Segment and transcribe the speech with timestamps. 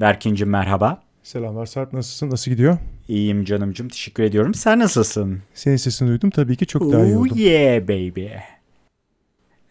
[0.00, 1.02] Berkin'cim merhaba.
[1.22, 2.30] Selamlar Sarp nasılsın?
[2.30, 2.78] Nasıl gidiyor?
[3.08, 4.54] İyiyim canımcım teşekkür ediyorum.
[4.54, 5.38] Sen nasılsın?
[5.54, 7.36] Senin sesini duydum tabii ki çok daha iyi Oh oldum.
[7.38, 8.26] yeah baby.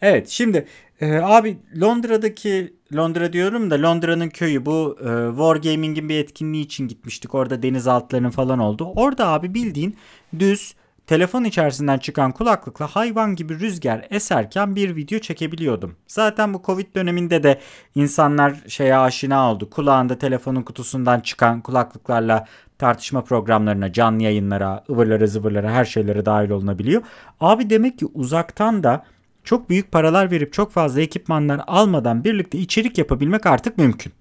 [0.01, 0.65] Evet şimdi
[1.01, 7.35] e, abi Londra'daki Londra diyorum da Londra'nın köyü bu e, Wargaming'in bir etkinliği için gitmiştik.
[7.35, 8.91] Orada denizaltıların falan oldu.
[8.95, 9.95] Orada abi bildiğin
[10.39, 10.73] düz
[11.09, 15.95] telefon içerisinden çıkan kulaklıkla hayvan gibi rüzgar eserken bir video çekebiliyordum.
[16.07, 17.59] Zaten bu Covid döneminde de
[17.95, 19.69] insanlar şeye aşina oldu.
[19.69, 27.01] Kulağında telefonun kutusundan çıkan kulaklıklarla tartışma programlarına, canlı yayınlara, ıvırlara zıvırlara her şeylere dahil olunabiliyor.
[27.39, 29.05] Abi demek ki uzaktan da
[29.43, 34.13] çok büyük paralar verip çok fazla ekipmanlar almadan birlikte içerik yapabilmek artık mümkün.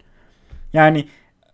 [0.73, 1.09] Yani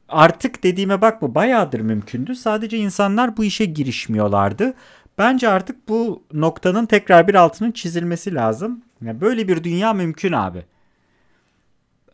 [0.08, 2.34] artık dediğime bakma bayağıdır mümkündü.
[2.34, 4.74] Sadece insanlar bu işe girişmiyorlardı.
[5.18, 8.82] Bence artık bu noktanın tekrar bir altının çizilmesi lazım.
[9.02, 10.64] Yani böyle bir dünya mümkün abi.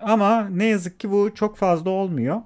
[0.01, 2.41] Ama ne yazık ki bu çok fazla olmuyor.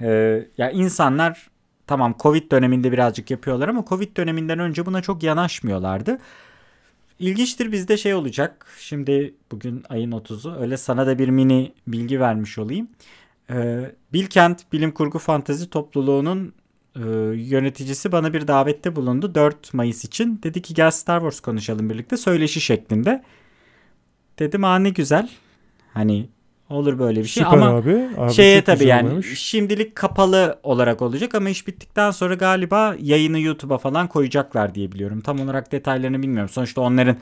[0.00, 1.50] Ee, ya insanlar
[1.86, 6.18] tamam Covid döneminde birazcık yapıyorlar ama Covid döneminden önce buna çok yanaşmıyorlardı.
[7.18, 8.66] İlginçtir bizde şey olacak.
[8.78, 10.56] Şimdi bugün ayın 30'u.
[10.60, 12.88] Öyle sana da bir mini bilgi vermiş olayım.
[13.50, 16.54] Ee, Bilkent Bilim Kurgu Fantezi Topluluğu'nun
[16.96, 17.00] e,
[17.34, 20.40] yöneticisi bana bir davette bulundu 4 Mayıs için.
[20.42, 23.22] Dedi ki gel Star Wars konuşalım birlikte söyleşi şeklinde.
[24.38, 25.30] Dedim aa ne güzel.
[25.94, 26.28] Hani
[26.68, 28.08] olur böyle bir şey Süper ama abi.
[28.18, 29.38] abi şeye tabii yani olmuş.
[29.38, 35.20] şimdilik kapalı olarak olacak ama iş bittikten sonra galiba yayını YouTube'a falan koyacaklar diye biliyorum.
[35.20, 36.48] Tam olarak detaylarını bilmiyorum.
[36.48, 37.16] Sonuçta onların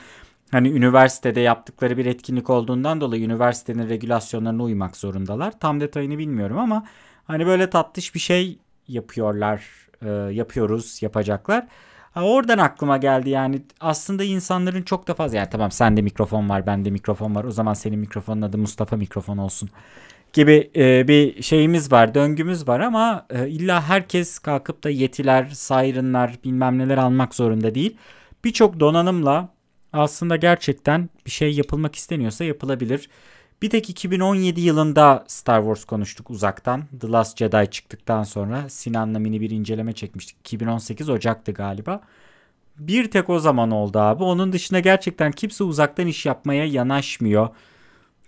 [0.51, 5.61] hani üniversitede yaptıkları bir etkinlik olduğundan dolayı üniversitenin regülasyonlarına uymak zorundalar.
[5.61, 6.85] Tam detayını bilmiyorum ama
[7.25, 8.59] hani böyle tatlış bir şey
[8.93, 9.63] yapıyorlar,
[10.03, 11.67] e, yapıyoruz, yapacaklar.
[12.13, 16.67] Ha, oradan aklıma geldi yani aslında insanların çok da fazla yani tamam sende mikrofon var
[16.67, 19.71] bende mikrofon var o zaman senin mikrofonun adı Mustafa mikrofon olsun
[20.33, 26.39] gibi e, bir şeyimiz var döngümüz var ama e, illa herkes kalkıp da yetiler sayrınlar
[26.45, 27.97] bilmem neler almak zorunda değil.
[28.45, 29.49] Birçok donanımla
[29.93, 33.09] aslında gerçekten bir şey yapılmak isteniyorsa yapılabilir.
[33.63, 36.85] Bir tek 2017 yılında Star Wars konuştuk uzaktan.
[37.01, 40.37] The Last Jedi çıktıktan sonra Sinan'la mini bir inceleme çekmiştik.
[40.41, 42.01] 2018 Ocak'tı galiba.
[42.79, 44.25] Bir tek o zaman oldu abi.
[44.25, 47.49] Onun dışında gerçekten kimse uzaktan iş yapmaya yanaşmıyor.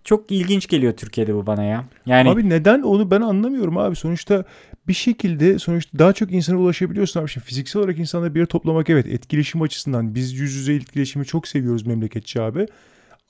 [0.05, 1.85] Çok ilginç geliyor Türkiye'de bu bana ya.
[2.07, 3.97] Yani Abi neden onu ben anlamıyorum abi.
[3.97, 4.45] Sonuçta
[4.89, 7.29] bir şekilde sonuçta daha çok insana ulaşabiliyorsun abi.
[7.29, 11.87] Şimdi fiziksel olarak insanları bir toplamak evet etkileşim açısından biz yüz yüze etkileşimi çok seviyoruz
[11.87, 12.67] memleketçi abi.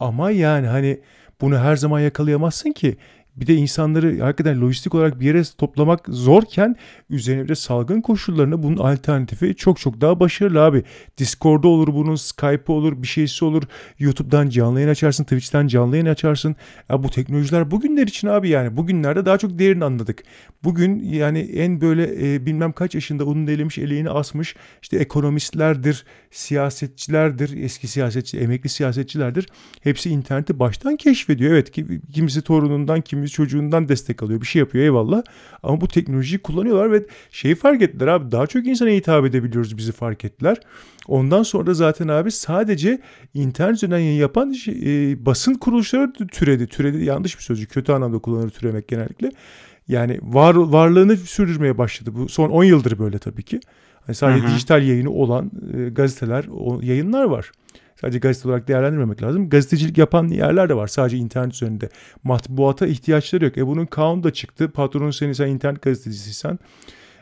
[0.00, 1.00] Ama yani hani
[1.42, 2.96] bunu her zaman yakalayamazsın ki.
[3.36, 6.76] Bir de insanları hakikaten lojistik olarak bir yere toplamak zorken
[7.10, 10.82] üzerine bir de salgın koşullarında bunun alternatifi çok çok daha başarılı abi.
[11.18, 13.62] Discord'da olur bunun, Skype'ı olur, bir şeysi olur.
[13.98, 16.56] YouTube'dan canlı yayın açarsın, Twitch'ten canlı yayın açarsın.
[16.88, 18.76] Ya bu teknolojiler bugünler için abi yani.
[18.76, 20.22] Bugünlerde daha çok değerini anladık.
[20.64, 27.62] Bugün yani en böyle e, bilmem kaç yaşında ununu elemiş, eleğini asmış işte ekonomistlerdir, siyasetçilerdir,
[27.62, 29.46] eski siyasetçi, emekli siyasetçilerdir.
[29.82, 31.52] Hepsi interneti baştan keşfediyor.
[31.52, 34.40] Evet ki- kimisi torunundan, kimisi çocuğundan destek alıyor.
[34.40, 35.22] Bir şey yapıyor eyvallah.
[35.62, 38.32] Ama bu teknolojiyi kullanıyorlar ve şeyi fark ettiler abi.
[38.32, 40.56] Daha çok insana hitap edebiliyoruz bizi fark ettiler.
[41.08, 43.00] Ondan sonra da zaten abi sadece
[43.34, 44.74] internet üzerinden yayın yapan şey,
[45.12, 46.66] e, basın kuruluşları türedi.
[46.66, 47.70] Türedi yanlış bir sözcük.
[47.70, 49.30] Kötü anlamda kullanılır türemek genellikle.
[49.88, 52.10] Yani var, varlığını sürdürmeye başladı.
[52.14, 53.60] Bu son 10 yıldır böyle tabii ki.
[54.06, 54.54] Hani sadece Hı hı.
[54.54, 57.52] dijital yayını olan e, gazeteler, o, yayınlar var.
[58.02, 59.48] Sadece gazete olarak değerlendirmemek lazım.
[59.48, 60.86] Gazetecilik yapan yerler de var.
[60.86, 61.88] Sadece internet üzerinde.
[62.24, 63.58] Matbuata ihtiyaçları yok.
[63.58, 64.70] E bunun kanunu da çıktı.
[64.70, 66.58] Patronun seni sen internet gazetecisiysen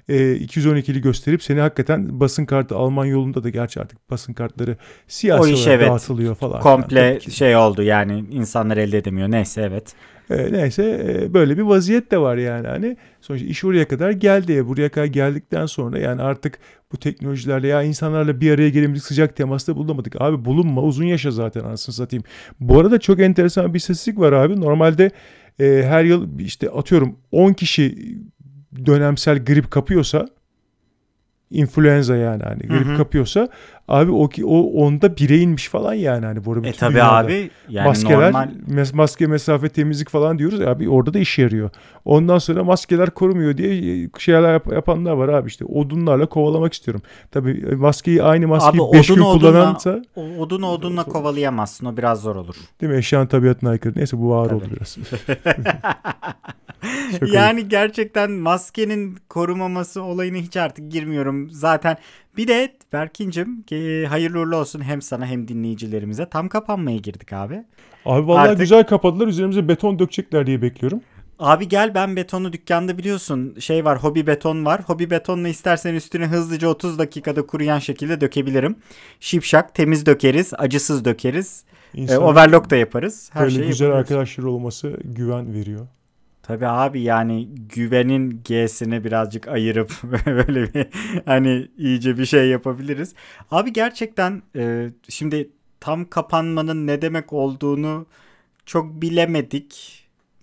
[0.09, 4.77] e, 212'li gösterip seni hakikaten basın kartı alman yolunda da gerçi artık basın kartları
[5.09, 5.91] siyasi O iş olarak evet.
[5.91, 6.61] dağıtılıyor falan.
[6.61, 7.31] komple ki.
[7.31, 9.31] şey oldu yani insanlar elde edemiyor.
[9.31, 9.95] Neyse evet.
[10.31, 14.53] E, neyse e, böyle bir vaziyet de var yani hani sonuçta iş oraya kadar geldi
[14.53, 16.59] ya buraya kadar geldikten sonra yani artık
[16.93, 21.65] bu teknolojilerle ya insanlarla bir araya gelemedik sıcak temasta bulunamadık abi bulunma uzun yaşa zaten
[21.65, 22.25] anasını satayım.
[22.61, 25.11] Bu arada çok enteresan bir istatistik var abi normalde
[25.61, 28.17] e, her yıl işte atıyorum 10 kişi
[28.87, 30.29] dönemsel grip kapıyorsa
[31.51, 32.97] influenza yani hani grip Hı hı.
[32.97, 33.49] kapıyorsa
[33.89, 36.95] abi o ki o onda bire inmiş falan yani hani bu arada E bütün tabi
[36.95, 37.17] dünyada.
[37.17, 40.61] abi yani maskeler, normal mes- maske, mesafe, temizlik falan diyoruz.
[40.61, 41.71] Abi orada da işe yarıyor.
[42.05, 45.65] Ondan sonra maskeler korumuyor diye şeyler yap- yapanlar var abi işte.
[45.65, 47.03] Odunlarla kovalamak istiyorum.
[47.31, 50.03] Tabii e, maskeyi aynı maskeyi Abi 5 gün odun odunla- kullanansa
[50.39, 52.55] odun odunla kovalayamazsın o biraz zor olur.
[52.81, 52.99] değil mi?
[52.99, 53.93] Eşyanın tabiatına aykırı.
[53.97, 54.57] Neyse bu ağır Tabii.
[54.57, 54.97] oldu biraz.
[57.33, 61.51] Yani gerçekten maskenin korumaması olayına hiç artık girmiyorum.
[61.51, 61.97] Zaten
[62.37, 66.29] bir de Berkin'cim e, hayırlı uğurlu olsun hem sana hem dinleyicilerimize.
[66.29, 67.65] Tam kapanmaya girdik abi.
[68.05, 69.27] Abi vallahi Artık- güzel kapadılar.
[69.27, 71.01] Üzerimize beton dökecekler diye bekliyorum.
[71.39, 74.81] Abi gel ben betonu dükkanda biliyorsun şey var hobi beton var.
[74.87, 78.77] Hobi betonla istersen üstüne hızlıca 30 dakikada kuruyan şekilde dökebilirim.
[79.21, 81.65] Şipşak temiz dökeriz acısız dökeriz.
[81.95, 83.31] E, İnsan overlock da yaparız.
[83.33, 84.11] Her böyle şeyi güzel yapabiliriz.
[84.13, 85.87] arkadaşları olması güven veriyor.
[86.43, 89.93] Tabii abi yani güvenin G'sini birazcık ayırıp
[90.27, 90.87] böyle bir
[91.27, 93.15] hani iyice bir şey yapabiliriz.
[93.51, 95.51] Abi gerçekten e, şimdi
[95.81, 98.07] tam kapanmanın ne demek olduğunu
[98.67, 99.97] çok bilemedik.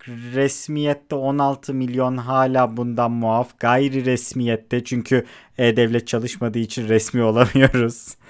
[0.08, 3.60] Resmiyette 16 milyon hala bundan muaf.
[3.60, 5.26] Gayri resmiyette çünkü
[5.58, 8.16] e-devlet çalışmadığı için resmi olamıyoruz.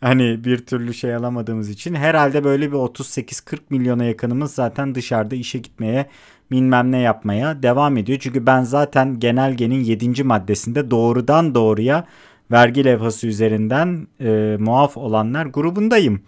[0.00, 5.58] Hani bir türlü şey alamadığımız için herhalde böyle bir 38-40 milyona yakınımız zaten dışarıda işe
[5.58, 6.06] gitmeye
[6.50, 8.18] bilmem ne yapmaya devam ediyor.
[8.18, 10.24] Çünkü ben zaten genelgenin 7.
[10.24, 12.04] maddesinde doğrudan doğruya
[12.50, 16.20] vergi levhası üzerinden e, muaf olanlar grubundayım.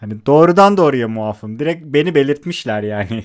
[0.00, 1.58] Hani doğrudan doğruya muafım.
[1.58, 3.24] Direkt beni belirtmişler yani.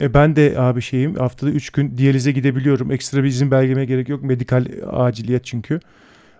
[0.00, 2.92] E ben de abi şeyim haftada 3 gün diyalize gidebiliyorum.
[2.92, 4.22] Ekstra bir izin belgeme gerek yok.
[4.22, 5.80] Medikal aciliyet çünkü.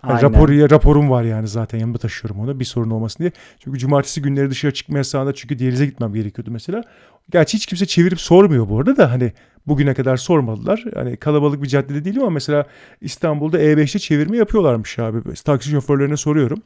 [0.03, 0.21] Aynen.
[0.21, 3.31] rapor, raporum var yani zaten yanımda taşıyorum onu bir sorun olmasın diye.
[3.59, 6.83] Çünkü cumartesi günleri dışarı çıkma yasağında çünkü diyalize gitmem gerekiyordu mesela.
[7.29, 9.31] Gerçi hiç kimse çevirip sormuyor bu arada da hani
[9.67, 10.83] bugüne kadar sormadılar.
[10.93, 12.65] Hani kalabalık bir caddede değilim ama mesela
[13.01, 15.33] İstanbul'da E5'te çevirme yapıyorlarmış abi.
[15.33, 16.61] Taksi şoförlerine soruyorum.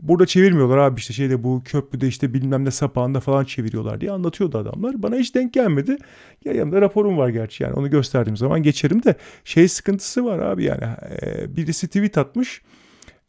[0.00, 4.58] Burada çevirmiyorlar abi işte şeyde bu köprüde işte bilmem ne sapağında falan çeviriyorlar diye anlatıyordu
[4.58, 5.02] adamlar.
[5.02, 5.96] Bana hiç denk gelmedi.
[6.44, 9.14] Ya yanımda raporum var gerçi yani onu gösterdiğim zaman geçerim de
[9.44, 10.84] şey sıkıntısı var abi yani
[11.22, 12.62] e, birisi tweet atmış.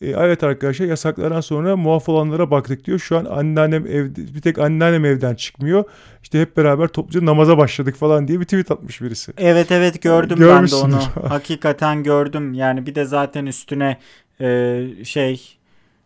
[0.05, 2.99] E, evet arkadaşlar yasaklardan sonra muaf olanlara baktık diyor.
[2.99, 5.83] Şu an anneannem evde bir tek anneannem evden çıkmıyor.
[6.23, 9.33] İşte hep beraber topluca namaza başladık falan diye bir tweet atmış birisi.
[9.37, 10.99] Evet evet gördüm ben de onu.
[11.29, 12.53] Hakikaten gördüm.
[12.53, 13.97] Yani bir de zaten üstüne
[14.41, 15.57] e, şey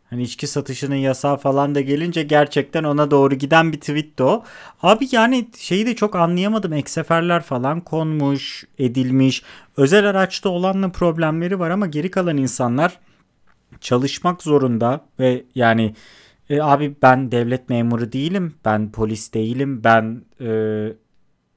[0.10, 4.44] hani içki satışının yasağı falan da gelince gerçekten ona doğru giden bir tweet de o.
[4.84, 6.74] Abi yani şeyi de çok anlayamadım.
[6.74, 9.44] Ekseferler falan konmuş, edilmiş.
[9.78, 13.00] Özel araçta olanla problemleri var ama geri kalan insanlar
[13.82, 15.94] çalışmak zorunda ve yani
[16.50, 20.50] e, abi ben devlet memuru değilim, ben polis değilim, ben e,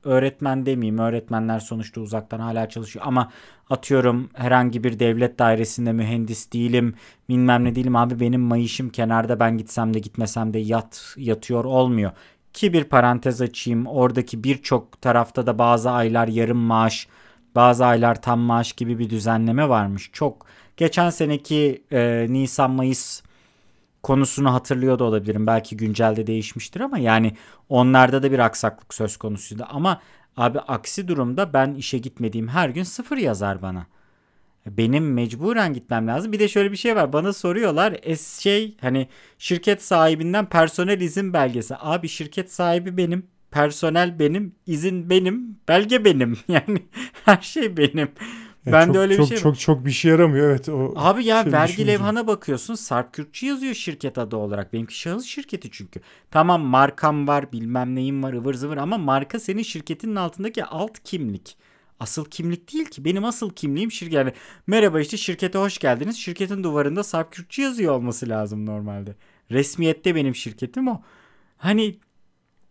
[0.05, 0.99] öğretmen demeyeyim.
[0.99, 3.33] Öğretmenler sonuçta uzaktan hala çalışıyor ama
[3.71, 6.95] atıyorum herhangi bir devlet dairesinde mühendis değilim,
[7.29, 7.97] bilmem ne değilim.
[7.97, 12.11] Abi benim mayışım kenarda ben gitsem de gitmesem de yat yatıyor olmuyor.
[12.53, 13.87] Ki bir parantez açayım.
[13.87, 17.09] Oradaki birçok tarafta da bazı aylar yarım maaş,
[17.55, 20.11] bazı aylar tam maaş gibi bir düzenleme varmış.
[20.13, 20.47] Çok
[20.83, 23.23] geçen seneki e, Nisan Mayıs
[24.03, 25.47] konusunu hatırlıyor da olabilirim.
[25.47, 27.37] Belki güncelde değişmiştir ama yani
[27.69, 29.67] onlarda da bir aksaklık söz konusuydu.
[29.71, 30.01] Ama
[30.37, 33.87] abi aksi durumda ben işe gitmediğim her gün sıfır yazar bana.
[34.67, 36.33] Benim mecburen gitmem lazım.
[36.33, 37.13] Bir de şöyle bir şey var.
[37.13, 37.97] Bana soruyorlar.
[38.03, 39.09] Es şey hani
[39.39, 41.75] şirket sahibinden personel izin belgesi.
[41.79, 43.27] Abi şirket sahibi benim.
[43.51, 44.55] Personel benim.
[44.67, 45.57] izin benim.
[45.69, 46.39] Belge benim.
[46.49, 46.83] Yani
[47.25, 48.09] her şey benim.
[48.67, 50.93] Ya ben çok, de öyle çok, bir şey çok çok bir şey yaramıyor evet o.
[50.97, 54.73] Abi ya şey vergi levhana bakıyorsun Sarp Kürtçü yazıyor şirket adı olarak.
[54.73, 56.01] Benimki şahıs şirketi çünkü.
[56.31, 61.57] Tamam markam var bilmem neyim var ıvır zıvır ama marka senin şirketinin altındaki alt kimlik.
[62.01, 63.05] Asıl kimlik değil ki.
[63.05, 64.15] Benim asıl kimliğim şirket.
[64.15, 64.33] Yani
[64.67, 66.17] merhaba işte şirkete hoş geldiniz.
[66.17, 69.17] Şirketin duvarında Sarp Kürtçü yazıyor olması lazım normalde.
[69.51, 71.03] Resmiyette benim şirketim o.
[71.57, 71.99] Hani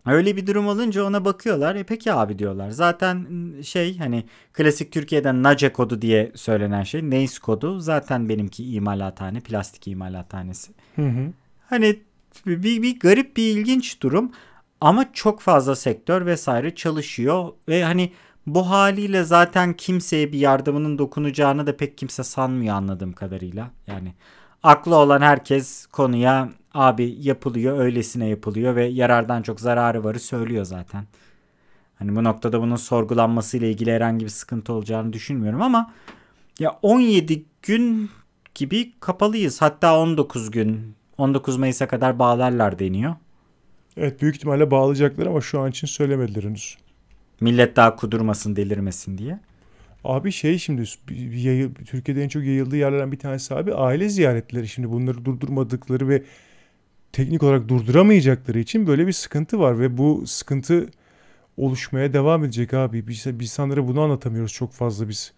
[0.06, 1.76] Öyle bir durum olunca ona bakıyorlar.
[1.76, 2.70] E peki abi diyorlar.
[2.70, 3.28] Zaten
[3.62, 7.10] şey hani klasik Türkiye'den NACE kodu diye söylenen şey.
[7.10, 10.72] NACE kodu zaten benimki imalathane, plastik imalathanesi.
[10.96, 11.34] Hı hı.
[11.70, 12.00] Hani
[12.46, 14.32] bir, bir garip bir ilginç durum
[14.82, 18.12] ama çok fazla sektör vesaire çalışıyor ve hani
[18.48, 23.72] bu haliyle zaten kimseye bir yardımının dokunacağını da pek kimse sanmıyor anladığım kadarıyla.
[23.88, 24.14] Yani
[24.64, 31.06] aklı olan herkes konuya abi yapılıyor öylesine yapılıyor ve yarardan çok zararı varı söylüyor zaten.
[31.96, 35.94] Hani bu noktada bunun sorgulanmasıyla ilgili herhangi bir sıkıntı olacağını düşünmüyorum ama
[36.60, 38.10] ya 17 gün
[38.56, 39.62] gibi kapalıyız.
[39.62, 43.16] Hatta 19 gün 19 Mayıs'a kadar bağlarlar deniyor.
[43.98, 46.78] Evet büyük ihtimalle bağlayacaklar ama şu an için söylemediler henüz.
[47.42, 49.40] Millet daha kudurmasın delirmesin diye.
[50.04, 50.84] Abi şey şimdi
[51.34, 54.68] yayı- Türkiye'de en çok yayıldığı yerlerden bir tanesi abi aile ziyaretleri.
[54.68, 56.24] Şimdi bunları durdurmadıkları ve
[57.12, 60.90] teknik olarak durduramayacakları için böyle bir sıkıntı var ve bu sıkıntı
[61.58, 63.08] oluşmaya devam edecek abi.
[63.08, 65.34] Biz, biz insanlara bunu anlatamıyoruz çok fazla biz.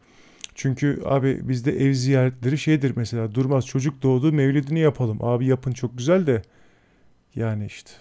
[0.56, 5.18] Çünkü abi bizde ev ziyaretleri şeydir mesela durmaz çocuk doğdu mevlidini yapalım.
[5.22, 6.42] Abi yapın çok güzel de
[7.36, 7.92] yani işte.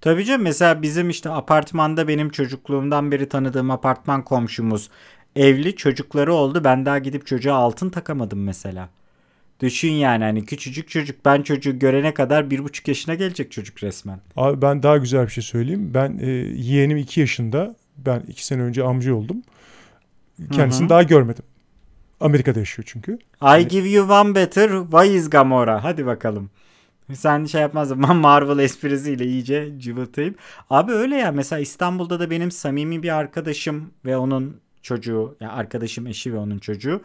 [0.00, 4.90] Tabii canım mesela bizim işte apartmanda benim çocukluğumdan beri tanıdığım apartman komşumuz
[5.36, 6.64] evli çocukları oldu.
[6.64, 8.88] Ben daha gidip çocuğa altın takamadım mesela.
[9.60, 14.20] Düşün yani hani küçücük çocuk ben çocuğu görene kadar bir buçuk yaşına gelecek çocuk resmen.
[14.36, 15.90] Abi ben daha güzel bir şey söyleyeyim.
[15.94, 16.26] Ben e,
[16.56, 17.76] yeğenim 2 yaşında.
[17.98, 19.42] Ben 2 sene önce amca oldum.
[20.52, 20.88] Kendisini Hı hı.
[20.88, 21.44] daha görmedim.
[22.20, 23.18] Amerika'da yaşıyor çünkü.
[23.58, 24.70] I give you one better.
[24.90, 25.84] Why is Gamora?
[25.84, 26.50] Hadi bakalım.
[27.14, 28.02] Sen şey yapmazdın.
[28.08, 30.34] Ben Marvel esprisiyle iyice cıvıtayım.
[30.70, 31.32] Abi öyle ya.
[31.32, 35.36] Mesela İstanbul'da da benim samimi bir arkadaşım ve onun çocuğu.
[35.40, 37.02] Ya arkadaşım eşi ve onun çocuğu.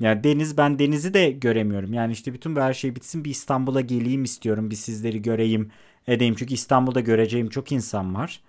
[0.00, 1.92] Ya Deniz ben Deniz'i de göremiyorum.
[1.92, 4.70] Yani işte bütün bu her şey bitsin bir İstanbul'a geleyim istiyorum.
[4.70, 5.70] Bir sizleri göreyim
[6.06, 6.34] edeyim.
[6.38, 8.40] Çünkü İstanbul'da göreceğim çok insan var.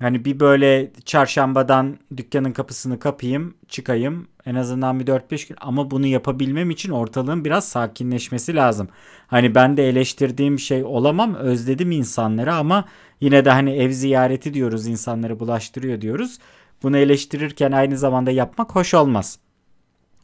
[0.00, 4.28] Hani bir böyle çarşambadan dükkanın kapısını kapayım, çıkayım.
[4.46, 5.56] En azından bir 4-5 gün.
[5.60, 8.88] Ama bunu yapabilmem için ortalığın biraz sakinleşmesi lazım.
[9.26, 11.34] Hani ben de eleştirdiğim şey olamam.
[11.34, 12.84] Özledim insanları ama
[13.20, 14.86] yine de hani ev ziyareti diyoruz.
[14.86, 16.38] insanları bulaştırıyor diyoruz.
[16.84, 19.38] Bunu eleştirirken aynı zamanda yapmak hoş olmaz.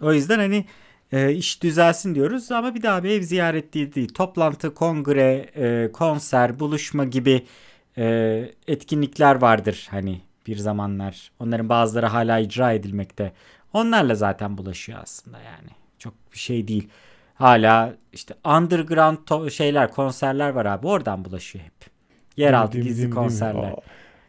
[0.02, 0.64] O yüzden hani
[1.12, 4.08] e, iş düzelsin diyoruz ama bir daha bir ev ziyaret değil.
[4.14, 7.46] Toplantı, kongre, e, konser, buluşma gibi
[7.98, 11.32] e, etkinlikler vardır hani bir zamanlar.
[11.38, 13.32] Onların bazıları hala icra edilmekte.
[13.72, 15.70] Onlarla zaten bulaşıyor aslında yani.
[15.98, 16.88] Çok bir şey değil.
[17.34, 20.86] Hala işte underground şeyler, konserler var abi.
[20.86, 21.90] Oradan bulaşıyor hep.
[22.36, 23.74] Yeraltı mi, gizli değil mi, değil mi?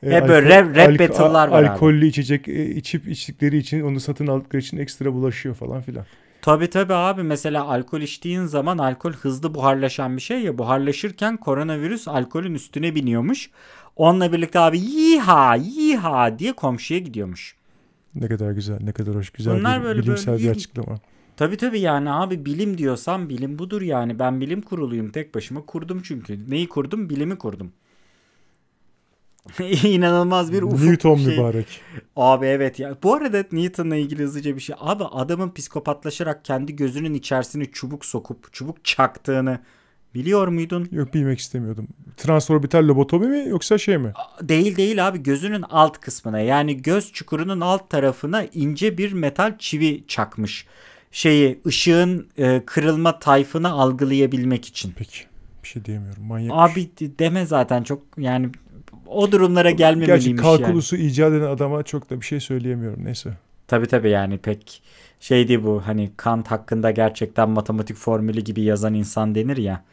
[0.06, 1.68] Aa, Hep böyle rap- rap battle'lar var abi.
[1.68, 6.06] Alkollü içecek e, içip içtikleri için onu satın aldıkları için ekstra bulaşıyor falan filan.
[6.42, 12.08] Tabi tabi abi mesela alkol içtiğin zaman alkol hızlı buharlaşan bir şey ya buharlaşırken koronavirüs
[12.08, 13.50] alkolün üstüne biniyormuş.
[13.96, 17.56] Onunla birlikte abi yiha yiha diye komşuya gidiyormuş.
[18.16, 21.00] Ne kadar güzel, ne kadar hoş, güzel Bunlar bir böyle bilimsel böyle bir açıklama.
[21.38, 24.20] Tabi tabi yani abi bilim diyorsam bilim budur yani.
[24.20, 26.50] Ben bilim kuruluyum tek başıma kurdum çünkü.
[26.52, 27.10] Neyi kurdum?
[27.10, 27.72] Bilimi kurdum.
[29.84, 31.26] İnanılmaz bir ufuk Newton şey.
[31.38, 31.82] mübarek.
[32.16, 32.98] Abi evet ya.
[33.04, 34.76] Bu arada Newton'la ilgili hızlıca bir şey.
[34.80, 39.60] Abi adamın psikopatlaşarak kendi gözünün içerisine çubuk sokup çubuk çaktığını
[40.16, 40.88] biliyor muydun?
[40.92, 41.88] Yok bilmek istemiyordum.
[42.18, 44.14] Transorbital lobotomi mi yoksa şey mi?
[44.42, 50.04] Değil değil abi gözünün alt kısmına yani göz çukurunun alt tarafına ince bir metal çivi
[50.08, 50.68] çakmış.
[51.12, 54.94] Şeyi ışığın e, kırılma tayfını algılayabilmek için.
[54.98, 55.24] Peki.
[55.64, 56.24] Bir şey diyemiyorum.
[56.24, 56.52] Manyak.
[56.56, 58.50] Abi deme zaten çok yani
[59.12, 60.58] o durumlara Gerçi gelmemeliymiş yani.
[60.62, 63.06] kalkulusu icat eden adama çok da bir şey söyleyemiyorum.
[63.06, 63.30] Neyse.
[63.68, 64.82] Tabi tabi yani pek
[65.20, 69.84] şeydi bu hani Kant hakkında gerçekten matematik formülü gibi yazan insan denir ya.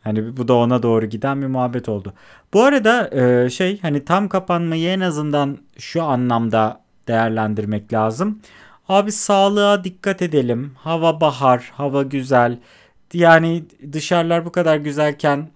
[0.00, 2.14] Hani bu da ona doğru giden bir muhabbet oldu.
[2.54, 8.40] Bu arada e, şey hani tam kapanmayı en azından şu anlamda değerlendirmek lazım.
[8.88, 10.72] Abi sağlığa dikkat edelim.
[10.76, 12.58] Hava bahar, hava güzel.
[13.12, 15.48] Yani dışarılar bu kadar güzelken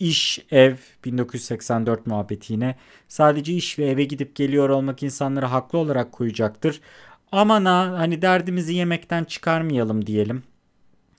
[0.00, 2.76] iş, ev 1984 muhabbeti yine.
[3.08, 6.80] Sadece iş ve eve gidip geliyor olmak insanları haklı olarak koyacaktır.
[7.32, 10.42] Aman ha hani derdimizi yemekten çıkarmayalım diyelim.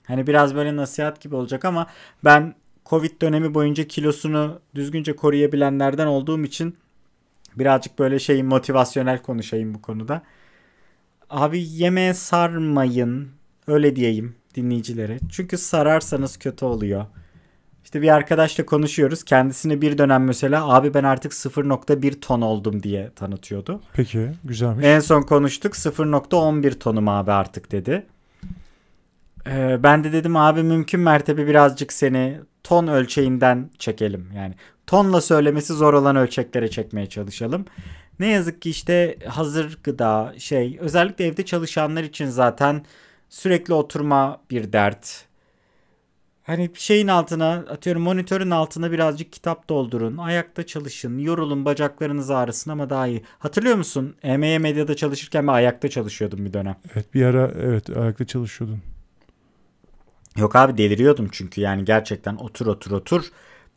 [0.06, 1.86] Hani biraz böyle nasihat gibi olacak ama
[2.24, 2.54] ben
[2.86, 6.76] Covid dönemi boyunca kilosunu düzgünce koruyabilenlerden olduğum için
[7.56, 10.22] birazcık böyle şey motivasyonel konuşayım bu konuda.
[11.30, 13.30] Abi yemeğe sarmayın
[13.66, 15.18] öyle diyeyim dinleyicilere.
[15.30, 17.06] Çünkü sararsanız kötü oluyor.
[17.92, 19.24] İşte bir arkadaşla konuşuyoruz.
[19.24, 23.80] Kendisine bir dönem mesela abi ben artık 0.1 ton oldum diye tanıtıyordu.
[23.92, 24.30] Peki.
[24.44, 24.84] Güzelmiş.
[24.84, 28.06] En son konuştuk 0.11 tonum abi artık dedi.
[29.46, 34.28] Ee, ben de dedim abi mümkün mertebe birazcık seni ton ölçeğinden çekelim.
[34.36, 34.54] Yani
[34.86, 37.64] tonla söylemesi zor olan ölçeklere çekmeye çalışalım.
[38.18, 42.84] Ne yazık ki işte hazır gıda şey özellikle evde çalışanlar için zaten
[43.28, 45.31] sürekli oturma bir dert.
[46.42, 50.16] Hani şeyin altına atıyorum monitörün altına birazcık kitap doldurun.
[50.16, 51.18] Ayakta çalışın.
[51.18, 53.22] Yorulun bacaklarınız ağrısın ama daha iyi.
[53.38, 54.14] Hatırlıyor musun?
[54.22, 56.76] EME Medya'da çalışırken ben ayakta çalışıyordum bir dönem.
[56.94, 58.78] Evet bir ara evet ayakta çalışıyordun.
[60.36, 63.24] Yok abi deliriyordum çünkü yani gerçekten otur otur otur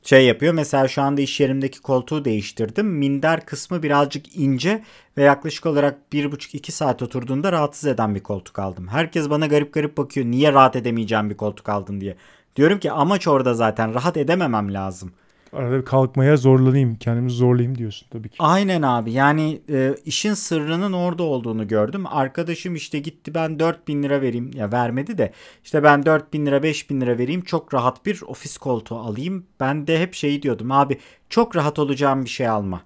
[0.04, 0.54] şey yapıyor.
[0.54, 2.88] Mesela şu anda iş yerimdeki koltuğu değiştirdim.
[2.88, 4.84] Minder kısmı birazcık ince
[5.18, 8.88] ve yaklaşık olarak 1,5-2 saat oturduğunda rahatsız eden bir koltuk aldım.
[8.88, 10.26] Herkes bana garip garip bakıyor.
[10.26, 12.16] Niye rahat edemeyeceğim bir koltuk aldın diye.
[12.56, 15.12] Diyorum ki amaç orada zaten rahat edememem lazım.
[15.54, 18.36] Arada bir kalkmaya zorlanayım, kendimi zorlayayım diyorsun tabii ki.
[18.40, 22.04] Aynen abi yani e, işin sırrının orada olduğunu gördüm.
[22.08, 25.32] Arkadaşım işte gitti ben 4000 lira vereyim ya vermedi de
[25.64, 29.46] işte ben 4000 lira 5000 lira vereyim çok rahat bir ofis koltuğu alayım.
[29.60, 32.82] Ben de hep şey diyordum abi çok rahat olacağım bir şey alma.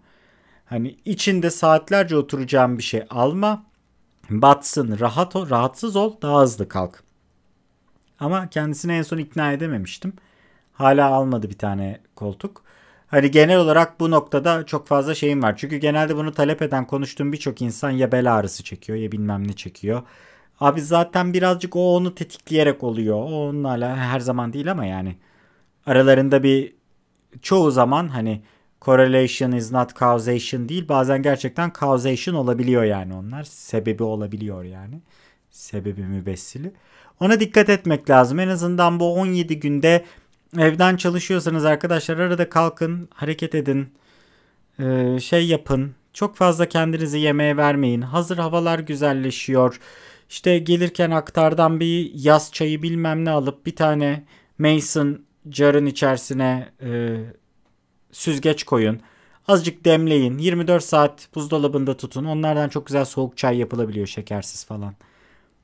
[0.66, 3.64] Hani içinde saatlerce oturacağım bir şey alma.
[4.30, 7.04] Batsın rahat ol, rahatsız ol daha hızlı kalk.
[8.20, 10.14] Ama kendisini en son ikna edememiştim.
[10.74, 12.64] Hala almadı bir tane koltuk.
[13.08, 15.58] Hani genel olarak bu noktada çok fazla şeyim var.
[15.58, 19.54] Çünkü genelde bunu talep eden konuştuğum birçok insan ya bel ağrısı çekiyor ya bilmem ne
[19.54, 20.02] çekiyor.
[20.60, 23.16] Abi zaten birazcık o onu tetikleyerek oluyor.
[23.18, 25.16] O onlarla her zaman değil ama yani.
[25.86, 26.74] Aralarında bir
[27.42, 28.42] çoğu zaman hani
[28.82, 30.88] correlation is not causation değil.
[30.90, 33.44] Bazen gerçekten causation olabiliyor yani onlar.
[33.44, 35.02] Sebebi olabiliyor yani.
[35.52, 36.74] Sebebi mübessili.
[37.20, 38.40] Ona dikkat etmek lazım.
[38.40, 40.06] En azından bu 17 günde
[40.58, 43.90] evden çalışıyorsanız arkadaşlar arada kalkın, hareket edin,
[44.80, 45.96] ee, şey yapın.
[46.14, 48.02] Çok fazla kendinizi yemeğe vermeyin.
[48.02, 49.80] Hazır havalar güzelleşiyor.
[50.30, 54.24] İşte gelirken aktardan bir yaz çayı bilmem ne alıp bir tane
[54.58, 55.20] Mason
[55.52, 57.20] jarın içerisine e,
[58.12, 59.02] süzgeç koyun.
[59.48, 60.38] Azıcık demleyin.
[60.38, 62.26] 24 saat buzdolabında tutun.
[62.26, 64.94] Onlardan çok güzel soğuk çay yapılabiliyor şekersiz falan.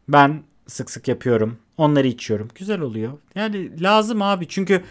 [0.08, 1.58] Ben sık sık yapıyorum.
[1.78, 2.48] Onları içiyorum.
[2.56, 3.14] Güzel oluyor.
[3.36, 4.82] Yani lazım abi çünkü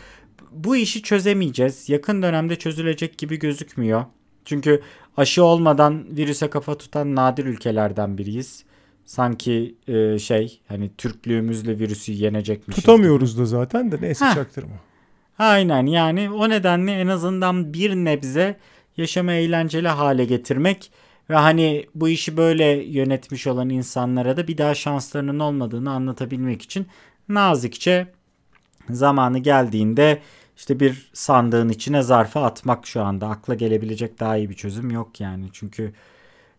[0.52, 1.88] bu işi çözemeyeceğiz.
[1.88, 4.04] Yakın dönemde çözülecek gibi gözükmüyor.
[4.44, 4.82] Çünkü
[5.16, 8.64] aşı olmadan virüse kafa tutan nadir ülkelerden biriyiz.
[9.04, 12.84] Sanki e, şey hani Türklüğümüzle virüsü yenecekmişiz.
[12.84, 14.34] Tutamıyoruz da zaten de neyse Heh.
[14.34, 14.74] çaktırma.
[15.38, 18.56] Aynen yani o nedenle en azından bir nebze
[18.96, 20.90] yaşamı eğlenceli hale getirmek
[21.30, 26.86] ve hani bu işi böyle yönetmiş olan insanlara da bir daha şanslarının olmadığını anlatabilmek için
[27.28, 28.06] nazikçe
[28.90, 30.18] zamanı geldiğinde
[30.56, 35.20] işte bir sandığın içine zarfı atmak şu anda akla gelebilecek daha iyi bir çözüm yok
[35.20, 35.46] yani.
[35.52, 35.92] Çünkü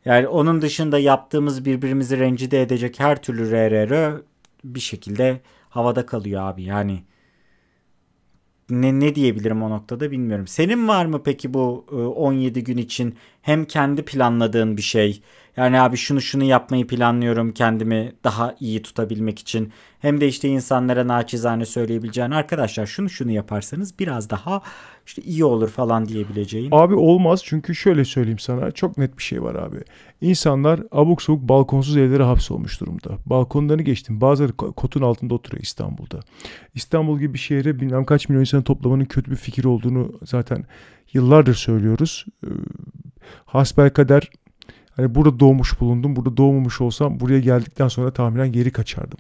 [0.06, 4.22] yani onun dışında yaptığımız birbirimizi rencide edecek her türlü RRR
[4.64, 6.64] bir şekilde havada kalıyor abi.
[6.64, 7.04] Yani
[8.70, 10.48] ne, ne diyebilirim o noktada bilmiyorum.
[10.48, 15.22] Senin var mı peki bu 17 gün için hem kendi planladığın bir şey
[15.58, 19.72] yani abi şunu şunu yapmayı planlıyorum kendimi daha iyi tutabilmek için.
[20.00, 24.62] Hem de işte insanlara naçizane söyleyebileceğin arkadaşlar şunu şunu yaparsanız biraz daha
[25.06, 26.70] işte iyi olur falan diyebileceğin.
[26.72, 29.78] Abi olmaz çünkü şöyle söyleyeyim sana çok net bir şey var abi.
[30.22, 33.18] İnsanlar abuk sabuk balkonsuz evlere hapsolmuş durumda.
[33.26, 34.22] Balkonlarını geçtim.
[34.22, 36.20] Bazıları kotun altında oturuyor İstanbul'da.
[36.74, 40.66] İstanbul gibi bir şehre bilmem kaç milyon insanı toplamanın kötü bir fikir olduğunu zaten
[41.14, 42.26] yıllardır söylüyoruz.
[43.46, 44.30] Hasbel kader
[44.96, 46.16] Hani burada doğmuş bulundum.
[46.16, 49.20] Burada doğmamış olsam buraya geldikten sonra tahminen geri kaçardım.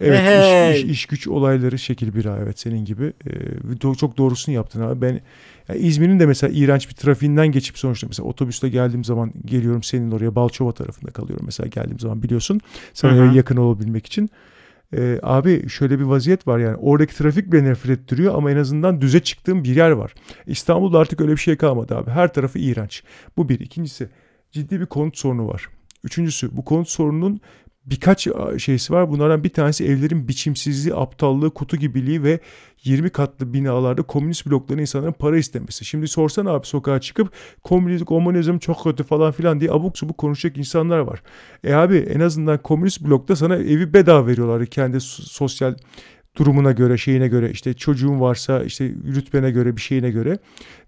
[0.00, 0.70] Evet hey.
[0.72, 3.12] iş, iş, iş güç olayları şekil bir evet senin gibi.
[3.26, 5.02] Ee, çok doğrusunu yaptın abi.
[5.02, 5.20] Ben
[5.68, 10.10] yani İzmir'in de mesela iğrenç bir trafiğinden geçip sonuçta mesela otobüste geldiğim zaman geliyorum senin
[10.10, 12.60] oraya Balçova tarafında kalıyorum mesela geldiğim zaman biliyorsun.
[12.94, 13.36] Sana Hı-hı.
[13.36, 14.30] yakın olabilmek için.
[14.96, 19.00] Ee, abi şöyle bir vaziyet var yani oradaki trafik beni nefret ettiriyor ama en azından
[19.00, 20.14] düze çıktığım bir yer var.
[20.46, 22.10] İstanbul'da artık öyle bir şey kalmadı abi.
[22.10, 23.02] Her tarafı iğrenç.
[23.36, 23.60] Bu bir.
[23.60, 24.08] İkincisi
[24.52, 25.68] ciddi bir konut sorunu var.
[26.04, 27.40] Üçüncüsü bu konut sorununun
[27.90, 29.10] birkaç şeysi var.
[29.10, 32.40] Bunlardan bir tanesi evlerin biçimsizliği, aptallığı, kutu gibiliği ve
[32.84, 35.84] 20 katlı binalarda komünist blokların insanların para istemesi.
[35.84, 37.32] Şimdi sorsan abi sokağa çıkıp
[37.62, 41.22] komünizm, komünizm çok kötü falan filan diye abuk subuk konuşacak insanlar var.
[41.64, 45.74] E abi en azından komünist blokta sana evi bedava veriyorlar kendi sosyal
[46.38, 50.38] durumuna göre, şeyine göre işte çocuğun varsa işte rütbene göre bir şeyine göre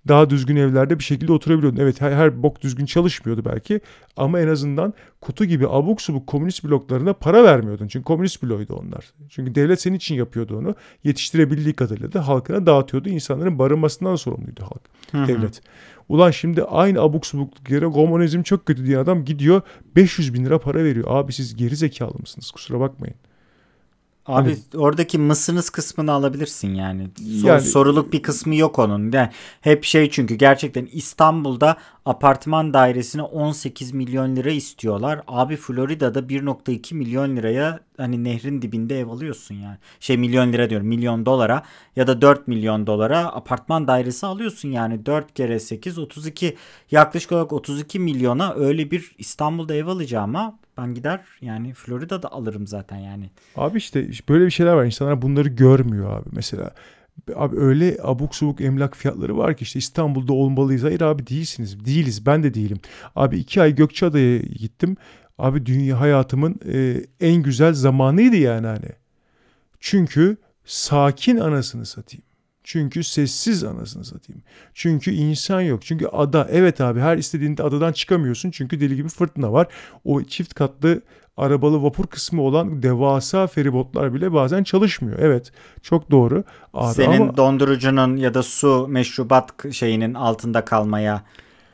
[0.09, 1.83] daha düzgün evlerde bir şekilde oturabiliyordun.
[1.83, 3.81] Evet her, her bok düzgün çalışmıyordu belki
[4.17, 7.89] ama en azından kutu gibi abuk subuk komünist bloklarına para vermiyordun.
[7.89, 9.05] Çünkü komünist bloğuydu onlar.
[9.29, 10.75] Çünkü devlet senin için yapıyordu onu.
[11.05, 13.09] Yetiştirebildiği kadarıyla da halkına dağıtıyordu.
[13.09, 14.83] İnsanların barınmasından sorumluydu halk,
[15.13, 15.29] Hı-hı.
[15.29, 15.63] devlet.
[16.09, 19.63] Ulan şimdi aynı abuk subuk yere komünizm çok kötü diye adam gidiyor
[19.97, 21.07] 500 bin lira para veriyor.
[21.09, 22.51] Abi siz geri zekalı mısınız?
[22.51, 23.17] Kusura bakmayın.
[24.27, 27.09] Abi hani, oradaki mısınız kısmını alabilirsin yani.
[27.41, 27.61] Sor, yani.
[27.61, 29.13] Soruluk bir kısmı yok onun.
[29.13, 29.31] Yani
[29.61, 35.23] hep şey çünkü gerçekten İstanbul'da apartman dairesine 18 milyon lira istiyorlar.
[35.29, 39.77] Abi Florida'da 1.2 milyon liraya hani nehrin dibinde ev alıyorsun yani.
[40.01, 41.63] Şey milyon lira diyorum milyon dolara
[41.97, 46.57] ya da 4 milyon dolara apartman dairesi alıyorsun yani 4 kere 8 32
[46.91, 52.97] yaklaşık olarak 32 milyona öyle bir İstanbul'da ev alacağıma ben gider yani Florida'da alırım zaten
[52.97, 53.31] yani.
[53.57, 54.85] Abi işte böyle bir şeyler var.
[54.85, 56.71] İnsanlar bunları görmüyor abi mesela.
[57.35, 60.83] Abi öyle abuk subuk emlak fiyatları var ki işte İstanbul'da olmalıyız.
[60.83, 61.85] Hayır abi değilsiniz.
[61.85, 62.27] Değiliz.
[62.27, 62.79] Ben de değilim.
[63.17, 64.97] Abi iki ay Gökçeada'ya gittim.
[65.39, 68.89] Abi dünya hayatımın e, en güzel zamanıydı yani hani.
[69.81, 72.25] Çünkü sakin anasını satayım.
[72.73, 74.43] Çünkü sessiz anasını satayım.
[74.75, 75.83] Çünkü insan yok.
[75.83, 78.51] Çünkü ada evet abi her istediğinde adadan çıkamıyorsun.
[78.51, 79.67] Çünkü deli gibi fırtına var.
[80.05, 81.03] O çift katlı
[81.37, 85.19] arabalı vapur kısmı olan devasa feribotlar bile bazen çalışmıyor.
[85.19, 85.53] Evet
[85.83, 86.45] çok doğru.
[86.75, 87.37] Abi Senin ama...
[87.37, 91.23] dondurucunun ya da su meşrubat şeyinin altında kalmaya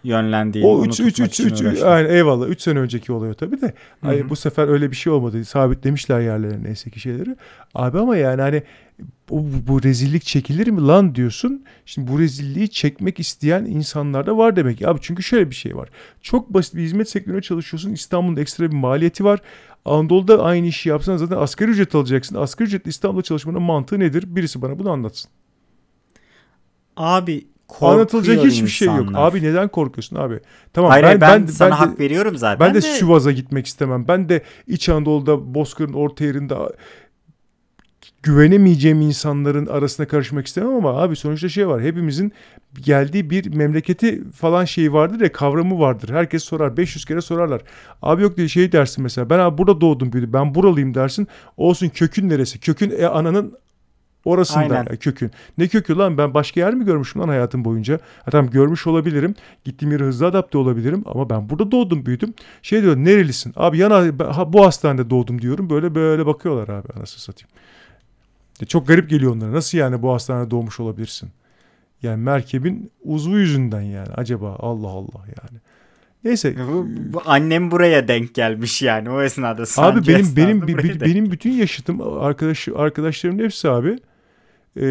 [0.06, 0.64] yönlendiği.
[0.64, 3.74] O 3 3 3 3 aynen eyvallah 3 sene önceki oluyor tabii de.
[4.02, 5.44] Ay, bu sefer öyle bir şey olmadı.
[5.44, 7.36] Sabitlemişler yerlerine neyse ki şeyleri.
[7.74, 8.62] Abi ama yani hani
[9.30, 11.64] bu, bu rezillik çekilir mi lan diyorsun.
[11.86, 14.82] Şimdi bu rezilliği çekmek isteyen insanlar da var demek.
[14.82, 15.88] Abi çünkü şöyle bir şey var.
[16.22, 17.92] Çok basit bir hizmet sektörüne çalışıyorsun.
[17.92, 19.40] İstanbul'da ekstra bir maliyeti var.
[19.84, 22.36] Anadolu'da aynı işi yapsan zaten asgari ücret alacaksın.
[22.36, 24.24] Asgari ücretle İstanbul'da çalışmanın mantığı nedir?
[24.26, 25.30] Birisi bana bunu anlatsın.
[26.96, 29.00] Abi korkuyor Anlatılacak hiçbir şey yok.
[29.00, 29.28] insanlar.
[29.28, 30.40] Abi neden korkuyorsun abi?
[30.72, 32.80] Tamam Hayır, ben, ben, ben, sana ben de- hak veriyorum zaten Ben de de.
[32.82, 34.08] Sivas'a gitmek istemem.
[34.08, 36.54] Ben de İç Anadolu'da Bozkır'ın orta yerinde
[38.22, 41.82] güvenemeyeceğim insanların arasına karışmak istemem ama abi sonuçta şey var.
[41.82, 42.32] Hepimizin
[42.82, 46.08] geldiği bir memleketi falan şeyi vardır ya kavramı vardır.
[46.14, 46.76] Herkes sorar.
[46.76, 47.62] 500 kere sorarlar.
[48.02, 49.30] Abi yok diye şey dersin mesela.
[49.30, 50.32] Ben abi burada doğdum büyüdüm.
[50.32, 51.28] Ben buralıyım dersin.
[51.56, 52.60] Olsun kökün neresi?
[52.60, 53.54] Kökün e, ananın
[54.26, 54.86] orasında Aynen.
[54.90, 55.30] ya, kökün.
[55.58, 58.00] Ne kökü lan ben başka yer mi görmüşüm lan hayatım boyunca?
[58.24, 59.34] Ha, tamam görmüş olabilirim.
[59.64, 62.34] Gittiğim yere hızlı adapte olabilirim ama ben burada doğdum büyüdüm.
[62.62, 63.52] Şey diyor nerelisin?
[63.56, 64.04] Abi yana
[64.36, 65.70] ha, bu hastanede doğdum diyorum.
[65.70, 67.50] Böyle böyle bakıyorlar abi anasını satayım.
[68.60, 69.52] Ya Çok garip geliyor onlara.
[69.52, 71.30] Nasıl yani bu hastanede doğmuş olabilirsin?
[72.02, 74.08] Yani merkebin uzvu yüzünden yani.
[74.16, 75.60] Acaba Allah Allah yani.
[76.24, 76.54] Neyse.
[76.72, 79.64] Bu, bu annem buraya denk gelmiş yani o esnada.
[79.76, 83.98] Abi benim benim benim, benim bütün yaşıtım arkadaş arkadaşlarımın hepsi abi
[84.80, 84.86] e,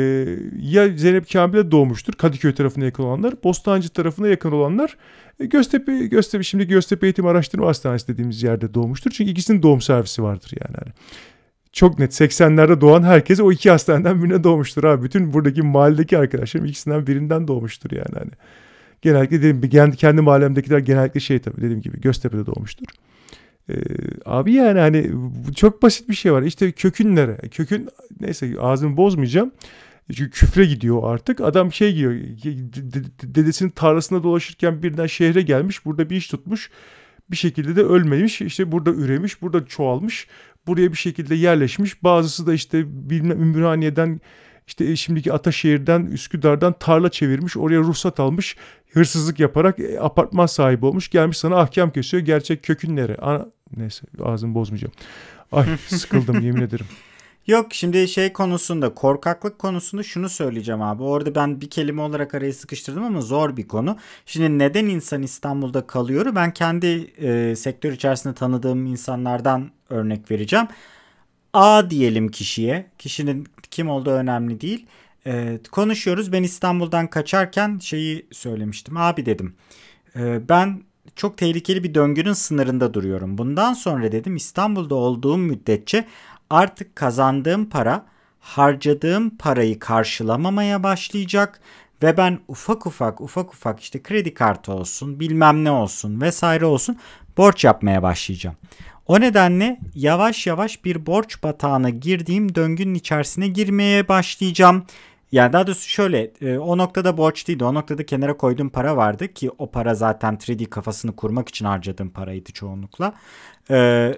[0.62, 4.98] ya Zeynep Kamil'e doğmuştur Kadıköy tarafına yakın olanlar, Bostancı tarafına yakın olanlar
[5.40, 9.12] e, Göztepe Göztepe şimdi Göztepe Eğitim Araştırma Hastanesi dediğimiz yerde doğmuştur.
[9.12, 10.76] Çünkü ikisinin doğum servisi vardır yani.
[10.84, 10.94] Hani
[11.74, 15.04] çok net 80'lerde doğan herkes o iki hastaneden birine doğmuştur abi.
[15.04, 18.32] Bütün buradaki mahalledeki arkadaşlarım ikisinden birinden doğmuştur yani hani.
[19.02, 22.86] Genellikle gibi kendi, kendi mahallemdekiler genellikle şey tabii dediğim gibi Göztepe'de doğmuştur.
[23.70, 23.76] Ee,
[24.26, 25.12] abi yani hani
[25.56, 26.42] çok basit bir şey var.
[26.44, 27.38] İşte kökün nere?
[27.52, 29.52] Kökün neyse ağzımı bozmayacağım.
[30.16, 31.42] Çünkü küfre gidiyor artık.
[31.42, 32.14] Adam şey giyiyor.
[32.14, 35.86] de- de- Dedesinin tarlasında dolaşırken birden şehre gelmiş.
[35.86, 36.70] Burada bir iş tutmuş.
[37.32, 38.42] Bir şekilde de ölmemiş.
[38.42, 39.42] İşte burada üremiş.
[39.42, 40.28] Burada çoğalmış.
[40.68, 42.04] Buraya bir şekilde yerleşmiş.
[42.04, 44.22] Bazısı da işte bilmem Ümraniye'den
[44.68, 47.58] işte şimdiki Ataşehir'den Üsküdar'dan tarla çevirmiş.
[47.58, 48.56] Oraya ruhsat almış.
[48.92, 51.10] Hırsızlık yaparak e, apartman sahibi olmuş.
[51.10, 52.24] Gelmiş sana ahkam kesiyor.
[52.24, 52.98] Gerçek kökün.
[53.78, 54.94] Neyse ağzımı bozmayacağım.
[55.52, 56.86] Ay sıkıldım yemin ederim.
[57.48, 61.04] Yok şimdi şey konusunda korkaklık konusunda şunu söyleyeceğim abi.
[61.04, 63.98] Orada ben bir kelime olarak araya sıkıştırdım ama zor bir konu.
[64.26, 66.36] Şimdi neden insan İstanbul'da kalıyor?
[66.36, 70.68] Ben kendi e, sektör içerisinde tanıdığım insanlardan örnek vereceğim.
[71.54, 72.92] A diyelim kişiye.
[72.98, 74.86] Kişinin kim olduğu önemli değil.
[75.28, 76.32] E, konuşuyoruz.
[76.32, 78.98] Ben İstanbul'dan kaçarken şeyi söylemiştim.
[78.98, 79.56] Abi dedim.
[80.16, 80.84] e, ben
[81.16, 83.38] çok tehlikeli bir döngünün sınırında duruyorum.
[83.38, 86.06] Bundan sonra dedim İstanbul'da olduğum müddetçe
[86.50, 88.06] artık kazandığım para
[88.40, 91.60] harcadığım parayı karşılamamaya başlayacak
[92.04, 96.98] ve ben ufak ufak ufak ufak işte kredi kartı olsun bilmem ne olsun vesaire olsun
[97.38, 98.56] borç yapmaya başlayacağım.
[99.08, 104.86] O nedenle yavaş yavaş bir borç batağına girdiğim döngünün içerisine girmeye başlayacağım.
[105.36, 107.64] Yani daha doğrusu şöyle e, o noktada borç değildi.
[107.64, 112.10] O noktada kenara koyduğum para vardı ki o para zaten 3D kafasını kurmak için harcadığım
[112.10, 113.14] paraydı çoğunlukla.
[113.72, 114.14] Ee,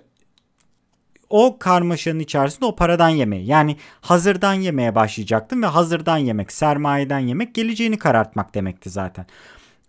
[1.30, 7.56] o karmaşanın içerisinde o paradan yemeği yani hazırdan yemeye başlayacaktım ve hazırdan yemek sermayeden yemek
[7.56, 9.26] geleceğini karartmak demekti zaten.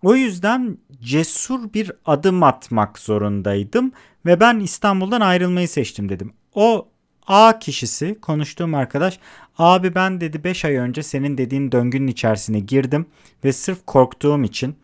[0.03, 3.93] O yüzden cesur bir adım atmak zorundaydım
[4.27, 6.33] ve ben İstanbul'dan ayrılmayı seçtim dedim.
[6.55, 6.89] O
[7.29, 9.19] A kişisi konuştuğum arkadaş
[9.59, 13.07] abi ben dedi 5 ay önce senin dediğin döngünün içerisine girdim
[13.45, 14.77] ve sırf korktuğum için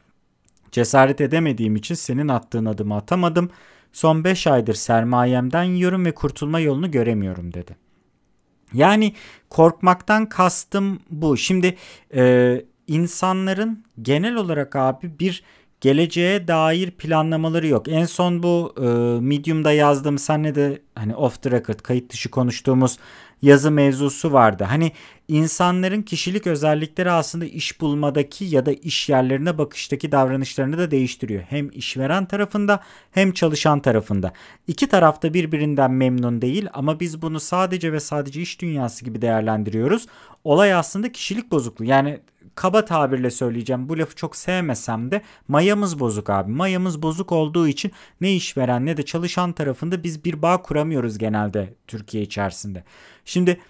[0.73, 3.51] cesaret edemediğim için senin attığın adımı atamadım.
[3.93, 7.77] Son 5 aydır sermayemden yiyorum ve kurtulma yolunu göremiyorum dedi.
[8.73, 9.15] Yani
[9.51, 11.37] korkmaktan kastım bu.
[11.37, 11.77] Şimdi
[12.15, 15.45] e, insanların genel olarak abi bir
[15.85, 17.89] geleceğe dair planlamaları yok.
[17.89, 18.85] En son bu e,
[19.21, 22.99] Medium'da yazdığım senle de hani off the record kayıt dışı konuştuğumuz
[23.43, 24.65] yazı mevzusu vardı.
[24.65, 24.93] Hani
[25.29, 31.43] insanların kişilik özellikleri aslında iş bulmadaki ya da iş yerlerine bakıştaki davranışlarını da değiştiriyor.
[31.43, 34.33] Hem işveren tarafında hem çalışan tarafında.
[34.67, 40.07] İki tarafta birbirinden memnun değil ama biz bunu sadece ve sadece iş dünyası gibi değerlendiriyoruz.
[40.45, 41.85] Olay aslında kişilik bozukluğu.
[41.85, 42.21] Yani
[42.55, 43.89] kaba tabirle söyleyeceğim.
[43.89, 46.53] Bu lafı çok sevmesem de mayamız bozuk abi.
[46.53, 51.75] Mayamız bozuk olduğu için ne işveren ne de çalışan tarafında biz bir bağ kuramıyoruz genelde
[51.87, 52.85] Türkiye içerisinde.
[53.25, 53.61] Şimdi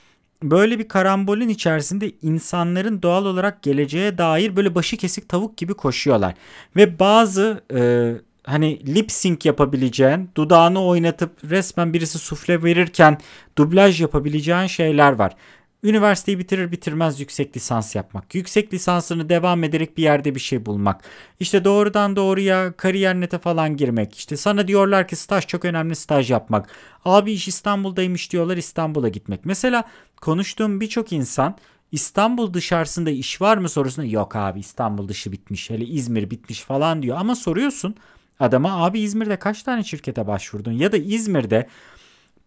[0.43, 6.35] böyle bir karambolün içerisinde insanların doğal olarak geleceğe dair böyle başı kesik tavuk gibi koşuyorlar.
[6.77, 8.13] Ve bazı e,
[8.45, 13.19] hani lip sync yapabileceğin, dudağını oynatıp resmen birisi sufle verirken
[13.59, 15.37] dublaj yapabileceğin şeyler var.
[15.85, 18.35] Üniversiteyi bitirir bitirmez yüksek lisans yapmak.
[18.35, 21.05] Yüksek lisansını devam ederek bir yerde bir şey bulmak.
[21.41, 24.15] İşte doğrudan doğruya kariyer nete falan girmek.
[24.15, 26.69] İşte sana diyorlar ki staj çok önemli staj yapmak.
[27.05, 29.45] Abi iş İstanbul'daymış diyorlar İstanbul'a gitmek.
[29.45, 29.85] Mesela
[30.17, 31.57] konuştuğum birçok insan
[31.93, 37.03] İstanbul dışarısında iş var mı sorusuna yok abi İstanbul dışı bitmiş hele İzmir bitmiş falan
[37.03, 37.17] diyor.
[37.21, 37.95] Ama soruyorsun
[38.41, 41.69] adama abi İzmir'de kaç tane şirkete başvurdun ya da İzmir'de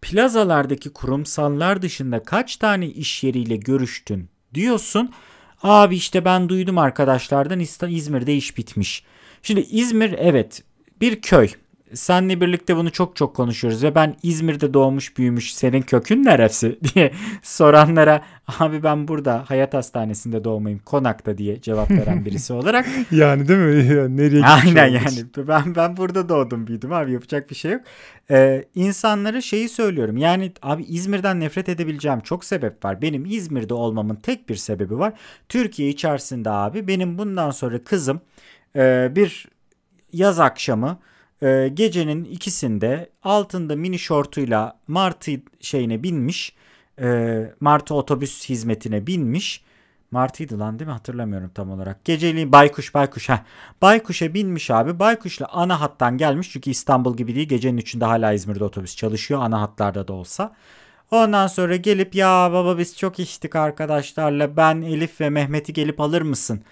[0.02, 5.14] plazalardaki kurumsallar dışında kaç tane iş yeriyle görüştün diyorsun.
[5.62, 9.04] Abi işte ben duydum arkadaşlardan İzmir'de iş bitmiş.
[9.42, 10.62] Şimdi İzmir evet
[11.00, 11.48] bir köy
[11.94, 17.12] senle birlikte bunu çok çok konuşuyoruz ve ben İzmir'de doğmuş büyümüş senin kökün neresi diye
[17.42, 18.22] soranlara
[18.58, 22.86] abi ben burada hayat hastanesinde doğmayayım konakta diye cevap veren birisi olarak.
[23.10, 23.78] yani değil mi?
[23.98, 27.82] Yani nereye Aynen yani ben ben burada doğdum büyüdüm abi yapacak bir şey yok.
[28.30, 33.02] Ee, insanlara şeyi söylüyorum yani abi İzmir'den nefret edebileceğim çok sebep var.
[33.02, 35.12] Benim İzmir'de olmamın tek bir sebebi var.
[35.48, 38.20] Türkiye içerisinde abi benim bundan sonra kızım
[38.76, 39.48] e, bir
[40.12, 40.98] yaz akşamı
[41.42, 46.54] e, gecenin ikisinde altında mini şortuyla Martı şeyine binmiş.
[47.00, 49.64] E, Martı otobüs hizmetine binmiş.
[50.10, 52.04] Martı'ydı lan değil mi hatırlamıyorum tam olarak.
[52.04, 53.44] Geceliğin Baykuş Baykuş ha.
[53.82, 54.98] Baykuş'a binmiş abi.
[54.98, 57.48] Baykuş'la ana hattan gelmiş çünkü İstanbul gibi değil.
[57.48, 60.54] Gecenin üçünde hala İzmir'de otobüs çalışıyor ana hatlarda da olsa.
[61.10, 66.22] Ondan sonra gelip ya baba biz çok içtik arkadaşlarla ben Elif ve Mehmet'i gelip alır
[66.22, 66.62] mısın?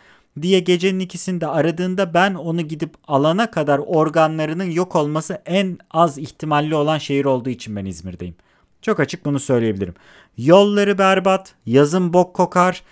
[0.42, 6.74] Diye gecenin ikisinde aradığında ben onu gidip alana kadar organlarının yok olması en az ihtimalli
[6.74, 8.34] olan şehir olduğu için ben İzmir'deyim.
[8.82, 9.94] Çok açık bunu söyleyebilirim.
[10.38, 12.82] Yolları berbat, yazın bok kokar,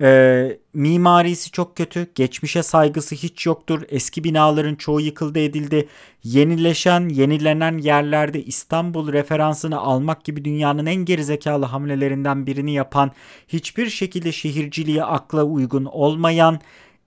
[0.00, 3.82] e, mimarisi çok kötü, geçmişe saygısı hiç yoktur.
[3.88, 5.88] Eski binaların çoğu yıkıldı edildi.
[6.24, 13.10] Yenileşen, yenilenen yerlerde İstanbul referansını almak gibi dünyanın en gerizekalı hamlelerinden birini yapan,
[13.48, 16.60] hiçbir şekilde şehirciliğe akla uygun olmayan,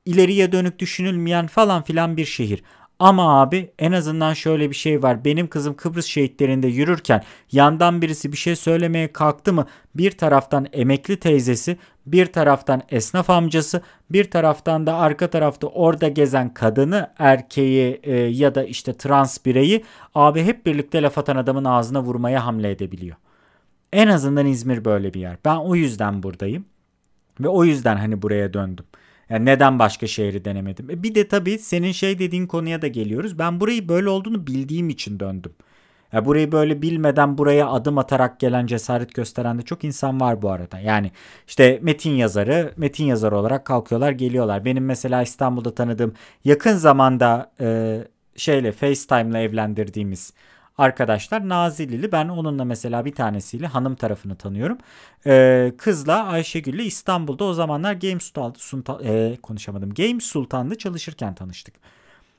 [0.06, 2.64] ileriye dönük düşünülmeyen falan filan bir şehir.
[3.00, 5.26] Ama abi en azından şöyle bir şey var.
[5.26, 11.20] Benim kızım Kıbrıs şehitlerinde yürürken yandan birisi bir şey söylemeye kalktı mı bir taraftan emekli
[11.20, 18.16] teyzesi, bir taraftan esnaf amcası, bir taraftan da arka tarafta orada gezen kadını, erkeği e,
[18.16, 19.84] ya da işte trans bireyi
[20.16, 23.16] abi hep birlikte laf atan adamın ağzına vurmaya hamle edebiliyor.
[23.94, 25.38] En azından İzmir böyle bir yer.
[25.46, 26.66] Ben o yüzden buradayım
[27.40, 28.86] ve o yüzden hani buraya döndüm.
[29.32, 30.90] Yani neden başka şehri denemedim?
[30.90, 33.40] E bir de tabii senin şey dediğin konuya da geliyoruz.
[33.40, 35.52] Ben burayı böyle olduğunu bildiğim için döndüm.
[36.14, 40.52] Ya burayı böyle bilmeden buraya adım atarak gelen cesaret gösteren de çok insan var bu
[40.52, 40.80] arada.
[40.80, 41.12] Yani
[41.48, 44.66] işte metin yazarı, metin yazarı olarak kalkıyorlar, geliyorlar.
[44.66, 46.14] Benim mesela İstanbul'da tanıdığım
[46.46, 48.00] yakın zamanda e,
[48.36, 50.34] şeyle FaceTime'la evlendirdiğimiz
[50.82, 52.12] arkadaşlar Nazillili.
[52.12, 54.78] Ben onunla mesela bir tanesiyle hanım tarafını tanıyorum.
[55.28, 58.20] Ee, kızla Ayşegül'le İstanbul'da o zamanlar Game
[58.58, 59.94] Sultan e, konuşamadım.
[59.94, 61.76] Game Sultan'da çalışırken tanıştık.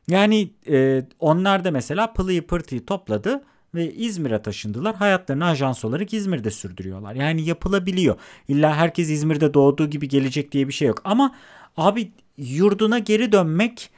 [0.08, 3.42] Yani e, onlar da mesela pılıyı pırtıyı topladı
[3.74, 4.94] ve İzmir'e taşındılar.
[4.94, 7.14] Hayatlarını ajans olarak İzmir'de sürdürüyorlar.
[7.14, 8.16] Yani yapılabiliyor.
[8.48, 11.00] İlla herkes İzmir'de doğduğu gibi gelecek diye bir şey yok.
[11.04, 11.34] Ama
[11.76, 13.90] abi yurduna geri dönmek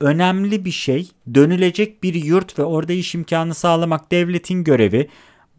[0.00, 1.10] önemli bir şey.
[1.34, 5.08] Dönülecek bir yurt ve orada iş imkanı sağlamak devletin görevi.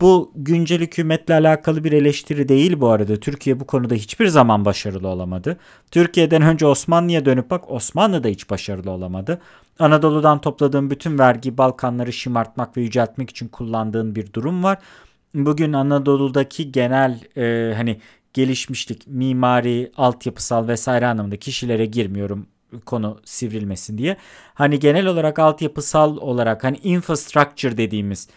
[0.01, 3.15] Bu güncel hükümetle alakalı bir eleştiri değil bu arada.
[3.15, 5.57] Türkiye bu konuda hiçbir zaman başarılı olamadı.
[5.91, 9.41] Türkiye'den önce Osmanlı'ya dönüp bak Osmanlı da hiç başarılı olamadı.
[9.79, 14.77] Anadolu'dan topladığın bütün vergi Balkanları şımartmak ve yüceltmek için kullandığın bir durum var.
[15.33, 17.99] Bugün Anadolu'daki genel e, hani
[18.33, 22.47] gelişmişlik, mimari, altyapısal vesaire anlamında kişilere girmiyorum
[22.85, 24.17] konu sivrilmesin diye.
[24.53, 28.27] Hani genel olarak altyapısal olarak hani infrastructure dediğimiz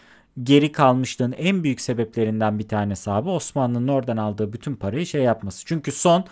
[0.43, 5.65] geri kalmışlığın en büyük sebeplerinden bir tanesi abi Osmanlı'nın oradan aldığı bütün parayı şey yapması.
[5.65, 6.25] Çünkü son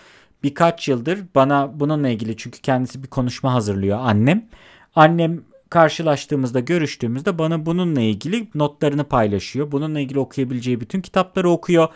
[0.44, 4.50] birkaç yıldır bana bununla ilgili çünkü kendisi bir konuşma hazırlıyor annem.
[4.96, 9.72] Annem karşılaştığımızda görüştüğümüzde bana bununla ilgili notlarını paylaşıyor.
[9.72, 11.88] Bununla ilgili okuyabileceği bütün kitapları okuyor.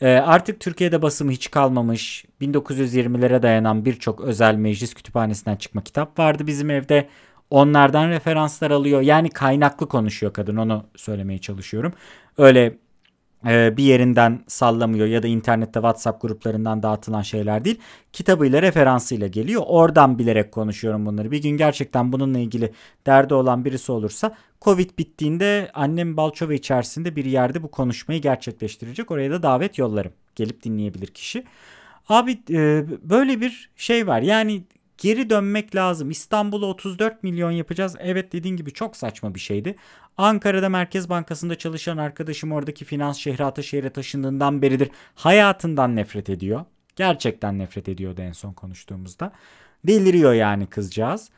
[0.00, 6.46] Ee, artık Türkiye'de basımı hiç kalmamış 1920'lere dayanan birçok özel meclis kütüphanesinden çıkma kitap vardı
[6.46, 7.08] bizim evde.
[7.50, 9.00] Onlardan referanslar alıyor.
[9.00, 11.92] Yani kaynaklı konuşuyor kadın onu söylemeye çalışıyorum.
[12.38, 12.78] Öyle e,
[13.44, 17.78] bir yerinden sallamıyor ya da internette WhatsApp gruplarından dağıtılan şeyler değil.
[18.12, 19.62] Kitabıyla referansıyla geliyor.
[19.66, 21.30] Oradan bilerek konuşuyorum bunları.
[21.30, 22.72] Bir gün gerçekten bununla ilgili
[23.06, 29.10] derdi olan birisi olursa Covid bittiğinde annem Balçova içerisinde bir yerde bu konuşmayı gerçekleştirecek.
[29.10, 30.12] Oraya da davet yollarım.
[30.34, 31.44] Gelip dinleyebilir kişi.
[32.08, 34.22] Abi e, böyle bir şey var.
[34.22, 34.62] Yani
[35.00, 36.10] geri dönmek lazım.
[36.10, 37.96] İstanbul'u 34 milyon yapacağız.
[37.98, 39.76] Evet dediğin gibi çok saçma bir şeydi.
[40.16, 44.90] Ankara'da Merkez Bankası'nda çalışan arkadaşım oradaki finans şehri Ataşehir'e taşındığından beridir.
[45.14, 46.64] Hayatından nefret ediyor.
[46.96, 49.32] Gerçekten nefret ediyordu en son konuştuğumuzda.
[49.86, 51.30] Deliriyor yani kızcağız.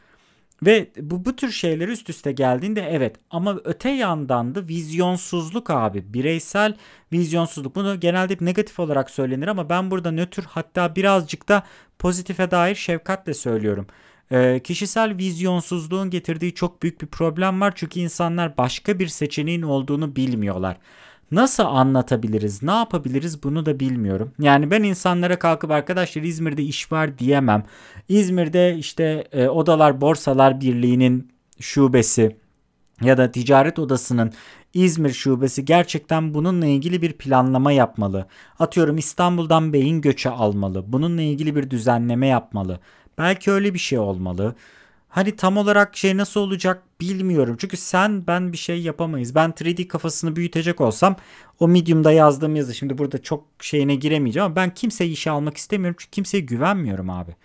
[0.62, 6.14] Ve bu, bu tür şeyler üst üste geldiğinde evet ama öte yandan da vizyonsuzluk abi
[6.14, 6.74] bireysel
[7.12, 11.62] vizyonsuzluk bunu genelde negatif olarak söylenir ama ben burada nötr hatta birazcık da
[11.98, 13.86] pozitife dair şefkatle söylüyorum.
[14.32, 20.16] Ee, kişisel vizyonsuzluğun getirdiği çok büyük bir problem var çünkü insanlar başka bir seçeneğin olduğunu
[20.16, 20.76] bilmiyorlar.
[21.32, 24.32] Nasıl anlatabiliriz, ne yapabiliriz bunu da bilmiyorum.
[24.38, 27.64] Yani ben insanlara kalkıp arkadaşlar İzmir'de iş var diyemem.
[28.08, 32.36] İzmir'de işte e, Odalar Borsalar Birliği'nin şubesi
[33.00, 34.32] ya da ticaret odasının
[34.74, 38.26] İzmir şubesi gerçekten bununla ilgili bir planlama yapmalı.
[38.58, 40.84] Atıyorum İstanbul'dan beyin göçe almalı.
[40.86, 42.80] Bununla ilgili bir düzenleme yapmalı.
[43.18, 44.54] Belki öyle bir şey olmalı.
[45.12, 47.56] Hani tam olarak şey nasıl olacak bilmiyorum.
[47.58, 49.34] Çünkü sen ben bir şey yapamayız.
[49.34, 51.16] Ben 3D kafasını büyütecek olsam
[51.60, 55.96] o Medium'da yazdığım yazı şimdi burada çok şeyine giremeyeceğim ama ben kimseyi işe almak istemiyorum.
[56.00, 57.36] Çünkü kimseye güvenmiyorum abi.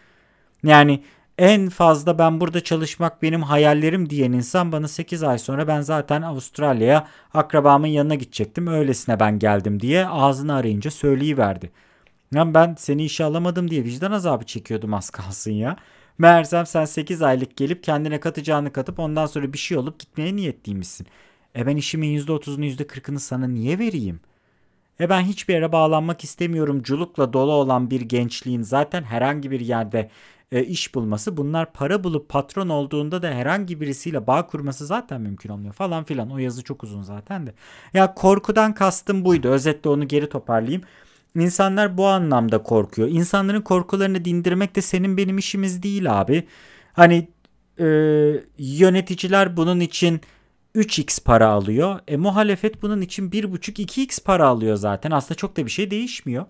[0.64, 1.04] Yani
[1.38, 6.22] en fazla ben burada çalışmak benim hayallerim diyen insan bana 8 ay sonra ben zaten
[6.22, 8.68] Avustralya'ya akrabamın yanına gidecektim.
[8.68, 11.72] Öylesine ben geldim diye ağzını arayınca söyleyiverdi.
[12.34, 15.78] Yani ben seni işe alamadım diye vicdan azabı çekiyordum az kalsın ya.
[16.18, 21.08] Meğersem sen 8 aylık gelip kendine katacağını katıp ondan sonra bir şey olup gitmeye niyetliymişsin.
[21.56, 24.20] E ben işimin %30'unu %40'ını sana niye vereyim?
[25.00, 26.84] E ben hiçbir yere bağlanmak istemiyorum.
[26.84, 30.10] Culukla dolu olan bir gençliğin zaten herhangi bir yerde
[30.52, 35.50] e, iş bulması bunlar para bulup patron olduğunda da herhangi birisiyle bağ kurması zaten mümkün
[35.50, 36.32] olmuyor falan filan.
[36.32, 37.54] O yazı çok uzun zaten de.
[37.94, 39.50] Ya korkudan kastım buydu.
[39.50, 40.84] Özetle onu geri toparlayayım.
[41.38, 43.08] İnsanlar bu anlamda korkuyor.
[43.08, 46.48] İnsanların korkularını dindirmek de senin benim işimiz değil abi.
[46.94, 47.28] Hani
[47.80, 47.86] e,
[48.58, 50.22] yöneticiler bunun için
[50.76, 52.00] 3x para alıyor.
[52.08, 55.12] E muhalefet bunun için 1,5-2x para alıyor zaten.
[55.12, 56.46] Aslında çok da bir şey değişmiyor.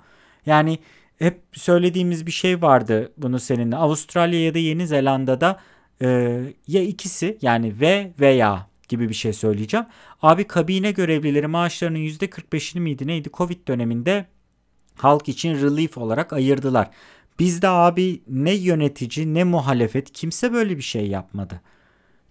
[0.46, 0.80] Yani
[1.20, 3.76] hep söylediğimiz bir şey vardı bunu seninle.
[3.76, 5.60] Avustralya ya da Yeni Zelanda'da
[6.02, 6.08] e,
[6.68, 9.86] ya ikisi yani ve veya gibi bir şey söyleyeceğim.
[10.22, 14.26] Abi kabine görevlileri maaşlarının %45'ini miydi neydi Covid döneminde
[14.98, 16.90] halk için relief olarak ayırdılar.
[17.40, 21.62] Bizde abi ne yönetici ne muhalefet kimse böyle bir şey yapmadı.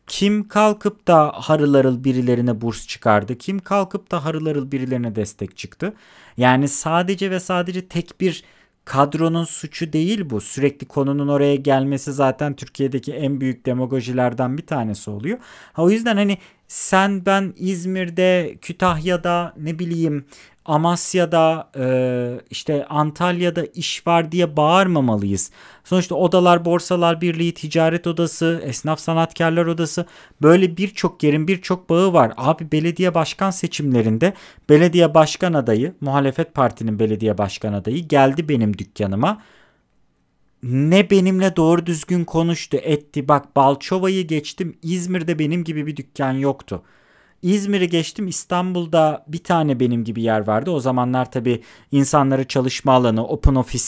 [0.06, 3.38] Kim kalkıp da harıl harıl birilerine burs çıkardı?
[3.38, 5.94] Kim kalkıp da harıl harıl birilerine destek çıktı?
[6.36, 8.44] Yani sadece ve sadece tek bir
[8.84, 10.40] kadronun suçu değil bu.
[10.40, 15.38] Sürekli konunun oraya gelmesi zaten Türkiye'deki en büyük demagojilerden bir tanesi oluyor.
[15.72, 20.26] Ha, o yüzden hani sen ben İzmir'de, Kütahya'da ne bileyim
[20.66, 21.86] Amasya'da e,
[22.50, 25.50] işte Antalya'da iş var diye bağırmamalıyız.
[25.84, 30.06] Sonuçta Odalar Borsalar Birliği, Ticaret Odası, Esnaf Sanatkarlar Odası
[30.42, 32.32] böyle birçok yerin birçok bağı var.
[32.36, 34.32] Abi belediye başkan seçimlerinde
[34.68, 39.42] belediye başkan adayı, muhalefet partinin belediye başkan adayı geldi benim dükkanıma.
[40.62, 43.28] Ne benimle doğru düzgün konuştu, etti.
[43.28, 44.78] Bak Balçova'yı geçtim.
[44.82, 46.82] İzmir'de benim gibi bir dükkan yoktu.
[47.42, 50.70] İzmir'i geçtim İstanbul'da bir tane benim gibi yer vardı.
[50.70, 53.84] O zamanlar tabii insanları çalışma alanı, open office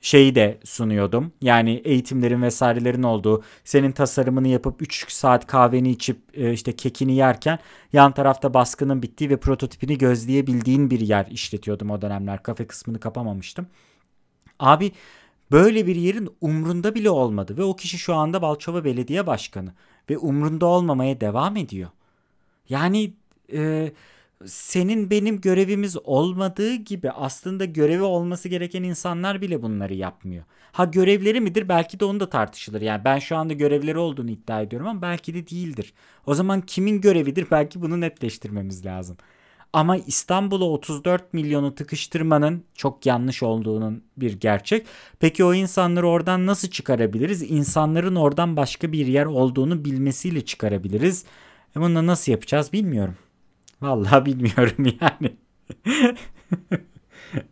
[0.00, 1.32] şeyi de sunuyordum.
[1.42, 7.58] Yani eğitimlerin vesairelerin olduğu, senin tasarımını yapıp 3 saat kahveni içip e, işte kekini yerken
[7.92, 12.42] yan tarafta baskının bittiği ve prototipini gözleyebildiğin bir yer işletiyordum o dönemler.
[12.42, 13.66] Kafe kısmını kapamamıştım.
[14.58, 14.92] Abi
[15.52, 19.74] böyle bir yerin umrunda bile olmadı ve o kişi şu anda Balçova Belediye Başkanı
[20.10, 21.90] ve umrunda olmamaya devam ediyor.
[22.68, 23.14] Yani
[23.52, 23.92] e,
[24.46, 30.44] senin benim görevimiz olmadığı gibi aslında görevi olması gereken insanlar bile bunları yapmıyor.
[30.72, 31.68] Ha görevleri midir?
[31.68, 32.80] Belki de onu da tartışılır.
[32.80, 35.92] Yani ben şu anda görevleri olduğunu iddia ediyorum ama belki de değildir.
[36.26, 37.46] O zaman kimin görevidir?
[37.50, 39.16] Belki bunu netleştirmemiz lazım.
[39.72, 44.86] Ama İstanbul'a 34 milyonu tıkıştırmanın çok yanlış olduğunun bir gerçek.
[45.20, 47.50] Peki o insanları oradan nasıl çıkarabiliriz?
[47.50, 51.24] İnsanların oradan başka bir yer olduğunu bilmesiyle çıkarabiliriz.
[51.76, 53.16] E bunu nasıl yapacağız bilmiyorum.
[53.80, 55.36] Vallahi bilmiyorum yani.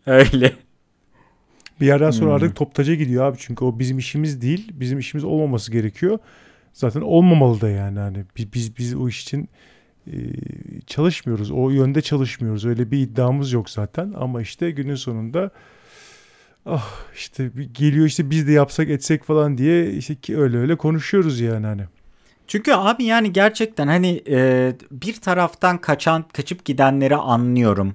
[0.07, 0.57] Öyle.
[1.81, 2.35] Bir yerden sonra hmm.
[2.37, 3.37] artık toptaca gidiyor abi.
[3.41, 4.71] Çünkü o bizim işimiz değil.
[4.73, 6.19] Bizim işimiz olmaması gerekiyor.
[6.73, 7.99] Zaten olmamalı da yani.
[7.99, 9.49] Hani biz biz, biz o iş için
[10.87, 11.51] çalışmıyoruz.
[11.51, 12.67] O yönde çalışmıyoruz.
[12.67, 14.15] Öyle bir iddiamız yok zaten.
[14.17, 15.51] Ama işte günün sonunda
[16.67, 21.41] ah işte geliyor işte biz de yapsak etsek falan diye işte ki öyle öyle konuşuyoruz
[21.41, 21.83] yani hani.
[22.47, 27.95] Çünkü abi yani gerçekten hani e, bir taraftan kaçan kaçıp gidenleri anlıyorum.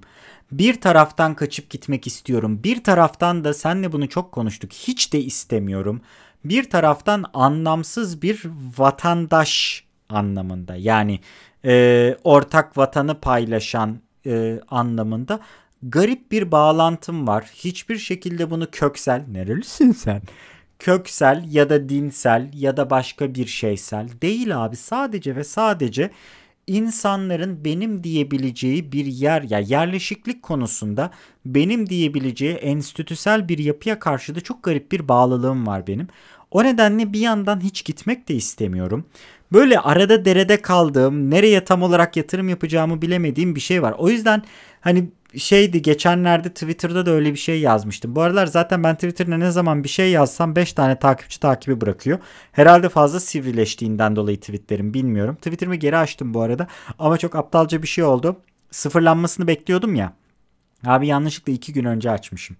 [0.52, 2.60] Bir taraftan kaçıp gitmek istiyorum.
[2.64, 4.74] Bir taraftan da senle bunu çok konuştuk.
[4.74, 6.02] Hiç de istemiyorum.
[6.46, 8.44] Bir taraftan anlamsız bir
[8.78, 10.76] vatandaş anlamında.
[10.76, 11.20] Yani
[11.66, 15.40] e, ortak vatanı paylaşan e, anlamında
[15.84, 17.52] garip bir bağlantım var.
[17.56, 19.24] Hiçbir şekilde bunu köksel.
[19.28, 20.22] Nerelisin sen?
[20.84, 24.76] köksel ya da dinsel ya da başka bir şeysel değil abi.
[24.76, 26.12] Sadece ve sadece
[26.68, 31.12] insanların benim diyebileceği bir yer ya yerleşiklik konusunda
[31.46, 36.08] benim diyebileceği enstitüsel bir yapıya karşı da çok garip bir bağlılığım var benim.
[36.52, 39.06] O nedenle bir yandan hiç gitmek de istemiyorum.
[39.54, 43.96] Böyle arada derede kaldığım, nereye tam olarak yatırım yapacağımı bilemediğim bir şey var.
[43.98, 44.44] O yüzden
[44.82, 48.16] hani şeydi geçenlerde Twitter'da da öyle bir şey yazmıştım.
[48.16, 52.20] Bu aralar zaten ben Twitter'da ne zaman bir şey yazsam 5 tane takipçi takibi bırakıyor.
[52.52, 55.36] Herhalde fazla sivrileştiğinden dolayı tweetlerim bilmiyorum.
[55.36, 56.68] Twitter'ımı geri açtım bu arada
[57.00, 58.36] ama çok aptalca bir şey oldu.
[58.72, 60.14] Sıfırlanmasını bekliyordum ya.
[60.86, 62.58] Abi yanlışlıkla 2 gün önce açmışım.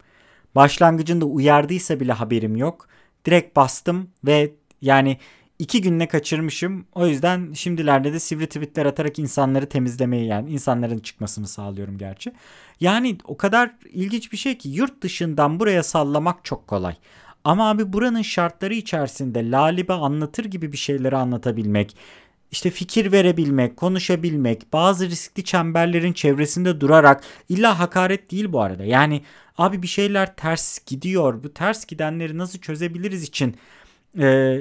[0.56, 2.88] Başlangıcında uyardıysa bile haberim yok.
[3.26, 5.18] Direkt bastım ve yani
[5.64, 6.86] iki günle kaçırmışım.
[6.94, 12.34] O yüzden şimdilerde de sivri tweetler atarak insanları temizlemeyi yani insanların çıkmasını sağlıyorum gerçi.
[12.80, 16.96] Yani o kadar ilginç bir şey ki yurt dışından buraya sallamak çok kolay.
[17.44, 21.96] Ama abi buranın şartları içerisinde lalibe anlatır gibi bir şeyleri anlatabilmek,
[22.52, 28.84] işte fikir verebilmek, konuşabilmek, bazı riskli çemberlerin çevresinde durarak illa hakaret değil bu arada.
[28.84, 29.22] Yani
[29.58, 31.44] abi bir şeyler ters gidiyor.
[31.44, 33.56] Bu ters gidenleri nasıl çözebiliriz için
[34.20, 34.58] e,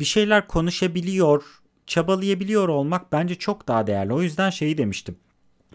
[0.00, 1.44] bir şeyler konuşabiliyor,
[1.86, 4.12] çabalayabiliyor olmak bence çok daha değerli.
[4.12, 5.16] O yüzden şeyi demiştim.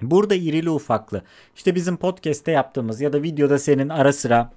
[0.01, 1.21] Burada irili ufaklı
[1.55, 4.51] işte bizim podcast'te yaptığımız ya da videoda senin ara sıra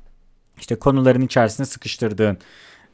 [0.61, 2.39] işte konuların içerisine sıkıştırdığın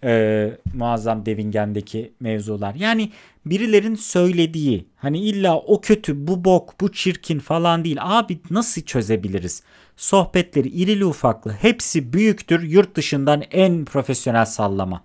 [0.05, 2.75] e, muazzam Devingen'deki mevzular.
[2.75, 3.12] Yani
[3.47, 7.97] birilerin söylediği hani illa o kötü bu bok bu çirkin falan değil.
[8.01, 9.62] Abi nasıl çözebiliriz?
[9.97, 15.05] Sohbetleri irili ufaklı hepsi büyüktür yurt dışından en profesyonel sallama.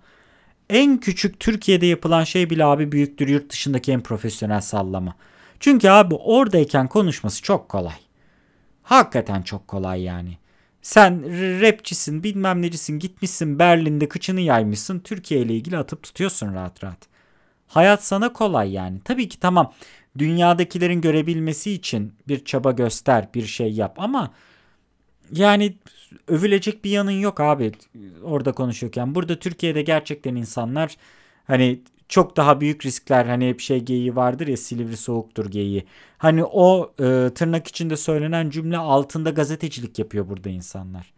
[0.70, 5.14] En küçük Türkiye'de yapılan şey bile abi büyüktür yurt dışındaki en profesyonel sallama.
[5.60, 7.96] Çünkü abi oradayken konuşması çok kolay.
[8.82, 10.38] Hakikaten çok kolay yani.
[10.82, 11.22] Sen
[11.60, 16.98] rapçisin bilmem necisin gitmişsin Berlin'de kıçını yaymışsın Türkiye ile ilgili atıp tutuyorsun rahat rahat.
[17.66, 19.00] Hayat sana kolay yani.
[19.04, 19.72] Tabii ki tamam
[20.18, 24.30] dünyadakilerin görebilmesi için bir çaba göster bir şey yap ama
[25.32, 25.76] yani
[26.28, 27.72] övülecek bir yanın yok abi
[28.22, 29.14] orada konuşuyorken.
[29.14, 30.96] Burada Türkiye'de gerçekten insanlar
[31.46, 35.86] hani çok daha büyük riskler hani hep şey geyiği vardır ya Silivri soğuktur geyiği.
[36.18, 41.12] Hani o e, tırnak içinde söylenen cümle altında gazetecilik yapıyor burada insanlar.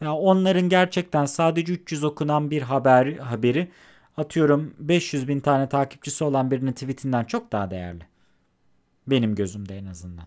[0.00, 3.68] Ya onların gerçekten sadece 300 okunan bir haber haberi
[4.16, 8.06] atıyorum 500 bin tane takipçisi olan birinin tweetinden çok daha değerli.
[9.06, 10.26] Benim gözümde en azından.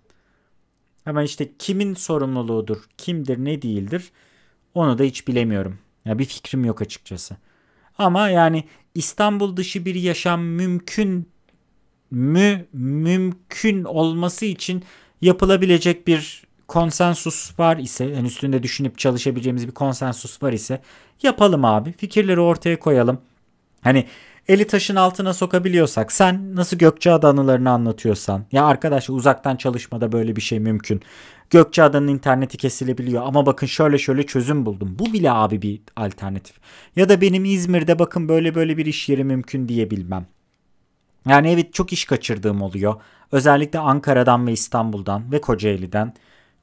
[1.05, 4.11] Ama işte kimin sorumluluğudur, kimdir, ne değildir
[4.73, 5.79] onu da hiç bilemiyorum.
[6.05, 7.37] Ya bir fikrim yok açıkçası.
[7.97, 8.63] Ama yani
[8.95, 11.29] İstanbul dışı bir yaşam mümkün
[12.11, 14.83] mü mümkün olması için
[15.21, 20.81] yapılabilecek bir konsensus var ise yani üstünde düşünüp çalışabileceğimiz bir konsensus var ise
[21.23, 21.91] yapalım abi.
[21.91, 23.21] Fikirleri ortaya koyalım.
[23.81, 24.05] Hani
[24.51, 30.41] eli taşın altına sokabiliyorsak sen nasıl Gökçeada anılarını anlatıyorsan ya arkadaş uzaktan çalışmada böyle bir
[30.41, 31.01] şey mümkün.
[31.49, 34.95] Gökçeada'nın interneti kesilebiliyor ama bakın şöyle şöyle çözüm buldum.
[34.99, 36.55] Bu bile abi bir alternatif.
[36.95, 40.25] Ya da benim İzmir'de bakın böyle böyle bir iş yeri mümkün diyebilmem.
[41.27, 42.95] Yani evet çok iş kaçırdığım oluyor.
[43.31, 46.13] Özellikle Ankara'dan ve İstanbul'dan ve Kocaeli'den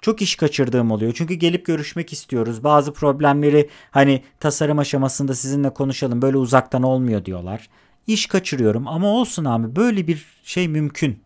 [0.01, 1.13] çok iş kaçırdığım oluyor.
[1.17, 2.65] Çünkü gelip görüşmek istiyoruz.
[2.65, 6.23] Bazı problemleri hani tasarım aşamasında sizinle konuşalım.
[6.23, 7.69] Böyle uzaktan olmuyor diyorlar.
[8.07, 11.19] İş kaçırıyorum ama olsun abi böyle bir şey mümkün.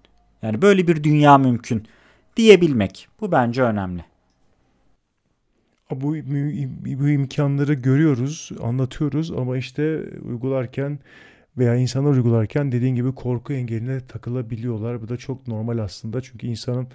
[0.42, 1.86] Yani böyle bir dünya mümkün
[2.36, 3.08] diyebilmek.
[3.20, 4.04] Bu bence önemli.
[5.90, 6.14] Bu,
[7.00, 10.98] bu imkanları görüyoruz, anlatıyoruz ama işte uygularken
[11.58, 15.02] veya insanlar uygularken dediğin gibi korku engeline takılabiliyorlar.
[15.02, 16.88] Bu da çok normal aslında çünkü insanın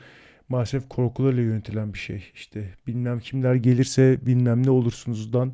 [0.49, 2.31] maalesef korkularıyla yönetilen bir şey.
[2.33, 5.53] İşte bilmem kimler gelirse bilmem ne olursunuzdan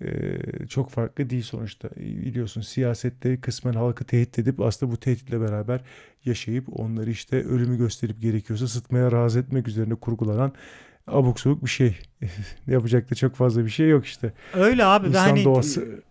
[0.00, 0.38] e,
[0.68, 1.90] çok farklı değil sonuçta.
[1.96, 5.80] Biliyorsun siyasette kısmen halkı tehdit edip aslında bu tehditle beraber
[6.24, 10.52] yaşayıp onları işte ölümü gösterip gerekiyorsa sıtmaya razı etmek üzerine kurgulanan
[11.06, 11.98] abuk sabuk bir şey.
[12.66, 14.32] Yapacak da çok fazla bir şey yok işte.
[14.54, 15.08] Öyle abi.
[15.08, 15.44] İnsan hani...
[15.44, 16.02] doğası.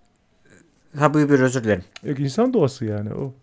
[0.97, 1.83] Ha buyur özür dilerim.
[2.03, 3.33] Yok insan doğası yani o.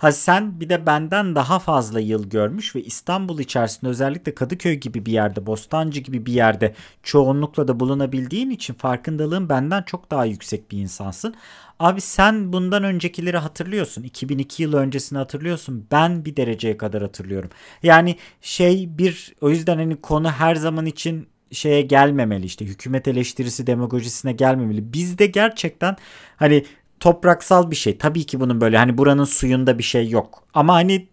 [0.00, 5.06] Ha sen bir de benden daha fazla yıl görmüş ve İstanbul içerisinde özellikle Kadıköy gibi
[5.06, 10.70] bir yerde, Bostancı gibi bir yerde çoğunlukla da bulunabildiğin için farkındalığın benden çok daha yüksek
[10.70, 11.34] bir insansın.
[11.78, 14.02] Abi sen bundan öncekileri hatırlıyorsun.
[14.02, 15.86] 2002 yıl öncesini hatırlıyorsun.
[15.92, 17.50] Ben bir dereceye kadar hatırlıyorum.
[17.82, 23.66] Yani şey bir o yüzden hani konu her zaman için şeye gelmemeli işte hükümet eleştirisi
[23.66, 24.92] demagojisine gelmemeli.
[24.92, 25.96] Bizde gerçekten
[26.36, 26.64] hani
[27.00, 27.98] topraksal bir şey.
[27.98, 30.42] Tabii ki bunun böyle hani buranın suyunda bir şey yok.
[30.54, 31.08] Ama hani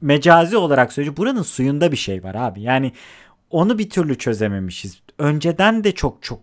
[0.00, 2.62] mecazi olarak söyleyeceğim buranın suyunda bir şey var abi.
[2.62, 2.92] Yani
[3.50, 5.00] onu bir türlü çözememişiz.
[5.18, 6.40] Önceden de çok çok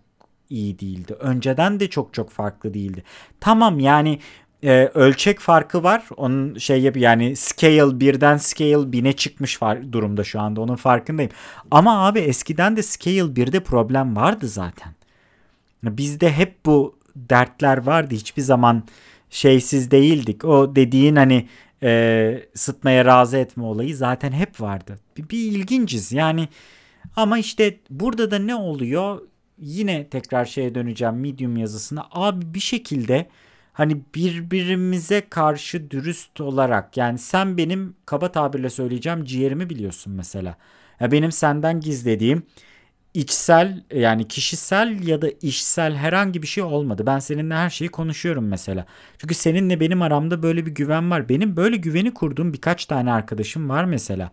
[0.50, 1.16] iyi değildi.
[1.20, 3.02] Önceden de çok çok farklı değildi.
[3.40, 4.18] Tamam yani
[4.62, 6.04] e, ölçek farkı var.
[6.16, 10.60] Onun şey yap yani scale birden scale 1000'e çıkmış var durumda şu anda.
[10.60, 11.32] Onun farkındayım.
[11.70, 14.94] Ama abi eskiden de scale 1'de problem vardı zaten.
[15.82, 16.97] Bizde hep bu
[17.30, 18.14] dertler vardı.
[18.14, 18.82] Hiçbir zaman
[19.30, 20.44] şeysiz değildik.
[20.44, 21.48] O dediğin hani
[21.82, 24.98] e, sıtmaya razı etme olayı zaten hep vardı.
[25.16, 26.48] Bir, bir ilginciz yani
[27.16, 29.20] Ama işte burada da ne oluyor?
[29.58, 32.08] Yine tekrar şeye döneceğim Medium yazısına.
[32.12, 33.28] Abi bir şekilde
[33.72, 40.56] hani birbirimize karşı dürüst olarak yani sen benim kaba tabirle söyleyeceğim ciğerimi biliyorsun mesela.
[41.00, 42.42] Ya benim senden gizlediğim
[43.18, 47.02] içsel yani kişisel ya da işsel herhangi bir şey olmadı.
[47.06, 48.86] Ben seninle her şeyi konuşuyorum mesela.
[49.18, 51.28] Çünkü seninle benim aramda böyle bir güven var.
[51.28, 54.30] Benim böyle güveni kurduğum birkaç tane arkadaşım var mesela.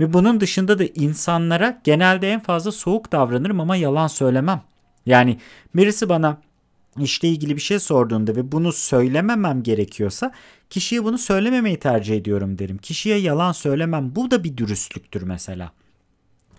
[0.00, 4.62] Ve bunun dışında da insanlara genelde en fazla soğuk davranırım ama yalan söylemem.
[5.06, 5.38] Yani
[5.74, 6.38] birisi bana
[6.98, 10.32] işle ilgili bir şey sorduğunda ve bunu söylememem gerekiyorsa
[10.70, 12.78] kişiye bunu söylememeyi tercih ediyorum derim.
[12.78, 14.16] Kişiye yalan söylemem.
[14.16, 15.72] Bu da bir dürüstlüktür mesela.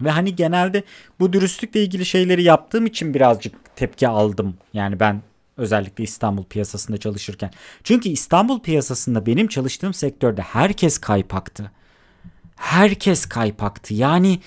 [0.02, 0.84] Ve hani genelde
[1.20, 4.54] bu dürüstlükle ilgili şeyleri yaptığım için birazcık tepki aldım.
[4.74, 5.22] Yani ben
[5.58, 7.52] özellikle İstanbul piyasasında çalışırken.
[7.84, 11.72] Çünkü İstanbul piyasasında benim çalıştığım sektörde herkes kaypaktı.
[12.56, 13.94] Herkes kaypaktı.
[13.94, 14.40] Yani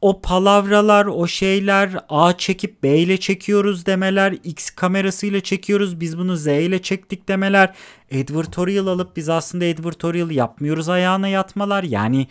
[0.00, 6.36] o palavralar, o şeyler A çekip B ile çekiyoruz demeler, X kamerasıyla çekiyoruz, biz bunu
[6.36, 7.74] Z ile çektik demeler,
[8.12, 11.82] advertorial alıp biz aslında advertorial yapmıyoruz ayağına yatmalar.
[11.82, 12.26] Yani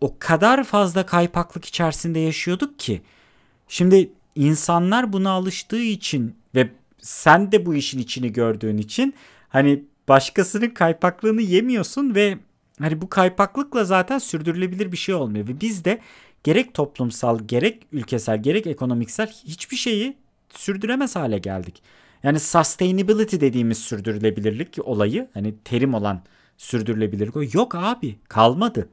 [0.00, 3.02] o kadar fazla kaypaklık içerisinde yaşıyorduk ki.
[3.68, 6.70] Şimdi insanlar buna alıştığı için ve
[7.00, 9.14] sen de bu işin içini gördüğün için
[9.48, 12.38] hani başkasının kaypaklığını yemiyorsun ve
[12.78, 16.00] hani bu kaypaklıkla zaten sürdürülebilir bir şey olmuyor ve biz de
[16.44, 20.16] gerek toplumsal gerek ülkesel gerek ekonomiksel hiçbir şeyi
[20.50, 21.82] sürdüremez hale geldik.
[22.22, 26.22] Yani sustainability dediğimiz sürdürülebilirlik olayı hani terim olan
[26.56, 28.88] sürdürülebilirlik yok abi kalmadı.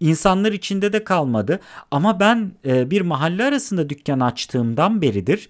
[0.00, 5.48] İnsanlar içinde de kalmadı ama ben e, bir mahalle arasında dükkan açtığımdan beridir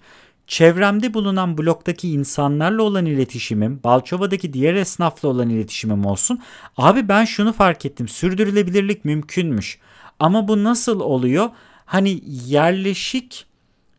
[0.49, 6.39] çevremde bulunan bloktaki insanlarla olan iletişimim, Balçova'daki diğer esnafla olan iletişimim olsun.
[6.77, 8.07] Abi ben şunu fark ettim.
[8.07, 9.79] Sürdürülebilirlik mümkünmüş.
[10.19, 11.49] Ama bu nasıl oluyor?
[11.85, 13.45] Hani yerleşik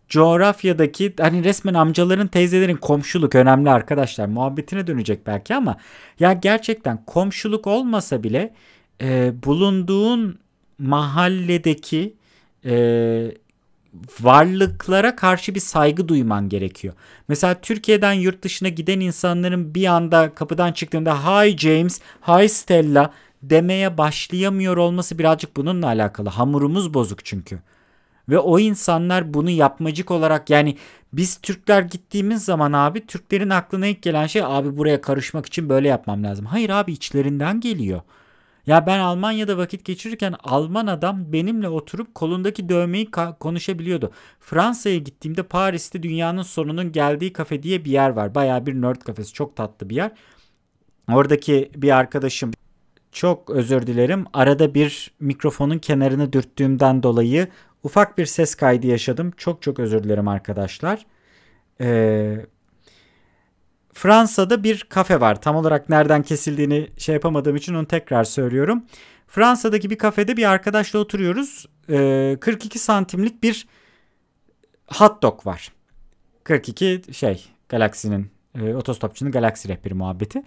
[0.08, 5.76] coğrafyadaki hani resmen amcaların teyzelerin komşuluk önemli arkadaşlar muhabbetine dönecek belki ama
[6.20, 8.54] ya gerçekten komşuluk olmasa bile
[9.00, 10.38] e, bulunduğun
[10.78, 12.14] mahalledeki
[12.64, 12.72] e,
[14.20, 16.94] varlıklara karşı bir saygı duyman gerekiyor.
[17.28, 23.98] Mesela Türkiye'den yurt dışına giden insanların bir anda kapıdan çıktığında Hi James, Hi Stella demeye
[23.98, 26.28] başlayamıyor olması birazcık bununla alakalı.
[26.28, 27.58] Hamurumuz bozuk çünkü.
[28.28, 30.76] Ve o insanlar bunu yapmacık olarak yani
[31.12, 35.88] biz Türkler gittiğimiz zaman abi Türklerin aklına ilk gelen şey abi buraya karışmak için böyle
[35.88, 36.46] yapmam lazım.
[36.46, 38.00] Hayır abi içlerinden geliyor.
[38.70, 43.10] Ya ben Almanya'da vakit geçirirken Alman adam benimle oturup kolundaki dövmeyi
[43.40, 44.10] konuşabiliyordu.
[44.40, 48.34] Fransa'ya gittiğimde Paris'te dünyanın sonunun geldiği kafe diye bir yer var.
[48.34, 50.12] Baya bir nerd kafesi çok tatlı bir yer.
[51.12, 52.50] Oradaki bir arkadaşım
[53.12, 54.24] çok özür dilerim.
[54.32, 57.48] Arada bir mikrofonun kenarını dürttüğümden dolayı
[57.82, 59.32] ufak bir ses kaydı yaşadım.
[59.36, 61.06] Çok çok özür dilerim arkadaşlar.
[61.80, 62.46] Ee,
[64.00, 65.40] Fransa'da bir kafe var.
[65.40, 68.84] Tam olarak nereden kesildiğini şey yapamadığım için onu tekrar söylüyorum.
[69.26, 71.66] Fransa'daki bir kafede bir arkadaşla oturuyoruz.
[71.90, 73.66] Ee, 42 santimlik bir
[74.86, 75.72] hot dog var.
[76.44, 80.42] 42 şey Galaxy'nin e, otostopçunun Galaxy rehberi muhabbeti.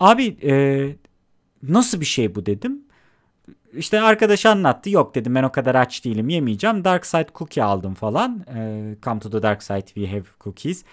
[0.00, 0.52] Abi e,
[1.62, 2.82] nasıl bir şey bu dedim.
[3.72, 4.90] İşte arkadaş anlattı.
[4.90, 6.84] Yok dedim ben o kadar aç değilim yemeyeceğim.
[6.84, 8.46] Dark Side cookie aldım falan.
[8.56, 10.84] E, come to the dark side we have cookies.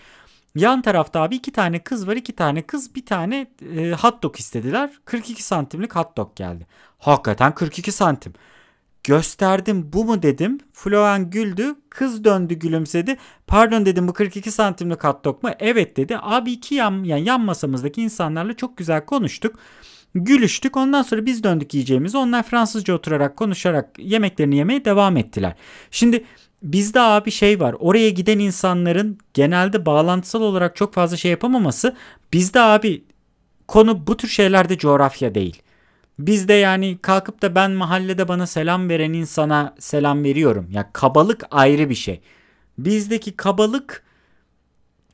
[0.55, 2.15] Yan tarafta abi iki tane kız var.
[2.15, 4.91] iki tane kız bir tane e, hot dog istediler.
[5.05, 6.67] 42 santimlik hot dog geldi.
[6.99, 8.33] Hakikaten 42 santim.
[9.03, 10.59] Gösterdim bu mu dedim.
[10.73, 11.75] Floan güldü.
[11.89, 13.17] Kız döndü gülümsedi.
[13.47, 15.49] Pardon dedim bu 42 santimlik hot dog mu?
[15.59, 16.17] Evet dedi.
[16.21, 19.55] Abi iki yan, yani yan masamızdaki insanlarla çok güzel konuştuk.
[20.15, 20.77] Gülüştük.
[20.77, 22.17] Ondan sonra biz döndük yiyeceğimizi.
[22.17, 25.55] Onlar Fransızca oturarak konuşarak yemeklerini yemeye devam ettiler.
[25.91, 26.25] Şimdi
[26.65, 27.75] bizde abi şey var.
[27.79, 31.95] Oraya giden insanların genelde bağlantısal olarak çok fazla şey yapamaması.
[32.33, 33.03] Bizde abi
[33.67, 35.61] konu bu tür şeylerde coğrafya değil.
[36.19, 40.67] Bizde yani kalkıp da ben mahallede bana selam veren insana selam veriyorum.
[40.71, 42.21] Ya kabalık ayrı bir şey.
[42.77, 44.03] Bizdeki kabalık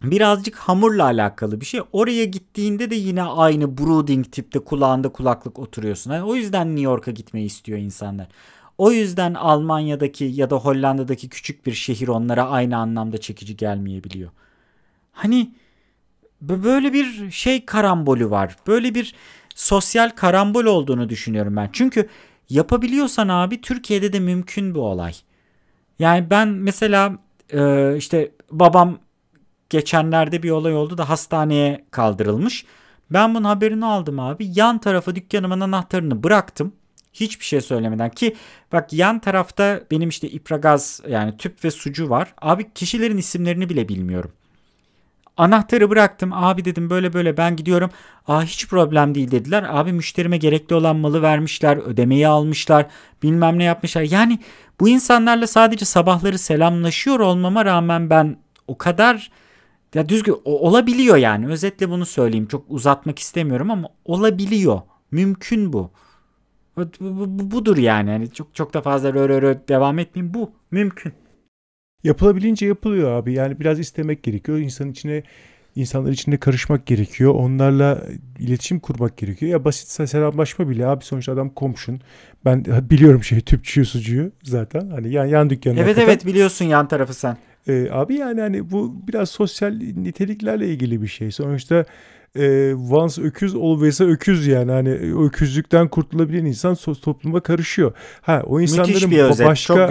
[0.03, 1.81] birazcık hamurla alakalı bir şey.
[1.91, 6.11] Oraya gittiğinde de yine aynı brooding tipte kulağında kulaklık oturuyorsun.
[6.11, 8.27] Yani o yüzden New York'a gitmeyi istiyor insanlar.
[8.81, 14.31] O yüzden Almanya'daki ya da Hollanda'daki küçük bir şehir onlara aynı anlamda çekici gelmeyebiliyor.
[15.11, 15.51] Hani
[16.41, 18.55] böyle bir şey karambolü var.
[18.67, 19.15] Böyle bir
[19.55, 21.69] sosyal karambol olduğunu düşünüyorum ben.
[21.73, 22.09] Çünkü
[22.49, 25.13] yapabiliyorsan abi Türkiye'de de mümkün bu olay.
[25.99, 27.17] Yani ben mesela
[27.53, 28.99] e, işte babam
[29.69, 32.65] geçenlerde bir olay oldu da hastaneye kaldırılmış.
[33.11, 34.51] Ben bunun haberini aldım abi.
[34.55, 36.73] Yan tarafa dükkanımın anahtarını bıraktım.
[37.13, 38.35] Hiçbir şey söylemeden ki
[38.71, 42.33] bak yan tarafta benim işte ipragaz yani tüp ve sucu var.
[42.41, 44.31] Abi kişilerin isimlerini bile bilmiyorum.
[45.37, 46.33] Anahtarı bıraktım.
[46.33, 47.89] Abi dedim böyle böyle ben gidiyorum.
[48.27, 49.65] Aa hiç problem değil dediler.
[49.69, 51.77] Abi müşterime gerekli olan malı vermişler.
[51.77, 52.85] Ödemeyi almışlar.
[53.23, 54.01] Bilmem ne yapmışlar.
[54.01, 54.39] Yani
[54.79, 58.37] bu insanlarla sadece sabahları selamlaşıyor olmama rağmen ben
[58.67, 59.31] o kadar
[59.95, 61.47] ya düzgün olabiliyor yani.
[61.47, 62.47] Özetle bunu söyleyeyim.
[62.47, 64.81] Çok uzatmak istemiyorum ama olabiliyor.
[65.11, 65.91] Mümkün bu.
[66.77, 68.09] Bu, bu budur yani.
[68.09, 68.31] yani.
[68.31, 70.33] Çok çok da fazla rö rö rö devam etmeyeyim.
[70.33, 71.13] Bu mümkün.
[72.03, 73.33] Yapılabilince yapılıyor abi.
[73.33, 74.57] Yani biraz istemek gerekiyor.
[74.57, 75.23] İnsanın içine
[75.75, 77.35] insanlar içinde karışmak gerekiyor.
[77.35, 78.03] Onlarla
[78.39, 79.51] iletişim kurmak gerekiyor.
[79.51, 82.01] Ya basitse selamlaşma bile abi sonuçta adam komşun.
[82.45, 84.89] Ben biliyorum şey tüpçüyü sucuyu zaten.
[84.89, 85.73] Hani yan yan dükkanı.
[85.73, 86.07] Evet hakikaten.
[86.07, 87.37] evet biliyorsun yan tarafı sen.
[87.67, 91.31] Ee, abi yani hani bu biraz sosyal niteliklerle ilgili bir şey.
[91.31, 91.85] Sonuçta
[92.35, 94.89] e, once öküz always'a öküz yani hani
[95.25, 97.93] öküzlükten kurtulabilen insan topluma karışıyor.
[98.21, 99.89] Ha o insanların özet, başka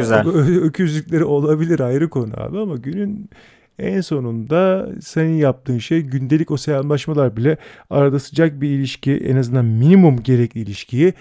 [0.63, 3.31] öküzlükleri olabilir ayrı konu abi ama günün
[3.79, 7.57] en sonunda senin yaptığın şey gündelik o selamlaşmalar bile
[7.91, 11.15] arada sıcak bir ilişki en azından minimum gerekli ilişkiyi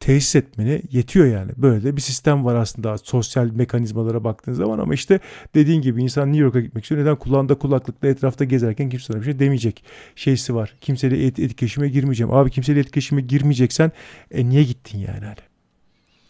[0.00, 1.52] tesis etmene yetiyor yani.
[1.56, 5.20] Böyle de bir sistem var aslında sosyal mekanizmalara baktığın zaman ama işte
[5.54, 7.00] dediğin gibi insan New York'a gitmek istiyor.
[7.00, 9.84] Neden kulağında kulaklıkla etrafta gezerken kimse sana bir şey demeyecek
[10.16, 10.74] şeysi var.
[10.80, 12.32] Kimseyle et, etkileşime girmeyeceğim.
[12.32, 13.92] Abi kimseyle etkileşime girmeyeceksen
[14.30, 15.36] e, niye gittin yani hani?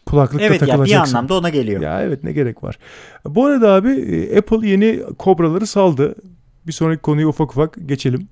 [0.07, 0.83] Kulaklıkla evet, takılacaksın.
[0.83, 1.81] Evet ya bir anlamda ona geliyor.
[1.81, 2.79] Ya evet ne gerek var.
[3.25, 6.15] Bu arada abi e, Apple yeni kobraları saldı.
[6.67, 8.29] Bir sonraki konuyu ufak ufak geçelim.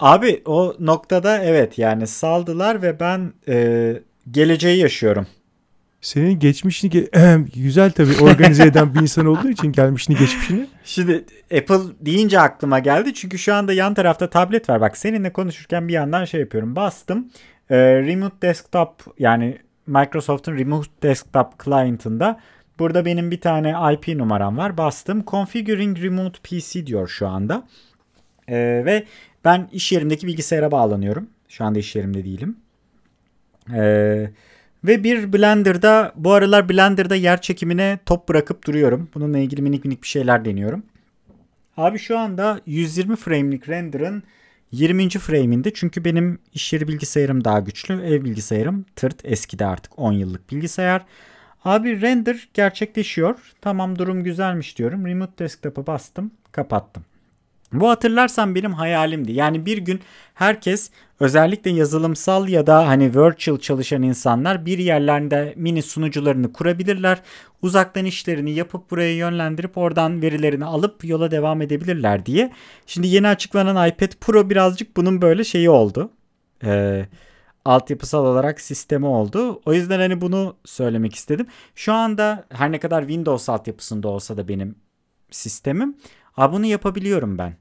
[0.00, 3.94] Abi o noktada evet yani saldılar ve ben e,
[4.30, 5.26] geleceği yaşıyorum.
[6.00, 10.66] Senin geçmişini ge- güzel tabii organize eden bir insan olduğu için gelmişini geçmişini.
[10.84, 11.24] Şimdi
[11.58, 14.80] Apple deyince aklıma geldi çünkü şu anda yan tarafta tablet var.
[14.80, 16.76] Bak seninle konuşurken bir yandan şey yapıyorum.
[16.76, 17.30] Bastım.
[17.70, 22.40] E, Remote Desktop yani Microsoft'un Remote Desktop Client'ında
[22.78, 24.76] burada benim bir tane IP numaram var.
[24.78, 25.24] Bastım.
[25.26, 27.62] Configuring Remote PC diyor şu anda.
[28.48, 29.04] E, ve
[29.48, 31.26] ben iş yerimdeki bilgisayara bağlanıyorum.
[31.48, 32.56] Şu anda iş yerimde değilim.
[33.74, 34.30] Ee,
[34.84, 39.08] ve bir Blender'da bu aralar Blender'da yer çekimine top bırakıp duruyorum.
[39.14, 40.82] Bununla ilgili minik minik bir şeyler deniyorum.
[41.76, 44.22] Abi şu anda 120 frame'lik render'ın
[44.72, 45.08] 20.
[45.08, 48.02] frame'inde çünkü benim iş yeri bilgisayarım daha güçlü.
[48.02, 51.04] Ev bilgisayarım tırt eskide artık 10 yıllık bilgisayar.
[51.64, 53.54] Abi render gerçekleşiyor.
[53.60, 55.06] Tamam durum güzelmiş diyorum.
[55.06, 57.04] Remote desktop'a bastım kapattım.
[57.72, 59.32] Bu hatırlarsan benim hayalimdi.
[59.32, 60.00] Yani bir gün
[60.34, 60.90] herkes
[61.20, 67.22] özellikle yazılımsal ya da hani virtual çalışan insanlar bir yerlerde mini sunucularını kurabilirler.
[67.62, 72.52] Uzaktan işlerini yapıp buraya yönlendirip oradan verilerini alıp yola devam edebilirler diye.
[72.86, 76.10] Şimdi yeni açıklanan iPad Pro birazcık bunun böyle şeyi oldu.
[76.64, 77.06] Ee,
[77.64, 79.60] altyapısal olarak sistemi oldu.
[79.66, 81.46] O yüzden hani bunu söylemek istedim.
[81.74, 84.74] Şu anda her ne kadar Windows altyapısında olsa da benim
[85.30, 85.96] sistemim
[86.38, 87.56] Ha bunu yapabiliyorum ben.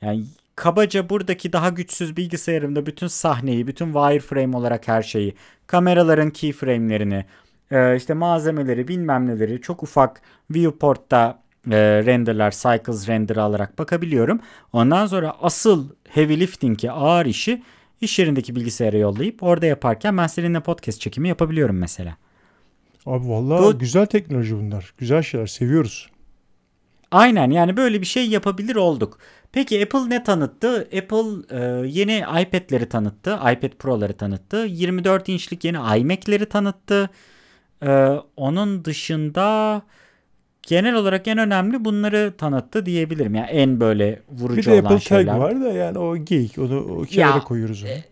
[0.00, 0.24] Yani
[0.56, 5.34] kabaca buradaki daha güçsüz bilgisayarımda bütün sahneyi, bütün wireframe olarak her şeyi,
[5.66, 7.24] kameraların keyframe'lerini,
[7.70, 11.76] e, işte malzemeleri, bilmem neleri çok ufak viewport'ta e,
[12.06, 14.40] renderlar, cycles render alarak bakabiliyorum.
[14.72, 17.62] Ondan sonra asıl heavy lifting'i, ağır işi
[18.00, 22.16] iş yerindeki bilgisayara yollayıp orada yaparken ben seninle podcast çekimi yapabiliyorum mesela.
[23.06, 24.94] Abi vallahi Bu, güzel teknoloji bunlar.
[24.98, 26.12] Güzel şeyler seviyoruz.
[27.12, 29.18] Aynen yani böyle bir şey yapabilir olduk.
[29.52, 30.88] Peki Apple ne tanıttı?
[30.98, 33.30] Apple e, yeni iPad'leri tanıttı.
[33.30, 34.56] iPad Pro'ları tanıttı.
[34.56, 37.10] 24 inçlik yeni iMac'leri tanıttı.
[37.82, 39.82] E, onun dışında
[40.62, 43.34] genel olarak en önemli bunları tanıttı diyebilirim.
[43.34, 45.32] Yani en böyle vurucu bir de olan Apple şeyler.
[45.32, 46.58] Tag var da yani o geyik.
[46.58, 47.90] Onu o kenara ya, koyuyoruz onu.
[47.90, 48.04] E,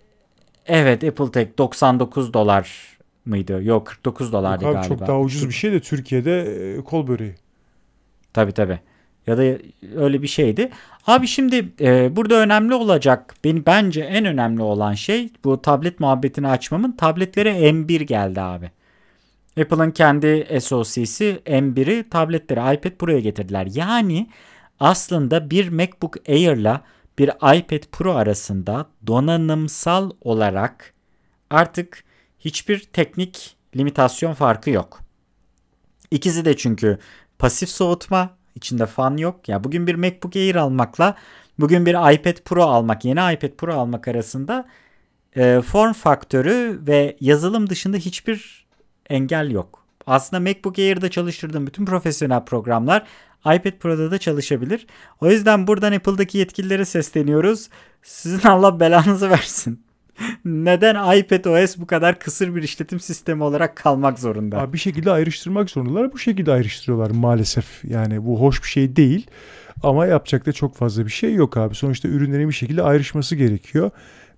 [0.66, 3.62] evet Apple Tag 99 dolar mıydı?
[3.62, 4.98] Yok 49 dolardı Yok abi, galiba.
[4.98, 6.40] Çok daha ucuz bir şey de Türkiye'de
[6.74, 7.34] e, kol böreği.
[8.32, 8.80] Tabii tabii.
[9.30, 9.58] Ya da
[9.96, 10.70] öyle bir şeydi.
[11.06, 16.48] Abi şimdi e, burada önemli olacak benim bence en önemli olan şey bu tablet muhabbetini
[16.48, 18.70] açmamın tabletlere M1 geldi abi.
[19.60, 23.68] Apple'ın kendi SoC'si M1'i tabletlere iPad Pro'ya getirdiler.
[23.74, 24.30] Yani
[24.80, 26.80] aslında bir MacBook Air'la
[27.18, 30.94] bir iPad Pro arasında donanımsal olarak
[31.50, 32.04] artık
[32.38, 35.00] hiçbir teknik limitasyon farkı yok.
[36.10, 36.98] İkisi de çünkü
[37.38, 39.48] pasif soğutma içinde fan yok.
[39.48, 41.14] Ya bugün bir MacBook Air almakla
[41.58, 44.68] bugün bir iPad Pro almak, yeni iPad Pro almak arasında
[45.36, 48.66] e, form faktörü ve yazılım dışında hiçbir
[49.10, 49.84] engel yok.
[50.06, 53.06] Aslında MacBook Air'da çalıştırdığım bütün profesyonel programlar
[53.40, 54.86] iPad Pro'da da çalışabilir.
[55.20, 57.68] O yüzden buradan Apple'daki yetkililere sesleniyoruz.
[58.02, 59.84] Sizin Allah belanızı versin.
[60.44, 64.58] Neden iPad OS bu kadar kısır bir işletim sistemi olarak kalmak zorunda?
[64.58, 66.12] Abi bir şekilde ayrıştırmak zorundalar.
[66.12, 67.84] Bu şekilde ayrıştırıyorlar maalesef.
[67.84, 69.26] Yani bu hoş bir şey değil.
[69.82, 71.74] Ama yapacak da çok fazla bir şey yok abi.
[71.74, 73.90] Sonuçta ürünlerin bir şekilde ayrışması gerekiyor.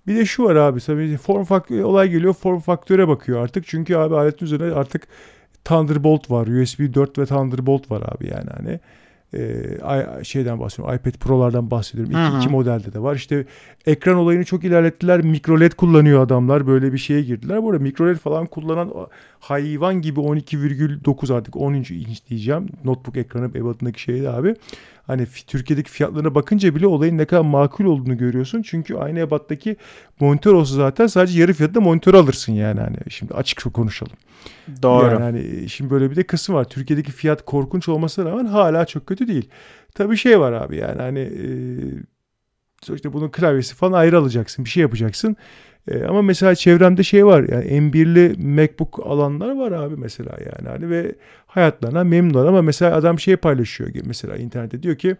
[0.07, 3.67] Bir de şu var abi tabii form faktör olay geliyor form faktöre bakıyor artık.
[3.67, 5.07] Çünkü abi aletin üzerine artık
[5.65, 6.47] Thunderbolt var.
[6.47, 8.79] USB 4 ve Thunderbolt var abi yani hani
[9.33, 10.95] e, şeyden bahsediyorum.
[10.95, 12.11] iPad Pro'lardan bahsediyorum.
[12.11, 13.15] İki, iki modelde de var.
[13.15, 13.45] İşte
[13.85, 15.21] ekran olayını çok ilerlettiler.
[15.21, 16.67] Mikro LED kullanıyor adamlar.
[16.67, 17.63] Böyle bir şeye girdiler.
[17.63, 18.93] Bu arada mikro LED falan kullanan
[19.39, 21.73] hayvan gibi 12,9 artık 10.
[21.73, 22.69] inç diyeceğim.
[22.83, 24.55] Notebook ekranı ebatındaki şeydi abi.
[25.07, 28.61] Hani Türkiye'deki fiyatlarına bakınca bile olayın ne kadar makul olduğunu görüyorsun.
[28.61, 29.77] Çünkü aynı ebattaki
[30.19, 32.79] monitör olsa zaten sadece yarı fiyatında monitör alırsın yani.
[32.79, 34.17] Hani şimdi açık konuşalım.
[34.81, 35.05] Doğru.
[35.05, 36.63] Yani hani şimdi böyle bir de kısım var.
[36.63, 39.49] Türkiye'deki fiyat korkunç olmasına rağmen hala çok kötü değil.
[39.95, 41.47] Tabii şey var abi yani hani e,
[42.81, 44.65] sonuçta bunun klavyesi falan ayrı alacaksın.
[44.65, 45.35] Bir şey yapacaksın.
[45.87, 50.69] E, ama mesela çevremde şey var yani M1'li MacBook alanlar var abi mesela yani.
[50.69, 51.15] Hani ve
[51.45, 54.83] hayatlarına memnunlar ama mesela adam şey paylaşıyor mesela internette.
[54.83, 55.15] Diyor ki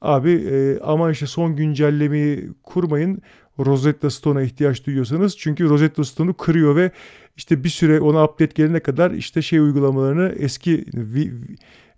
[0.00, 3.22] abi e, ama işte son güncellemeyi kurmayın.
[3.58, 5.38] Rosetta Stone'a ihtiyaç duyuyorsanız.
[5.38, 6.90] Çünkü Rosetta Stone'u kırıyor ve
[7.36, 10.84] işte bir süre ona update gelene kadar işte şey uygulamalarını eski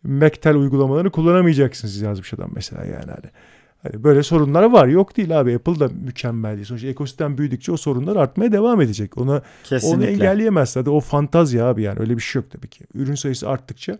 [0.02, 3.30] Mactel uygulamalarını kullanamayacaksınız yazmış adam mesela yani hani.
[3.82, 4.86] Hani böyle sorunlar var.
[4.86, 5.54] Yok değil abi.
[5.54, 6.66] Apple da mükemmel değil.
[6.66, 9.18] Sonuçta ekosistem büyüdükçe o sorunlar artmaya devam edecek.
[9.18, 9.96] Ona Kesinlikle.
[9.96, 10.70] onu engelleyemez.
[10.70, 12.00] Zaten o fantazya abi yani.
[12.00, 12.84] Öyle bir şey yok tabii ki.
[12.94, 13.98] Ürün sayısı arttıkça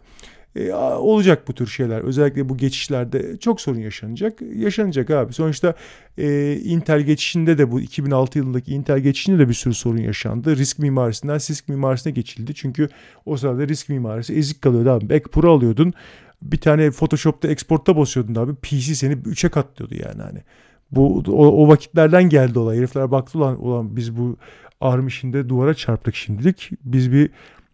[0.57, 2.01] e, olacak bu tür şeyler.
[2.01, 4.39] Özellikle bu geçişlerde çok sorun yaşanacak.
[4.55, 5.33] Yaşanacak abi.
[5.33, 5.75] Sonuçta
[6.19, 10.57] e, Intel geçişinde de bu 2006 yılındaki Intel geçişinde de bir sürü sorun yaşandı.
[10.57, 12.55] Risk mimarisinden CISC mimarisine geçildi.
[12.55, 12.89] Çünkü
[13.27, 15.05] o sırada risk mimarisi ezik kalıyordu abi.
[15.05, 15.95] Mac Pro alıyordun.
[16.43, 18.55] Bir tane Photoshop'ta export'ta basıyordun abi.
[18.55, 20.39] PC seni 3'e katlıyordu yani hani.
[20.91, 22.79] Bu o, o vakitlerden geldi olay.
[22.79, 24.37] Herifler baktı ulan, ulan biz bu
[24.81, 26.71] ARM işinde duvara çarptık şimdilik.
[26.85, 27.31] Biz bir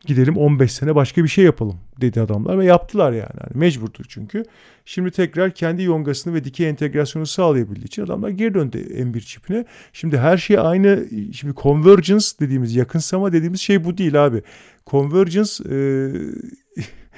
[0.06, 3.30] gidelim 15 sene başka bir şey yapalım dedi adamlar ve yaptılar yani.
[3.40, 4.42] yani mecburdu çünkü.
[4.84, 9.64] Şimdi tekrar kendi yongasını ve dikey entegrasyonu sağlayabildiği için adamlar geri döndü M1 çipine.
[9.92, 11.04] Şimdi her şey aynı.
[11.32, 14.42] Şimdi convergence dediğimiz yakınsama dediğimiz şey bu değil abi.
[14.86, 15.76] Convergence e,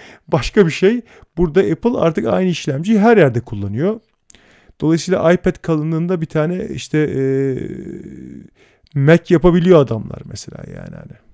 [0.28, 1.00] başka bir şey.
[1.36, 4.00] Burada Apple artık aynı işlemciyi her yerde kullanıyor.
[4.80, 7.22] Dolayısıyla iPad kalınlığında bir tane işte e,
[8.94, 11.25] Mac yapabiliyor adamlar mesela yani hani.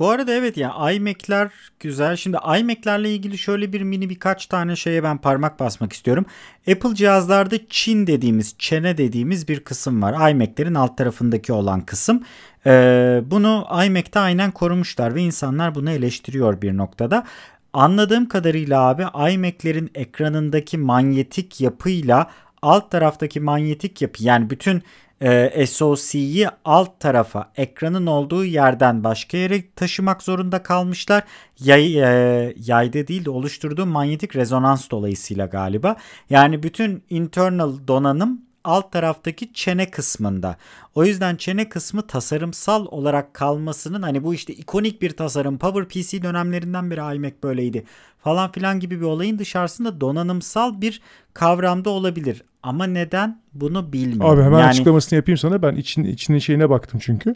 [0.00, 2.16] Bu arada evet ya yani iMac'ler güzel.
[2.16, 6.26] Şimdi iMac'lerle ilgili şöyle bir mini birkaç tane şeye ben parmak basmak istiyorum.
[6.70, 10.30] Apple cihazlarda Çin dediğimiz, çene dediğimiz bir kısım var.
[10.30, 12.22] iMac'lerin alt tarafındaki olan kısım.
[12.66, 17.24] Ee, bunu iMac'te aynen korumuşlar ve insanlar bunu eleştiriyor bir noktada.
[17.72, 22.30] Anladığım kadarıyla abi iMac'lerin ekranındaki manyetik yapıyla
[22.62, 24.82] alt taraftaki manyetik yapı yani bütün
[25.20, 31.24] e, SoC'yi alt tarafa ekranın olduğu yerden başka yere taşımak zorunda kalmışlar.
[31.60, 35.96] Yay, e, yayda değil de oluşturduğu manyetik rezonans dolayısıyla galiba.
[36.30, 40.56] Yani bütün internal donanım alt taraftaki çene kısmında.
[40.94, 46.90] O yüzden çene kısmı tasarımsal olarak kalmasının hani bu işte ikonik bir tasarım PowerPC dönemlerinden
[46.90, 47.84] beri iMac böyleydi
[48.24, 51.00] falan filan gibi bir olayın dışarısında donanımsal bir
[51.34, 52.42] kavramda olabilir.
[52.62, 54.38] Ama neden bunu bilmiyorum.
[54.38, 54.68] Abi hemen yani...
[54.68, 55.62] açıklamasını yapayım sana.
[55.62, 57.34] Ben için, içinin şeyine baktım çünkü.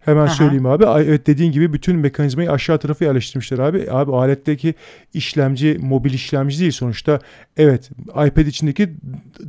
[0.00, 0.34] Hemen Aha.
[0.34, 0.84] söyleyeyim abi.
[0.84, 3.86] Evet dediğin gibi bütün mekanizmayı aşağı tarafa yerleştirmişler abi.
[3.90, 4.74] Abi aletteki
[5.14, 7.20] işlemci mobil işlemci değil sonuçta.
[7.56, 8.90] Evet iPad içindeki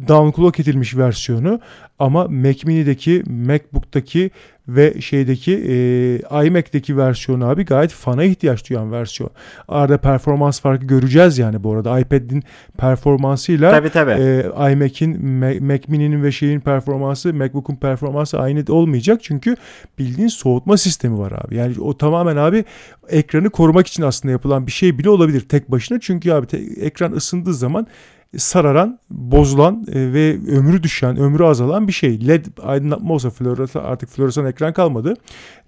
[0.07, 1.59] downclock edilmiş versiyonu
[1.99, 4.31] ama Mac Mini'deki, MacBook'taki
[4.67, 9.31] ve şeydeki e, iMac'teki versiyonu abi gayet fana ihtiyaç duyan versiyon.
[9.67, 11.99] Arada performans farkı göreceğiz yani bu arada.
[11.99, 12.43] iPad'in
[12.77, 14.11] performansıyla tabii, tabii.
[14.11, 15.25] E, iMac'in,
[15.63, 19.19] Mac Mini'nin ve şeyin performansı, MacBook'un performansı aynı olmayacak.
[19.23, 19.55] Çünkü
[19.99, 21.55] bildiğin soğutma sistemi var abi.
[21.55, 22.65] Yani o tamamen abi
[23.09, 25.99] ekranı korumak için aslında yapılan bir şey bile olabilir tek başına.
[25.99, 27.87] Çünkü abi te, ekran ısındığı zaman
[28.37, 32.27] sararan, bozulan e, ve ömrü düşen, ömrü azalan bir şey.
[32.27, 35.13] LED aydınlatma olsa floresan, artık floresan ekran kalmadı.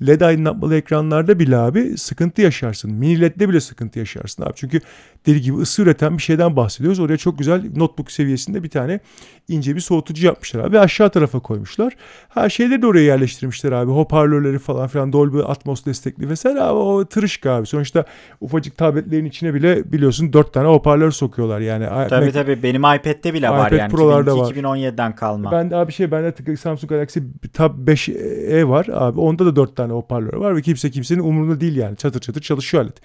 [0.08, 2.94] LED aydınlatmalı ekranlarda bile abi sıkıntı yaşarsın.
[2.94, 4.54] Mini LED'de bile sıkıntı yaşarsın abi.
[4.56, 4.82] Çünkü
[5.26, 7.00] deli gibi ısı üreten bir şeyden bahsediyoruz.
[7.00, 9.00] Oraya çok güzel notebook seviyesinde bir tane
[9.48, 10.80] ince bir soğutucu yapmışlar abi.
[10.80, 11.94] Aşağı tarafa koymuşlar.
[12.30, 13.92] Her şeyleri de oraya yerleştirmişler abi.
[13.92, 16.78] Hoparlörleri falan filan Dolby Atmos destekli vesaire abi.
[16.78, 17.68] O tırışık abi.
[17.68, 18.06] Sonuçta
[18.42, 21.60] ufacık tabletlerin içine bile biliyorsun dört tane hoparlör sokuyorlar.
[21.60, 23.92] Yani tabii tabii tabii benim iPad'de bile var iPad yani.
[23.92, 24.52] Pro'larda var.
[24.54, 25.52] 2017'den kalma.
[25.52, 27.20] Ben de abi şey bende Samsung Galaxy
[27.54, 29.20] Tab 5e var abi.
[29.20, 31.98] Onda da 4 tane hoparlör var ve kimse kimsenin umurunda değil yani.
[31.98, 33.02] Çatır çatır çalışıyor alet.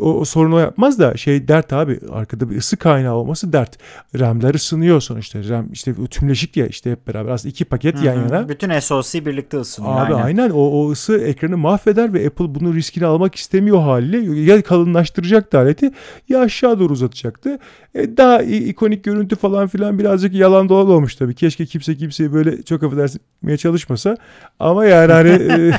[0.00, 2.00] O, o sorun o yapmaz da şey dert abi.
[2.12, 3.78] Arkada bir ısı kaynağı olması dert.
[4.18, 5.48] RAM'ler ısınıyor sonuçta.
[5.48, 7.30] RAM işte tümleşik ya işte hep beraber.
[7.30, 8.48] Aslında iki paket yan yana.
[8.48, 9.94] Bütün SoC birlikte ısınıyor.
[9.94, 10.24] Abi aynen.
[10.24, 14.40] aynen, o, o ısı ekranı mahveder ve Apple bunu riskini almak istemiyor haliyle.
[14.52, 15.90] Ya kalınlaştıracaktı aleti
[16.28, 17.58] ya aşağı doğru uzatacaktı.
[17.94, 21.34] E, daha ikonik görüntü falan filan birazcık yalan dolan olmuş tabii.
[21.34, 23.20] Keşke kimse kimseyi böyle çok affedersin
[23.56, 24.16] çalışmasa.
[24.58, 25.72] Ama yani hani e,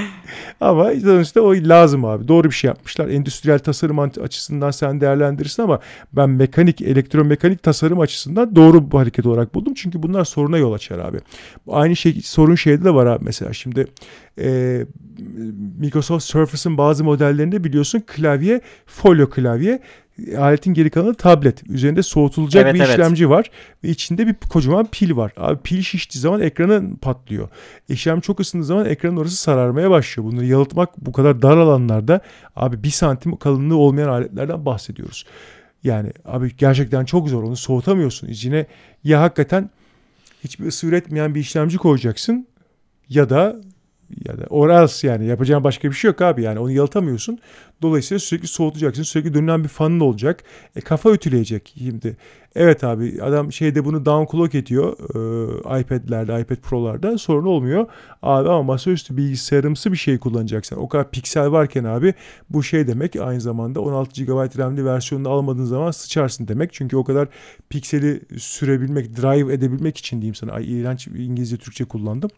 [0.60, 2.28] ama sonuçta o lazım abi.
[2.28, 3.08] Doğru bir şey yapmışlar.
[3.46, 5.80] Endüstriyel tasarım açısından sen değerlendirirsin ama
[6.12, 9.74] ben mekanik, elektromekanik tasarım açısından doğru bu hareket olarak buldum.
[9.74, 11.18] Çünkü bunlar soruna yol açar abi.
[11.68, 13.52] Aynı şey sorun şeyde de var abi mesela.
[13.52, 13.86] Şimdi
[14.38, 14.86] e,
[15.78, 19.80] Microsoft Surface'ın bazı modellerinde biliyorsun klavye folyo klavye
[20.38, 21.70] aletin geri kalanı tablet.
[21.70, 22.90] Üzerinde soğutulacak Evet, bir evet.
[22.90, 23.50] işlemci var
[23.84, 25.32] ve içinde bir kocaman pil var.
[25.36, 27.48] Abi pil şiştiği zaman ekranın patlıyor.
[27.88, 30.32] İşlem çok ısındığı zaman ekranın orası sararmaya başlıyor.
[30.32, 32.20] Bunları yalıtmak bu kadar dar alanlarda
[32.56, 35.26] abi bir santim kalınlığı olmayan aletlerden bahsediyoruz.
[35.84, 38.28] Yani abi gerçekten çok zor onu soğutamıyorsun.
[38.28, 38.66] İçine
[39.04, 39.70] ya hakikaten
[40.44, 42.46] hiçbir ısı üretmeyen bir işlemci koyacaksın
[43.08, 43.56] ya da
[44.24, 47.38] ya da or else yani yapacağın başka bir şey yok abi yani onu yalıtamıyorsun.
[47.82, 49.02] Dolayısıyla sürekli soğutacaksın.
[49.02, 50.44] Sürekli dönen bir fanın olacak.
[50.76, 52.16] E, kafa ütüleyecek şimdi.
[52.56, 57.86] Evet abi adam şeyde bunu downclock ediyor e, iPad'lerde, iPad Pro'larda sorun olmuyor.
[58.22, 60.76] Abi ama masaüstü bilgisayarımsı bir şey kullanacaksın.
[60.76, 62.14] O kadar piksel varken abi
[62.50, 66.72] bu şey demek aynı zamanda 16 GB RAM'li versiyonunu almadığın zaman sıçarsın demek.
[66.72, 67.28] Çünkü o kadar
[67.70, 70.52] pikseli sürebilmek, drive edebilmek için diyeyim sana.
[70.52, 72.30] Ay iğrenç İngilizce Türkçe kullandım.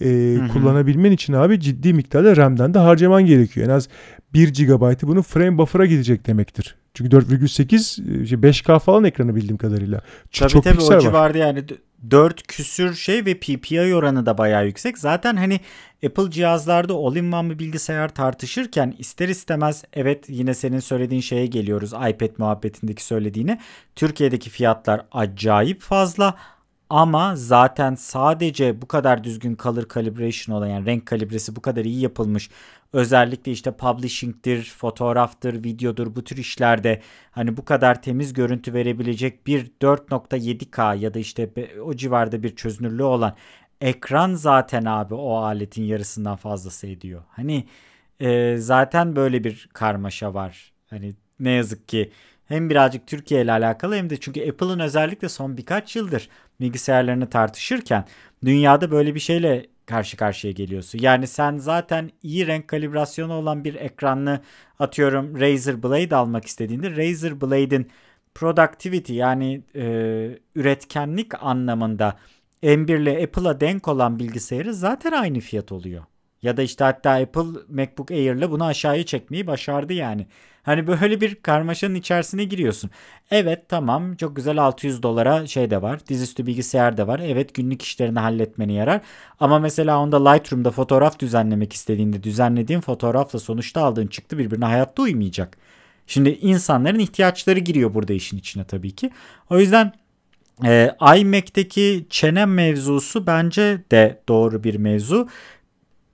[0.00, 3.66] E, kullanabilmen için abi ciddi miktarda RAM'den de harcaman gerekiyor.
[3.66, 3.88] En az
[4.34, 6.76] 1 GB'ı bunun frame buffer'a gidecek demektir.
[6.94, 10.00] Çünkü 4,8 şey 5K falan ekranı bildiğim kadarıyla.
[10.30, 11.00] Çok, Tabii çok tabii o var.
[11.00, 11.64] civarda yani
[12.10, 14.98] 4 küsür şey ve PPI oranı da bayağı yüksek.
[14.98, 15.60] Zaten hani
[16.06, 21.92] Apple cihazlarda all-in-one bir bilgisayar tartışırken ister istemez evet yine senin söylediğin şeye geliyoruz.
[21.92, 23.60] iPad muhabbetindeki söylediğine.
[23.96, 26.34] Türkiye'deki fiyatlar acayip fazla
[26.90, 32.00] ama zaten sadece bu kadar düzgün color calibration olan yani renk kalibresi bu kadar iyi
[32.00, 32.50] yapılmış
[32.92, 39.66] özellikle işte publishing'tir, fotoğraftır, videodur bu tür işlerde hani bu kadar temiz görüntü verebilecek bir
[39.80, 41.50] 4.7K ya da işte
[41.84, 43.36] o civarda bir çözünürlüğü olan
[43.80, 47.22] ekran zaten abi o aletin yarısından fazlası ediyor.
[47.28, 47.64] Hani
[48.20, 50.72] e, zaten böyle bir karmaşa var.
[50.90, 52.10] Hani ne yazık ki
[52.46, 56.28] hem birazcık Türkiye ile alakalı hem de çünkü Apple'ın özellikle son birkaç yıldır
[56.60, 58.04] bilgisayarlarını tartışırken
[58.44, 60.98] dünyada böyle bir şeyle karşı karşıya geliyorsun.
[60.98, 64.40] Yani sen zaten iyi renk kalibrasyonu olan bir ekranlı
[64.78, 67.90] atıyorum Razer Blade almak istediğinde Razer Blade'in
[68.34, 69.84] productivity yani e,
[70.54, 72.16] üretkenlik anlamında
[72.62, 76.04] M1 ile Apple'a denk olan bilgisayarı zaten aynı fiyat oluyor.
[76.42, 80.26] Ya da işte hatta Apple MacBook Air'le bunu aşağıya çekmeyi başardı yani.
[80.62, 82.90] Hani böyle bir karmaşanın içerisine giriyorsun.
[83.30, 86.06] Evet tamam çok güzel 600 dolara şey de var.
[86.08, 87.20] Dizüstü bilgisayar da var.
[87.24, 89.00] Evet günlük işlerini halletmeni yarar.
[89.40, 95.56] Ama mesela onda Lightroom'da fotoğraf düzenlemek istediğinde düzenlediğin fotoğrafla sonuçta aldığın çıktı birbirine hayatta uymayacak.
[96.06, 99.10] Şimdi insanların ihtiyaçları giriyor burada işin içine tabii ki.
[99.50, 99.92] O yüzden
[100.64, 105.28] e, iMac'teki çene mevzusu bence de doğru bir mevzu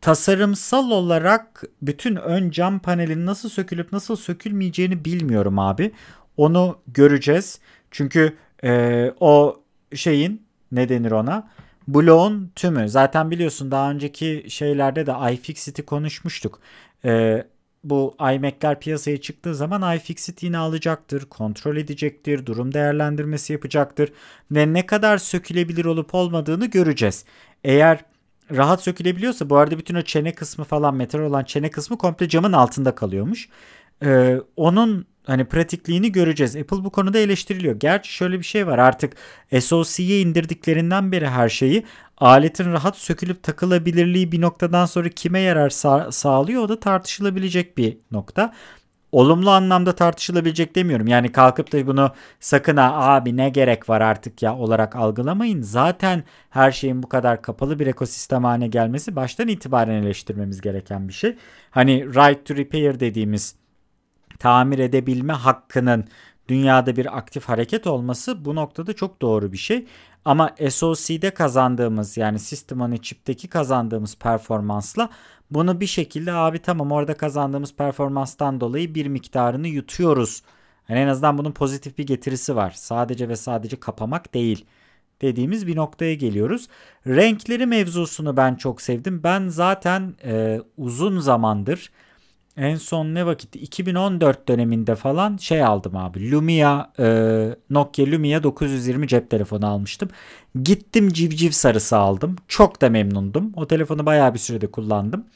[0.05, 5.93] tasarımsal olarak bütün ön cam panelin nasıl sökülüp nasıl sökülmeyeceğini bilmiyorum abi.
[6.37, 7.61] Onu göreceğiz.
[7.91, 9.63] Çünkü e, o
[9.95, 11.51] şeyin ne denir ona?
[11.89, 12.89] Bloğun tümü.
[12.89, 16.61] Zaten biliyorsun daha önceki şeylerde de iFixit'i konuşmuştuk.
[17.05, 17.45] E,
[17.85, 24.13] bu iMac'ler piyasaya çıktığı zaman iFixit yine alacaktır, kontrol edecektir, durum değerlendirmesi yapacaktır
[24.51, 27.25] ve ne kadar sökülebilir olup olmadığını göreceğiz.
[27.65, 28.05] Eğer
[28.51, 32.53] rahat sökülebiliyorsa bu arada bütün o çene kısmı falan metal olan çene kısmı komple camın
[32.53, 33.49] altında kalıyormuş.
[34.05, 36.57] Ee, onun hani pratikliğini göreceğiz.
[36.57, 37.75] Apple bu konuda eleştiriliyor.
[37.77, 39.13] Gerçi şöyle bir şey var artık
[39.61, 41.85] SoC'ye indirdiklerinden beri her şeyi
[42.19, 47.97] aletin rahat sökülüp takılabilirliği bir noktadan sonra kime yarar sağ- sağlıyor o da tartışılabilecek bir
[48.11, 48.55] nokta.
[49.15, 51.07] Olumlu anlamda tartışılabilecek demiyorum.
[51.07, 55.63] Yani kalkıp da bunu sakın ha abi ne gerek var artık ya olarak algılamayın.
[55.63, 61.13] Zaten her şeyin bu kadar kapalı bir ekosistem haline gelmesi baştan itibaren eleştirmemiz gereken bir
[61.13, 61.37] şey.
[61.71, 63.55] Hani right to repair dediğimiz
[64.39, 66.05] tamir edebilme hakkının
[66.49, 69.87] dünyada bir aktif hareket olması bu noktada çok doğru bir şey.
[70.25, 75.09] Ama SoC'de kazandığımız yani System on a Chip'teki kazandığımız performansla
[75.55, 80.43] bunu bir şekilde abi tamam orada kazandığımız performanstan dolayı bir miktarını yutuyoruz
[80.89, 82.71] Yani en azından bunun pozitif bir getirisi var.
[82.71, 84.67] Sadece ve sadece kapamak değil
[85.23, 86.69] dediğimiz bir noktaya geliyoruz.
[87.07, 89.21] Renkleri mevzusunu ben çok sevdim.
[89.25, 91.91] Ben zaten e, uzun zamandır
[92.57, 96.31] en son ne vakitti 2014 döneminde falan şey aldım abi.
[96.31, 97.07] Lumia e,
[97.71, 100.09] Nokia Lumia 920 cep telefonu almıştım.
[100.63, 102.37] Gittim civciv sarısı aldım.
[102.49, 103.53] Çok da memnundum.
[103.57, 105.27] O telefonu bayağı bir sürede kullandım.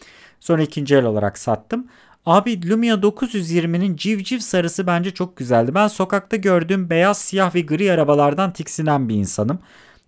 [0.41, 1.87] Sonra ikinci el olarak sattım.
[2.27, 5.75] Abi Lumia 920'nin civciv sarısı bence çok güzeldi.
[5.75, 9.59] Ben sokakta gördüğüm beyaz, siyah ve gri arabalardan tiksinen bir insanım.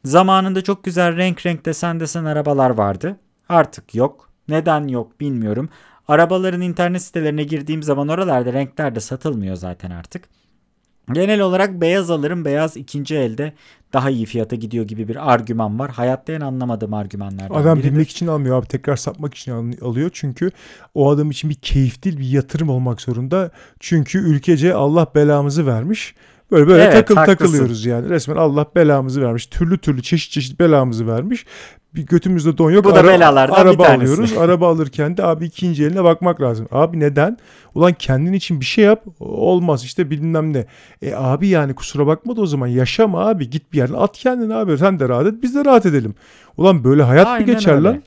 [0.05, 3.17] Zamanında çok güzel renk renk desen desen arabalar vardı.
[3.49, 4.31] Artık yok.
[4.49, 5.69] Neden yok bilmiyorum.
[6.15, 10.29] Arabaların internet sitelerine girdiğim zaman oralarda renkler de satılmıyor zaten artık.
[11.13, 12.45] Genel olarak beyaz alırım.
[12.45, 13.53] Beyaz ikinci elde
[13.93, 15.91] daha iyi fiyata gidiyor gibi bir argüman var.
[15.91, 17.91] Hayatta en anlamadığım argümanlardan Adam biridir.
[17.93, 18.67] bilmek için almıyor abi.
[18.67, 20.11] Tekrar satmak için al- alıyor.
[20.13, 20.51] Çünkü
[20.95, 23.51] o adam için bir keyif değil bir yatırım olmak zorunda.
[23.81, 26.15] Çünkü ülkece Allah belamızı vermiş.
[26.53, 27.39] Böyle böyle Evet, takıl haklısın.
[27.45, 28.09] takılıyoruz yani.
[28.09, 29.47] Resmen Allah belamızı vermiş.
[29.47, 31.47] Türlü türlü çeşit çeşit belamızı vermiş.
[31.95, 32.85] Bir götümüzde don yok.
[32.85, 34.13] Bu da belalardan bir araba tanesi.
[34.13, 34.33] alıyoruz.
[34.39, 36.67] araba alırken de abi ikinci eline bakmak lazım.
[36.71, 37.39] Abi neden?
[37.75, 39.05] Ulan kendin için bir şey yap.
[39.21, 40.67] Olmaz işte bilmem ne.
[41.03, 43.51] E abi yani kusura bakma da o zaman yaşama abi.
[43.51, 44.79] Git bir yerine at kendini abi.
[44.79, 46.15] Sen de rahat et biz de rahat edelim.
[46.57, 47.85] Ulan böyle hayat mı Aynen geçer öyle.
[47.89, 48.03] lan?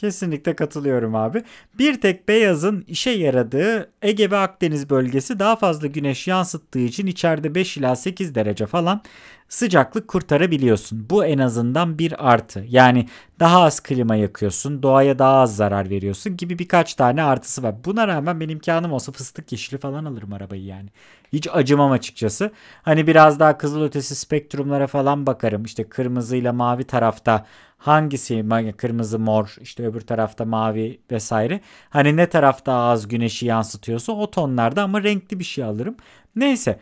[0.00, 1.42] Kesinlikle katılıyorum abi.
[1.78, 7.54] Bir tek beyazın işe yaradığı Ege ve Akdeniz bölgesi daha fazla güneş yansıttığı için içeride
[7.54, 9.02] 5 ila 8 derece falan
[9.48, 11.06] sıcaklık kurtarabiliyorsun.
[11.10, 12.64] Bu en azından bir artı.
[12.68, 13.08] Yani
[13.40, 17.74] daha az klima yakıyorsun, doğaya daha az zarar veriyorsun gibi birkaç tane artısı var.
[17.84, 20.88] Buna rağmen benim imkanım olsa fıstık yeşili falan alırım arabayı yani.
[21.32, 22.50] Hiç acımam açıkçası.
[22.82, 25.64] Hani biraz daha kızılötesi spektrumlara falan bakarım.
[25.64, 27.46] İşte kırmızıyla mavi tarafta
[27.80, 28.44] hangisi
[28.76, 31.60] kırmızı mor işte öbür tarafta mavi vesaire.
[31.90, 35.96] Hani ne tarafta az güneşi yansıtıyorsa o tonlarda ama renkli bir şey alırım.
[36.36, 36.80] Neyse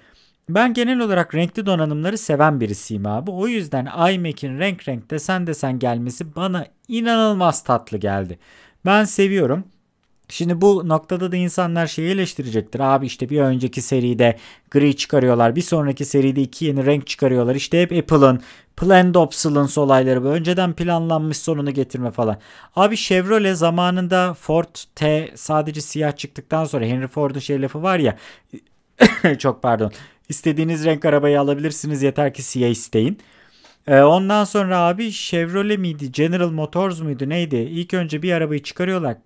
[0.48, 3.30] ben genel olarak renkli donanımları seven birisiyim abi.
[3.30, 8.38] O yüzden iMac'in renk renk desen desen gelmesi bana inanılmaz tatlı geldi.
[8.86, 9.64] Ben seviyorum.
[10.28, 12.80] Şimdi bu noktada da insanlar şeyi eleştirecektir.
[12.80, 14.38] Abi işte bir önceki seride
[14.70, 15.56] gri çıkarıyorlar.
[15.56, 17.54] Bir sonraki seride iki yeni renk çıkarıyorlar.
[17.54, 18.40] İşte hep Apple'ın
[18.76, 20.26] planned obsolescence olayları bu.
[20.28, 22.38] Önceden planlanmış sonunu getirme falan.
[22.76, 28.16] Abi Chevrolet zamanında Ford T sadece siyah çıktıktan sonra Henry Ford'un şey lafı var ya
[29.38, 29.92] çok pardon.
[30.28, 33.18] İstediğiniz renk arabayı alabilirsiniz yeter ki siyah isteyin.
[33.86, 36.12] Ee, ondan sonra abi Chevrolet miydi?
[36.12, 37.28] General Motors muydu?
[37.28, 37.56] Neydi?
[37.56, 39.16] İlk önce bir arabayı çıkarıyorlar.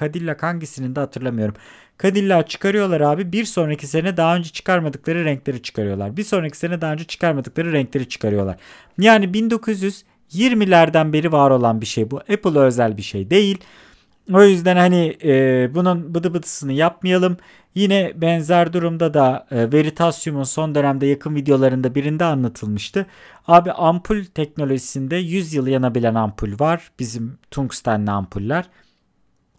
[0.00, 1.54] Cadillac hangisinin de hatırlamıyorum.
[2.02, 3.32] Cadillac çıkarıyorlar abi.
[3.32, 6.16] Bir sonraki sene daha önce çıkarmadıkları renkleri çıkarıyorlar.
[6.16, 8.56] Bir sonraki sene daha önce çıkarmadıkları renkleri çıkarıyorlar.
[8.98, 12.16] Yani 1920'lerden beri var olan bir şey bu.
[12.18, 13.58] Apple'a özel bir şey değil.
[14.32, 17.36] O yüzden hani e, bunun bıdı bıdısını yapmayalım.
[17.74, 23.06] Yine benzer durumda da e, Veritasium'un son dönemde yakın videolarında birinde anlatılmıştı.
[23.46, 26.90] Abi ampul teknolojisinde 100 yıl yanabilen ampul var.
[26.98, 28.64] Bizim tungstenli ampuller.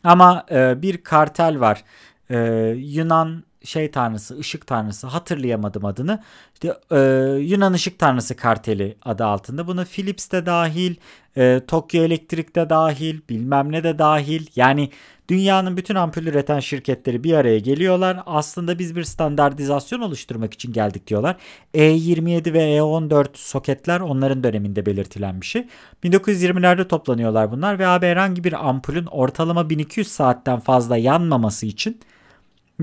[0.03, 1.83] Ama e, bir kartel var.
[2.29, 2.37] E,
[2.77, 6.23] Yunan şey tanrısı, ışık tanrısı hatırlayamadım adını.
[6.53, 6.99] İşte e,
[7.39, 9.67] Yunan ışık tanrısı karteli adı altında.
[9.67, 10.95] Buna Philips de dahil,
[11.37, 14.47] e, Tokyo Elektrik de dahil, bilmem ne de dahil.
[14.55, 14.89] Yani
[15.29, 18.19] dünyanın bütün ampul üreten şirketleri bir araya geliyorlar.
[18.25, 21.35] Aslında biz bir standartizasyon oluşturmak için geldik diyorlar.
[21.73, 25.67] E27 ve E14 soketler onların döneminde belirtilen bir şey.
[26.03, 31.99] 1920'lerde toplanıyorlar bunlar ve abi herhangi bir ampulün ortalama 1200 saatten fazla yanmaması için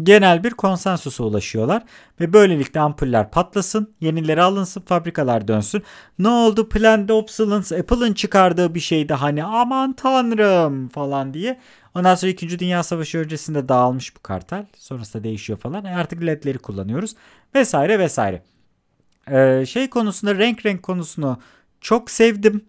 [0.05, 1.83] genel bir konsensusa ulaşıyorlar
[2.21, 5.83] ve böylelikle ampuller patlasın, yenileri alınsın, fabrikalar dönsün.
[6.19, 6.69] Ne oldu?
[6.69, 11.61] Planned obsolescence Apple'ın çıkardığı bir şeydi hani aman tanrım falan diye.
[11.95, 12.59] Ondan sonra 2.
[12.59, 14.67] Dünya Savaşı öncesinde dağılmış bu kartel.
[14.77, 15.85] Sonrasında değişiyor falan.
[15.85, 17.15] E artık ledleri kullanıyoruz
[17.55, 18.43] vesaire vesaire.
[19.31, 21.39] Ee, şey konusunda renk renk konusunu
[21.81, 22.65] çok sevdim.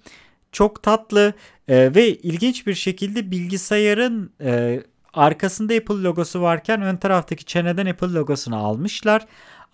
[0.52, 1.34] Çok tatlı
[1.72, 4.82] Ee, ve ilginç bir şekilde bilgisayarın e,
[5.14, 9.26] arkasında Apple logosu varken ön taraftaki çeneden Apple logosunu almışlar.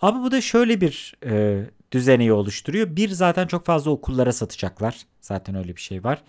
[0.01, 2.95] Ama bu da şöyle bir e, düzeneyi oluşturuyor.
[2.95, 4.97] Bir zaten çok fazla okullara satacaklar.
[5.21, 6.23] Zaten öyle bir şey var.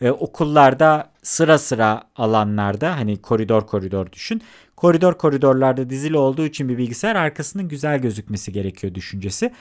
[0.00, 4.42] E, okullarda sıra sıra alanlarda hani koridor koridor düşün.
[4.76, 9.52] Koridor koridorlarda dizili olduğu için bir bilgisayar arkasının güzel gözükmesi gerekiyor düşüncesi.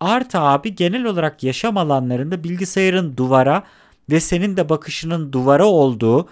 [0.00, 3.62] Artı abi genel olarak yaşam alanlarında bilgisayarın duvara
[4.10, 6.28] ve senin de bakışının duvara olduğu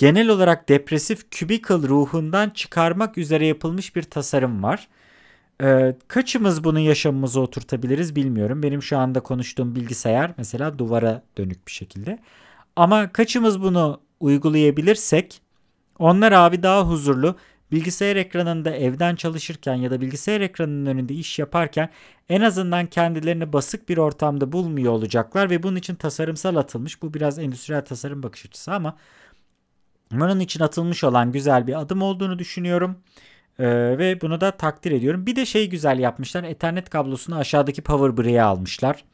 [0.00, 4.88] genel olarak depresif cubicle ruhundan çıkarmak üzere yapılmış bir tasarım var.
[5.62, 8.62] Ee, kaçımız bunu yaşamımıza oturtabiliriz bilmiyorum.
[8.62, 12.18] Benim şu anda konuştuğum bilgisayar mesela duvara dönük bir şekilde.
[12.76, 15.40] Ama kaçımız bunu uygulayabilirsek
[15.98, 17.36] onlar abi daha huzurlu,
[17.72, 21.90] bilgisayar ekranında evden çalışırken ya da bilgisayar ekranının önünde iş yaparken
[22.28, 27.02] en azından kendilerini basık bir ortamda bulmuyor olacaklar ve bunun için tasarımsal atılmış.
[27.02, 28.96] Bu biraz endüstriyel tasarım bakış açısı ama
[30.12, 32.96] bunun için atılmış olan güzel bir adım olduğunu düşünüyorum.
[33.58, 35.26] Ee, ve bunu da takdir ediyorum.
[35.26, 36.44] Bir de şey güzel yapmışlar.
[36.44, 39.04] Ethernet kablosunu aşağıdaki power brick'e almışlar.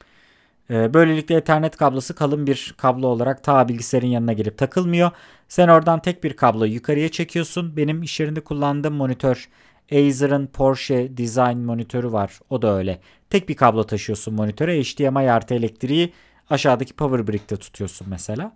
[0.71, 5.11] Ee, böylelikle Ethernet kablosu kalın bir kablo olarak ta bilgisayarın yanına gelip takılmıyor.
[5.49, 7.77] Sen oradan tek bir kabloyu yukarıya çekiyorsun.
[7.77, 9.49] Benim iş yerinde kullandığım monitör
[9.93, 12.41] Acer'ın Porsche Design monitörü var.
[12.51, 13.01] O da öyle.
[13.31, 14.83] Tek bir kablo taşıyorsun monitöre.
[14.83, 16.13] HDMI artı elektriği
[16.51, 18.53] aşağıdaki power brick'te tutuyorsun mesela.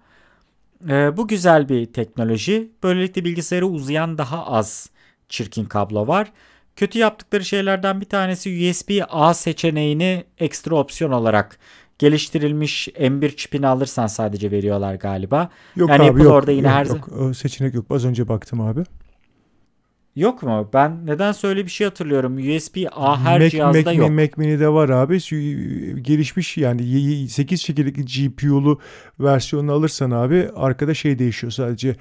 [0.88, 2.70] Ee, bu güzel bir teknoloji.
[2.82, 4.90] Böylelikle bilgisayara uzayan daha az
[5.28, 6.32] çirkin kablo var.
[6.76, 11.58] Kötü yaptıkları şeylerden bir tanesi USB-A seçeneğini ekstra opsiyon olarak
[11.98, 15.50] geliştirilmiş M1 çipini alırsan sadece veriyorlar galiba.
[15.76, 16.32] Yok yani abi Apple yok.
[16.32, 17.08] orada yine yok, her yok.
[17.20, 17.86] O seçenek yok.
[17.90, 18.82] Az önce baktım abi.
[20.16, 20.70] Yok mu?
[20.72, 22.36] Ben neden öyle bir şey hatırlıyorum.
[22.36, 24.10] USB-A her Mac, cihazda Mac, yok.
[24.10, 25.18] Mac Mini'de var abi.
[26.02, 28.80] Gelişmiş yani 8 çekirdekli GPU'lu
[29.20, 31.96] versiyonunu alırsan abi arkada şey değişiyor sadece.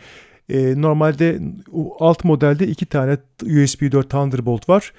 [0.49, 1.39] Ee, normalde
[1.99, 4.93] alt modelde iki tane USB 4 Thunderbolt var.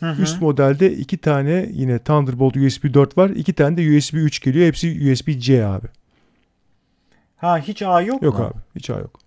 [0.00, 0.22] Hı hı.
[0.22, 3.30] Üst modelde iki tane yine Thunderbolt USB 4 var.
[3.30, 4.66] İki tane de USB 3 geliyor.
[4.66, 5.86] Hepsi USB C abi.
[7.36, 8.44] Ha hiç A yok, Yok mu?
[8.44, 8.54] abi.
[8.76, 9.21] Hiç A yok.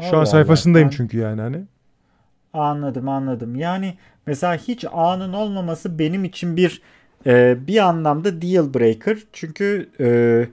[0.00, 1.64] Şu Allah an Allah, sayfasındayım ben- çünkü yani hani.
[2.52, 3.54] Anladım anladım.
[3.56, 3.94] Yani
[4.26, 6.82] mesela hiç A'nın olmaması benim için bir
[7.26, 9.18] e, bir anlamda deal breaker.
[9.32, 10.46] Çünkü e,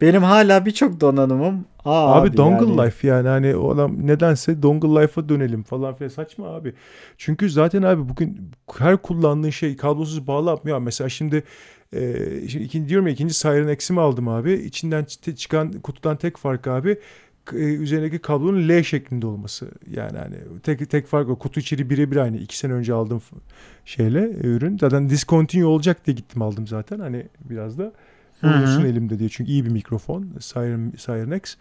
[0.00, 2.86] benim hala birçok donanımım A Abi, abi, dongle yani.
[2.86, 6.74] life yani hani o adam nedense dongle life'a dönelim falan filan saçma abi.
[7.18, 10.78] Çünkü zaten abi bugün her kullandığın şey kablosuz bağlanmıyor.
[10.78, 11.42] Mesela şimdi
[11.92, 12.14] e,
[12.48, 14.52] şimdi ikinci diyorum ya ikinci Siren X'imi aldım abi.
[14.52, 16.98] İçinden çı- çıkan kutudan tek fark abi
[17.52, 19.70] üzerindeki kablonun L şeklinde olması.
[19.90, 21.38] Yani hani tek tek fark o.
[21.38, 22.36] Kutu içeri birebir aynı.
[22.36, 23.22] İki sene önce aldığım
[23.84, 24.78] şeyle e, ürün.
[24.78, 26.98] Zaten discontinue olacak diye gittim aldım zaten.
[26.98, 27.92] Hani biraz da
[28.42, 29.28] bulunsun elimde diye.
[29.28, 30.28] Çünkü iyi bir mikrofon.
[30.40, 31.56] Siren, Siren X.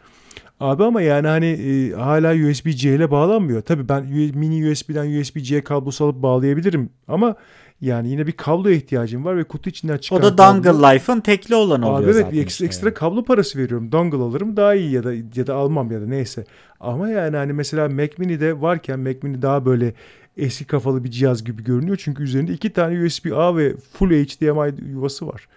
[0.60, 3.62] Abi ama yani hani e, hala USB-C ile bağlanmıyor.
[3.62, 4.06] Tabii ben
[4.36, 7.36] mini USB'den USB-C kablosu alıp bağlayabilirim ama
[7.82, 11.20] yani yine bir kabloya ihtiyacım var ve kutu içinden çıkan O da kablo- dongle life'ın
[11.20, 12.28] tekli olan oluyor Abi evet zaten.
[12.38, 13.92] ekstra, işte ekstra kablo parası veriyorum.
[13.92, 16.46] Dongle alırım daha iyi ya da ya da almam ya da neyse.
[16.80, 19.94] Ama yani hani mesela Mac Mini'de varken Mac Mini daha böyle
[20.38, 21.98] eski kafalı bir cihaz gibi görünüyor.
[22.04, 25.48] Çünkü üzerinde iki tane USB-A ve full HDMI yuvası var.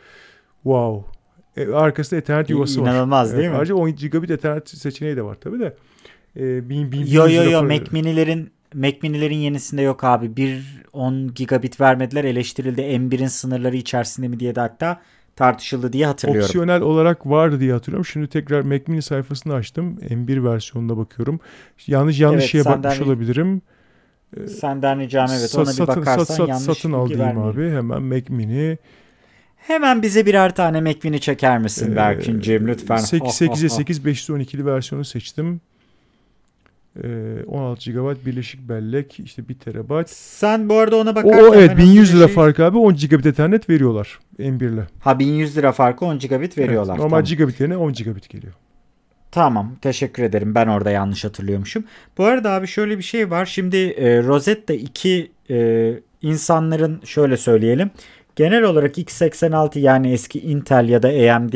[0.63, 1.19] Wow.
[1.57, 2.87] E, arkasında Ethernet yuvası var.
[2.91, 3.55] inanılmaz değil mi?
[3.57, 5.77] Ayrıca 10 gigabit Ethernet seçeneği de var tabii de.
[6.37, 10.37] E, bin, bin, Yo bin yo yo Mac mini'lerin Mac mini'lerin yenisinde yok abi.
[10.37, 12.81] Bir 10 gigabit vermediler eleştirildi.
[12.81, 15.01] M1'in sınırları içerisinde mi diye de hatta
[15.37, 16.45] tartışıldı diye hatırlıyorum.
[16.47, 18.05] Opsiyonel olarak vardı diye hatırlıyorum.
[18.07, 19.99] Şimdi tekrar Mac Mini sayfasını açtım.
[20.11, 21.41] M1 versiyonuna bakıyorum.
[21.87, 23.63] Yanlış yanlış Evet, şeye bakmış bir- olabilirim.
[24.61, 27.73] Senden ricam evet ona bir satın, bakarsan sat- sat- yanlış satın al bilgi diyeyim vermeyeyim.
[27.73, 27.77] abi.
[27.77, 28.79] Hemen Mac Mini.
[29.57, 32.97] Hemen bize birer tane Mac mini çeker misin Ee, Berkin'cim lütfen?
[32.97, 33.77] 8, Oh, 8'e oh, oh.
[33.77, 35.61] 8 512'li versiyonu seçtim.
[37.05, 40.03] Ee, 16 GB birleşik bellek işte 1 TB.
[40.07, 42.79] Sen bu arada ona O, bakarken o evet ben 1100 hızlıca lira şey- fark abi
[42.79, 44.83] 10 GB Ethernet veriyorlar M1 ile.
[45.01, 46.95] Ha 1100 lira farkı 10 gigabit veriyorlar.
[46.95, 47.25] Evet, normal tamam.
[47.25, 48.53] gigabit yerine 10 gigabit geliyor.
[49.31, 51.85] Tamam teşekkür ederim ben orada yanlış hatırlıyormuşum.
[52.19, 53.47] Bu arada abi şöyle bir şey var.
[53.47, 57.91] Şimdi e, Rosetta 2 e, insanların şöyle söyleyelim.
[58.39, 61.55] Genel olarak x86 yani eski Intel ya da AMD,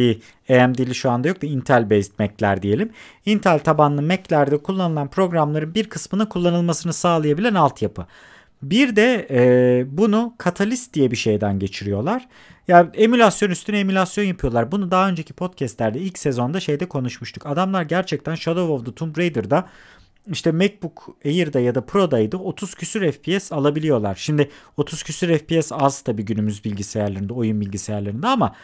[0.51, 2.91] AMD'li şu anda yok da Intel based Mac'ler diyelim.
[3.27, 8.07] Intel tabanlı Mac'lerde kullanılan programların bir kısmının kullanılmasını sağlayabilen altyapı.
[8.63, 12.29] Bir de e, bunu Catalyst diye bir şeyden geçiriyorlar.
[12.69, 14.73] Ya emülasyon üstüne emülasyon yapıyorlar.
[14.73, 17.47] Bunu daha önceki podcastlerde ilk sezonda şeyde konuşmuştuk.
[17.47, 19.69] Adamlar gerçekten Shadow of the Tomb Raider'da
[20.31, 24.15] işte MacBook Air'da ya da Pro'daydı 30 küsür FPS alabiliyorlar.
[24.15, 28.55] Şimdi 30 küsür FPS az tabii günümüz bilgisayarlarında, oyun bilgisayarlarında ama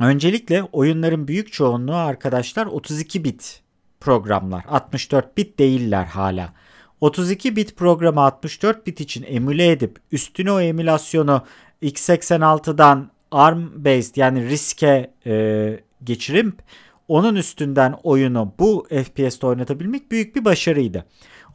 [0.00, 3.60] öncelikle oyunların büyük çoğunluğu arkadaşlar 32 bit
[4.00, 4.64] programlar.
[4.68, 6.52] 64 bit değiller hala.
[7.00, 11.44] 32 bit programı 64 bit için emüle edip üstüne o emülasyonu
[11.82, 16.54] x86'dan ARM based yani riske e, geçirip
[17.08, 21.04] onun üstünden oyunu bu FPS'te oynatabilmek büyük bir başarıydı.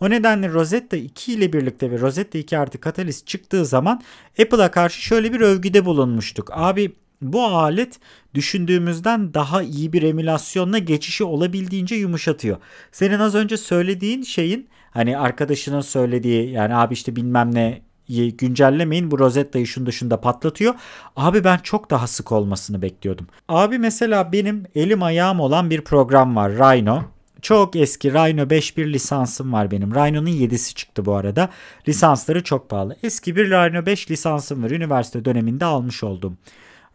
[0.02, 4.02] O nedenle Rosetta 2 ile birlikte ve Rosetta 2 artı Catalyst çıktığı zaman
[4.42, 6.50] Apple'a karşı şöyle bir övgüde bulunmuştuk.
[6.54, 8.00] Abi bu alet
[8.34, 12.58] düşündüğümüzden daha iyi bir emülasyonla geçişi olabildiğince yumuşatıyor.
[12.92, 17.82] Senin az önce söylediğin şeyin hani arkadaşının söylediği yani abi işte bilmem ne
[18.18, 20.76] güncellemeyin bu Rosetta'yı şunda şunda patlatıyor.
[21.16, 23.28] Abi ben çok daha sık olmasını bekliyordum.
[23.50, 27.04] Abi mesela benim elim ayağım olan bir program var Rhino.
[27.42, 29.96] çok eski Rhino 5.1 lisansım var benim.
[29.96, 31.50] Rhino'nun 7'si çıktı bu arada.
[31.88, 32.96] Lisansları çok pahalı.
[33.04, 34.72] Eski bir Rhino 5 lisansım var.
[34.72, 36.38] Üniversite döneminde almış oldum.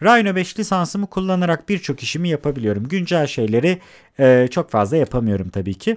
[0.03, 2.89] Rhino 5 lisansımı kullanarak birçok işimi yapabiliyorum.
[2.89, 3.79] Güncel şeyleri
[4.19, 5.97] e, çok fazla yapamıyorum tabii ki.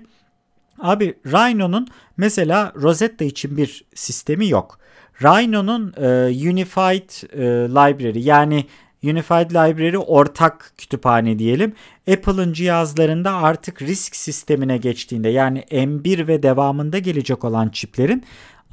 [0.79, 1.87] Abi Rhino'nun
[2.17, 4.79] mesela Rosetta için bir sistemi yok.
[5.21, 6.07] Rhino'nun e,
[6.49, 8.65] Unified e, Library yani
[9.03, 11.73] Unified Library ortak kütüphane diyelim.
[12.11, 18.23] Apple'ın cihazlarında artık risk sistemine geçtiğinde yani M1 ve devamında gelecek olan çiplerin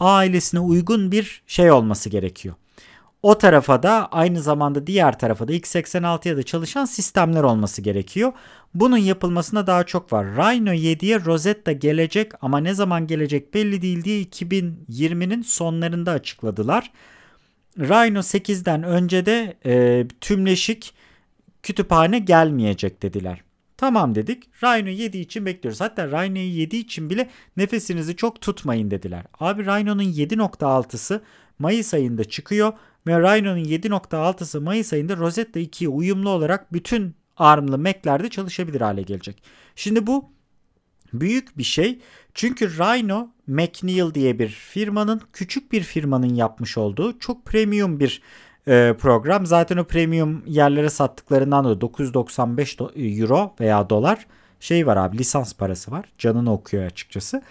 [0.01, 2.55] ailesine uygun bir şey olması gerekiyor.
[3.25, 8.33] O tarafa da aynı zamanda diğer tarafa da x86'ya da çalışan sistemler olması gerekiyor.
[8.75, 10.27] Bunun yapılmasına daha çok var.
[10.27, 16.93] Rhino 7'ye Rosetta gelecek ama ne zaman gelecek belli değil diye 2020'nin sonlarında açıkladılar.
[17.79, 20.95] Rhino 8'den önce de e, tümleşik
[21.63, 23.41] kütüphane gelmeyecek dediler.
[23.77, 24.63] Tamam dedik.
[24.63, 25.81] Rhino 7 için bekliyoruz.
[25.81, 29.25] Hatta Rhino 7 için bile nefesinizi çok tutmayın dediler.
[29.41, 31.23] Abi Rhino'nun 7.6'sı
[31.59, 32.73] Mayıs ayında çıkıyor
[33.07, 39.43] ve Rhino'nun 7.6'sı Mayıs ayında Rosetta 2'ye uyumlu olarak bütün ARM'lı Mac'lerde çalışabilir hale gelecek.
[39.77, 40.31] Şimdi bu
[41.13, 41.99] büyük bir şey.
[42.35, 48.23] Çünkü Rhino McNeil diye bir firmanın küçük bir firmanın yapmış olduğu çok premium bir
[48.69, 49.47] e, program.
[49.47, 54.27] Zaten o premium yerlere sattıklarından da 995 euro veya dolar
[54.61, 56.05] şey var abi lisans parası var.
[56.19, 57.43] Canını okuyor açıkçası.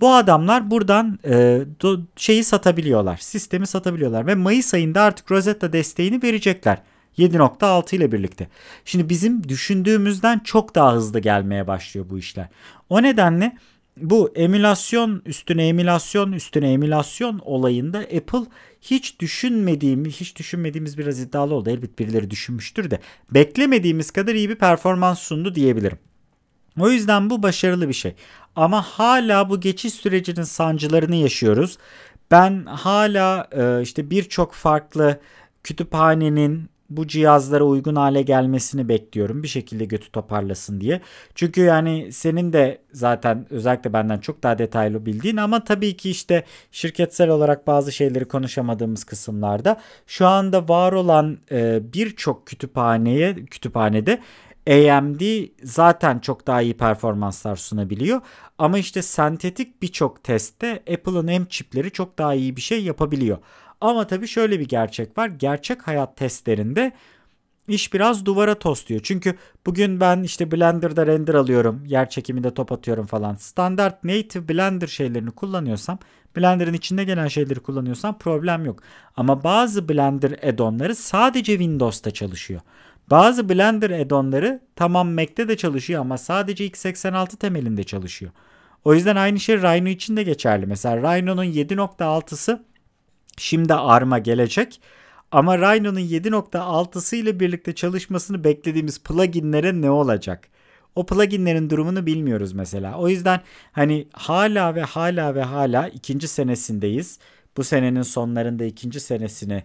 [0.00, 3.16] Bu adamlar buradan e, do, şeyi satabiliyorlar.
[3.16, 6.82] Sistemi satabiliyorlar ve Mayıs ayında artık Rosetta desteğini verecekler.
[7.18, 8.48] 7.6 ile birlikte.
[8.84, 12.48] Şimdi bizim düşündüğümüzden çok daha hızlı gelmeye başlıyor bu işler.
[12.88, 13.56] O nedenle
[13.96, 18.50] bu emülasyon üstüne emülasyon üstüne emülasyon olayında Apple
[18.80, 21.70] hiç düşünmediğimiz, hiç düşünmediğimiz biraz iddialı oldu.
[21.70, 22.98] Elbet birileri düşünmüştür de
[23.30, 25.98] beklemediğimiz kadar iyi bir performans sundu diyebilirim.
[26.80, 28.14] O yüzden bu başarılı bir şey.
[28.56, 31.78] Ama hala bu geçiş sürecinin sancılarını yaşıyoruz.
[32.30, 35.20] Ben hala e, işte birçok farklı
[35.62, 39.42] kütüphanenin bu cihazlara uygun hale gelmesini bekliyorum.
[39.42, 41.00] Bir şekilde götü toparlasın diye.
[41.34, 46.44] Çünkü yani senin de zaten özellikle benden çok daha detaylı bildiğin ama tabii ki işte
[46.72, 54.20] şirketsel olarak bazı şeyleri konuşamadığımız kısımlarda şu anda var olan e, birçok kütüphaneye kütüphanede
[54.68, 58.20] AMD zaten çok daha iyi performanslar sunabiliyor.
[58.58, 63.38] Ama işte sentetik birçok testte Apple'ın M çipleri çok daha iyi bir şey yapabiliyor.
[63.80, 65.28] Ama tabii şöyle bir gerçek var.
[65.28, 66.92] Gerçek hayat testlerinde
[67.68, 69.00] iş biraz duvara tosluyor.
[69.04, 69.36] Çünkü
[69.66, 71.84] bugün ben işte Blender'da render alıyorum.
[71.86, 73.34] Yer çekiminde top atıyorum falan.
[73.34, 75.98] Standart native Blender şeylerini kullanıyorsam
[76.36, 78.82] Blender'ın içinde gelen şeyleri kullanıyorsam problem yok.
[79.16, 82.60] Ama bazı Blender add-on'ları sadece Windows'ta çalışıyor.
[83.10, 88.32] Bazı Blender add-on'ları tamam Mac'te de çalışıyor ama sadece x86 temelinde çalışıyor.
[88.84, 90.66] O yüzden aynı şey Rhino için de geçerli.
[90.66, 92.64] Mesela Rhino'nun 7.6'sı
[93.38, 94.80] Şimdi ARM'a gelecek.
[95.32, 100.48] Ama Rhino'nun 7.6'sı ile birlikte çalışmasını beklediğimiz pluginlere ne olacak?
[100.94, 102.98] O pluginlerin durumunu bilmiyoruz mesela.
[102.98, 103.40] O yüzden
[103.72, 107.18] hani hala ve hala ve hala ikinci senesindeyiz.
[107.56, 109.64] Bu senenin sonlarında ikinci senesini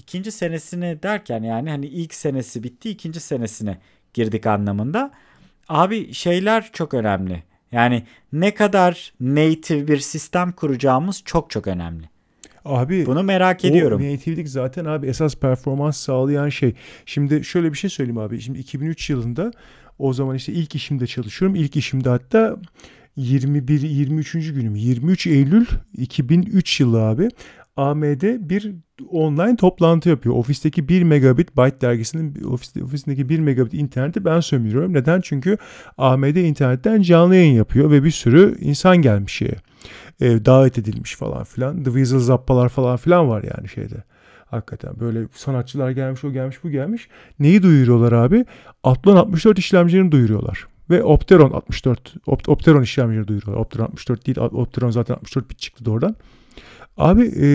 [0.00, 3.78] ikinci senesini derken yani hani ilk senesi bitti ikinci senesine
[4.14, 5.10] girdik anlamında.
[5.68, 7.42] Abi şeyler çok önemli.
[7.72, 8.02] Yani
[8.32, 12.08] ne kadar native bir sistem kuracağımız çok çok önemli.
[12.64, 14.02] Abi bunu merak ediyorum.
[14.02, 16.74] O native'lik zaten abi esas performans sağlayan şey.
[17.06, 18.40] Şimdi şöyle bir şey söyleyeyim abi.
[18.40, 19.50] Şimdi 2003 yılında
[19.98, 21.56] o zaman işte ilk işimde çalışıyorum.
[21.56, 22.56] İlk işimde hatta
[23.16, 24.32] 21 23.
[24.32, 25.66] günüm 23 Eylül
[25.96, 27.28] 2003 yılı abi
[27.76, 28.74] AMD bir
[29.10, 30.34] online toplantı yapıyor.
[30.34, 34.92] Ofisteki 1 megabit Byte dergisinin ofis, ofisindeki 1 megabit interneti ben sömürüyorum.
[34.92, 35.20] Neden?
[35.20, 35.56] Çünkü
[35.98, 39.56] AMD internetten canlı yayın yapıyor ve bir sürü insan gelmiş şeye
[40.20, 41.76] e, davet edilmiş falan filan.
[41.76, 44.04] The Weasel Zappalar falan filan var yani şeyde.
[44.46, 47.08] Hakikaten böyle sanatçılar gelmiş, o gelmiş, bu gelmiş.
[47.38, 48.44] Neyi duyuruyorlar abi?
[48.84, 50.66] Athlon 64 işlemcilerini duyuruyorlar.
[50.90, 53.60] Ve Opteron 64, Opteron işlemcileri duyuruyorlar.
[53.64, 56.16] Opteron 64 değil, Opteron zaten 64 bit çıktı doğrudan.
[57.00, 57.46] Abi e,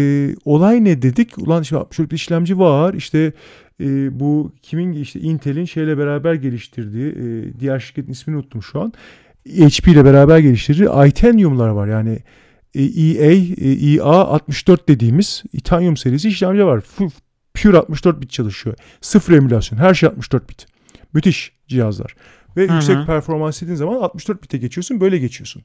[0.45, 1.37] olay ne dedik?
[1.37, 2.93] Ulan şimdi 64 bit işlemci var.
[2.93, 3.33] İşte
[3.81, 8.93] e, bu kimin işte Intel'in şeyle beraber geliştirdiği, e, diğer şirketin ismini unuttum şu an.
[9.47, 11.87] HP ile beraber geliştirdiği Itanium'lar var.
[11.87, 12.19] Yani
[12.75, 13.31] EA,
[13.61, 16.83] EA 64 dediğimiz Itanium serisi işlemci var.
[17.53, 18.75] Pure 64 bit çalışıyor.
[19.01, 19.79] Sıfır emülasyon.
[19.79, 20.65] Her şey 64 bit.
[21.13, 22.15] Müthiş cihazlar.
[22.57, 22.73] Ve Hı-hı.
[22.73, 25.01] yüksek performans dediğin zaman 64 bite geçiyorsun.
[25.01, 25.63] Böyle geçiyorsun.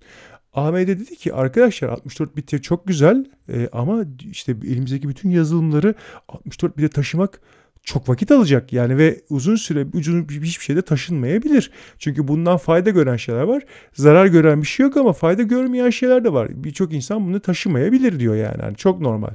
[0.54, 5.94] AMD dedi ki arkadaşlar 64 bit çok güzel e, ama işte elimizdeki bütün yazılımları
[6.28, 7.40] 64 bite taşımak
[7.82, 11.70] çok vakit alacak yani ve uzun süre uzun hiçbir şeyde taşınmayabilir.
[11.98, 13.62] Çünkü bundan fayda gören şeyler var.
[13.92, 16.64] Zarar gören bir şey yok ama fayda görmeyen şeyler de var.
[16.64, 18.62] Birçok insan bunu taşımayabilir diyor yani.
[18.62, 19.30] yani çok normal.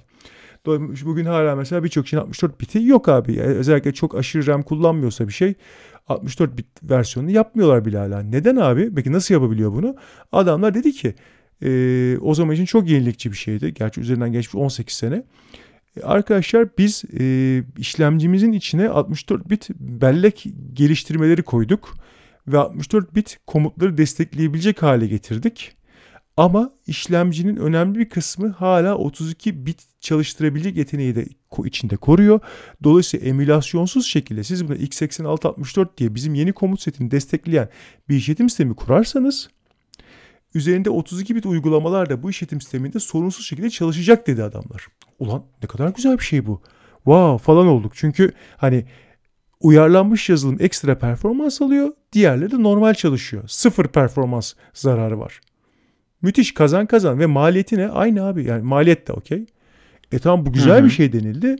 [1.06, 3.40] Bugün hala mesela birçok şeyin 64 biti yok abi.
[3.42, 5.54] Özellikle çok aşırı RAM kullanmıyorsa bir şey
[6.08, 8.20] 64 bit versiyonunu yapmıyorlar bile hala.
[8.20, 8.96] Neden abi?
[8.96, 9.96] Peki nasıl yapabiliyor bunu?
[10.32, 11.16] Adamlar dedi ki
[11.64, 13.74] e, o zaman için çok yenilikçi bir şeydi.
[13.74, 15.24] Gerçi üzerinden geçmiş 18 sene.
[15.98, 21.94] E, arkadaşlar biz e, işlemcimizin içine 64 bit bellek geliştirmeleri koyduk
[22.48, 25.75] ve 64 bit komutları destekleyebilecek hale getirdik.
[26.38, 31.26] Ama işlemcinin önemli bir kısmı hala 32 bit çalıştırabilecek yeteneği de
[31.66, 32.40] içinde koruyor.
[32.84, 37.70] Dolayısıyla emülasyonsuz şekilde siz buna x86-64 diye bizim yeni komut setini destekleyen
[38.10, 39.50] bir işletim sistemi kurarsanız
[40.54, 44.88] üzerinde 32 bit uygulamalar da bu işletim sisteminde sorunsuz şekilde çalışacak dedi adamlar.
[45.20, 46.62] Ulan ne kadar güzel bir şey bu.
[46.96, 47.92] Wow falan olduk.
[47.96, 48.86] Çünkü hani
[49.60, 51.94] uyarlanmış yazılım ekstra performans alıyor.
[52.14, 53.44] Diğerleri de normal çalışıyor.
[53.48, 55.42] Sıfır performans zararı var.
[56.26, 57.88] Müthiş kazan kazan ve maliyeti ne?
[57.88, 59.46] Aynı abi yani maliyet de okey.
[60.12, 60.86] E tamam bu güzel Hı-hı.
[60.86, 61.56] bir şey denildi.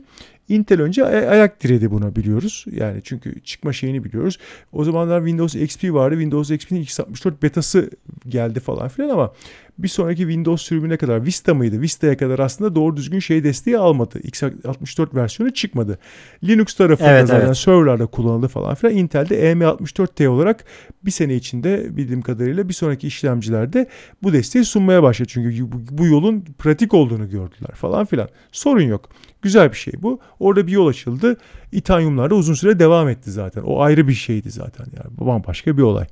[0.48, 2.64] Intel önce ay- ayak diredi buna biliyoruz.
[2.70, 4.38] Yani çünkü çıkma şeyini biliyoruz.
[4.72, 6.14] O zamanlar Windows XP vardı.
[6.14, 7.90] Windows XP'nin x64 betası
[8.28, 9.32] geldi falan filan ama
[9.78, 11.80] bir sonraki Windows sürümüne kadar Vista mıydı?
[11.80, 14.18] Vista'ya kadar aslında doğru düzgün şey desteği almadı.
[14.18, 15.98] x64 versiyonu çıkmadı.
[16.44, 17.56] Linux tarafında evet, zaten evet.
[17.56, 18.94] serverlarda kullanıldı falan filan.
[18.94, 20.64] Intel'de EM64T olarak
[21.04, 23.88] bir sene içinde bildiğim kadarıyla bir sonraki işlemcilerde
[24.22, 25.28] bu desteği sunmaya başladı.
[25.32, 28.28] Çünkü bu yolun pratik olduğunu gördüler falan filan.
[28.52, 29.08] Sorun yok.
[29.42, 30.20] Güzel bir şey bu.
[30.40, 31.36] Orada bir yol açıldı.
[31.72, 33.62] İtanyumlar da uzun süre devam etti zaten.
[33.62, 35.18] O ayrı bir şeydi zaten yani.
[35.18, 36.06] Bambaşka bir olay.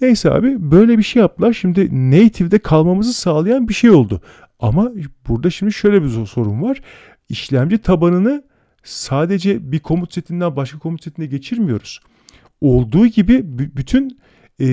[0.00, 1.52] Neyse abi böyle bir şey yaptılar.
[1.52, 4.20] Şimdi native'de kalmamızı sağlayan bir şey oldu.
[4.60, 4.92] Ama
[5.28, 6.80] burada şimdi şöyle bir sorun var.
[7.28, 8.44] İşlemci tabanını
[8.82, 12.00] sadece bir komut setinden başka komut setine geçirmiyoruz.
[12.60, 13.42] Olduğu gibi
[13.76, 14.18] bütün
[14.60, 14.66] e,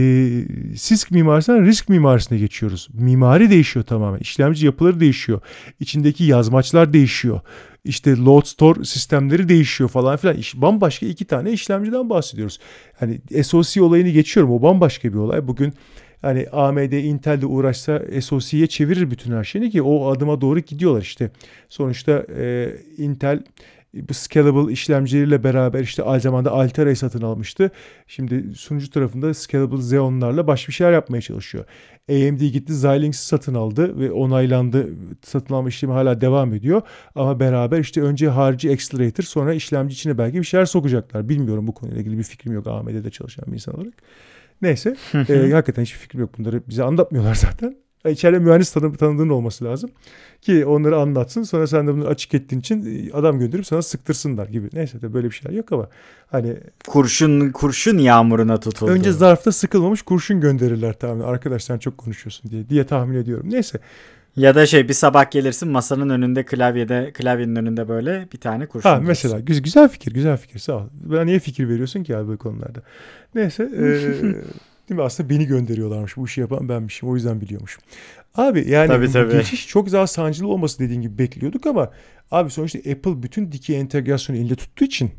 [0.76, 2.90] SISK mimarisinden risk mimarisine geçiyoruz.
[2.94, 4.20] Mimari değişiyor tamamen.
[4.20, 5.42] İşlemci yapıları değişiyor.
[5.80, 7.42] İçindeki yazmaçlar değişiyor.
[7.86, 10.38] İşte load store sistemleri değişiyor falan filan.
[10.56, 12.60] Bambaşka iki tane işlemciden bahsediyoruz.
[13.00, 14.52] Hani SoC olayını geçiyorum.
[14.54, 15.48] O bambaşka bir olay.
[15.48, 15.74] Bugün
[16.22, 21.32] hani AMD, Intel'de uğraşsa SoC'ye çevirir bütün her şeyini ki o adıma doğru gidiyorlar işte.
[21.70, 23.44] Sonuçta e, Intel
[23.94, 27.72] bu scalable işlemcileriyle beraber işte aynı zamanda Altara'yı satın almıştı.
[28.08, 31.66] Şimdi sunucu tarafında scalable Xeon'larla başka bir şeyler yapmaya çalışıyor.
[32.10, 34.90] AMD gitti Xilinx'i satın aldı ve onaylandı.
[35.24, 36.82] Satın alma işlemi hala devam ediyor.
[37.16, 41.30] Ama beraber işte önce harici accelerator sonra işlemci içine belki bir şeyler sokacaklar.
[41.30, 43.94] Bilmiyorum bu konuyla ilgili bir fikrim yok AMD'de çalışan bir insan olarak.
[44.62, 44.96] Neyse.
[45.14, 46.38] e, hakikaten hiçbir fikrim yok.
[46.38, 47.76] Bunları bize anlatmıyorlar zaten.
[48.10, 49.90] İçeride mühendis tanı tanıdığın olması lazım.
[50.42, 51.44] Ki onları anlatsın.
[51.44, 54.70] Sonra sen de bunu açık ettiğin için e, adam gönderip sana sıktırsınlar gibi.
[54.74, 55.88] Neyse de böyle bir şeyler yok ama
[56.32, 56.58] hani
[56.88, 58.92] kurşun kurşun yağmuruna tutuldu.
[58.92, 61.24] Önce zarfta sıkılmamış kurşun gönderirler tahmin.
[61.24, 63.46] Arkadaş sen çok konuşuyorsun diye diye tahmin ediyorum.
[63.50, 63.80] Neyse.
[64.36, 68.90] Ya da şey bir sabah gelirsin masanın önünde klavyede klavyenin önünde böyle bir tane kurşun.
[68.90, 70.88] Ha mesela güzel, güzel fikir güzel fikir sağ ol.
[70.94, 72.80] Bana niye fikir veriyorsun ki abi böyle konularda?
[73.36, 73.64] Neyse.
[73.64, 73.84] E,
[74.92, 75.06] Değil mi?
[75.06, 76.18] Aslında beni gönderiyorlarmış.
[76.18, 77.10] Bu işi yapan benmişim.
[77.10, 77.80] O yüzden biliyormuş.
[78.36, 79.32] Abi yani tabii, tabii.
[79.32, 81.92] geçiş çok daha sancılı olması dediğin gibi bekliyorduk ama
[82.32, 85.12] abi sonuçta Apple bütün dikey entegrasyonu elinde tuttuğu için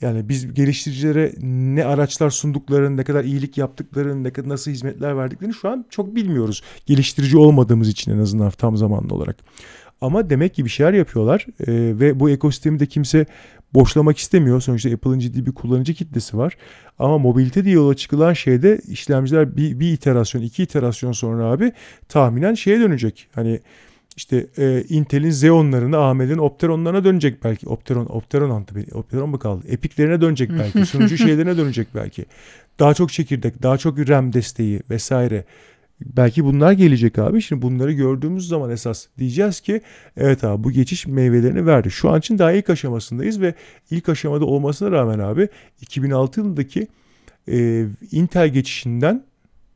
[0.00, 1.32] yani biz geliştiricilere
[1.74, 6.14] ne araçlar sunduklarını, ne kadar iyilik yaptıklarını, ne kadar nasıl hizmetler verdiklerini şu an çok
[6.14, 6.62] bilmiyoruz.
[6.86, 9.36] Geliştirici olmadığımız için en azından tam zamanlı olarak.
[10.00, 13.26] Ama demek ki bir şeyler yapıyorlar e, ve bu ekosistemi de kimse
[13.76, 14.60] boşlamak istemiyor.
[14.60, 16.56] Sonuçta Apple'ın ciddi bir kullanıcı kitlesi var.
[16.98, 21.72] Ama mobilite diye yola çıkılan şeyde işlemciler bir, bir iterasyon, iki iterasyon sonra abi
[22.08, 23.28] tahminen şeye dönecek.
[23.34, 23.60] Hani
[24.16, 27.68] işte e, Intel'in Xeon'larına, AMD'nin Opteron'larına dönecek belki.
[27.68, 29.66] Opteron, Opteron antı, Opteron mu kaldı?
[29.68, 30.86] Epic'lerine dönecek belki.
[30.90, 32.24] Sunucu şeylerine dönecek belki.
[32.78, 35.44] Daha çok çekirdek, daha çok RAM desteği vesaire.
[36.00, 37.42] Belki bunlar gelecek abi.
[37.42, 39.80] Şimdi bunları gördüğümüz zaman esas diyeceğiz ki
[40.16, 41.90] evet abi bu geçiş meyvelerini verdi.
[41.90, 43.54] Şu an için daha ilk aşamasındayız ve
[43.90, 45.48] ilk aşamada olmasına rağmen abi
[45.80, 46.88] 2006 yılındaki
[47.48, 49.24] e, Intel geçişinden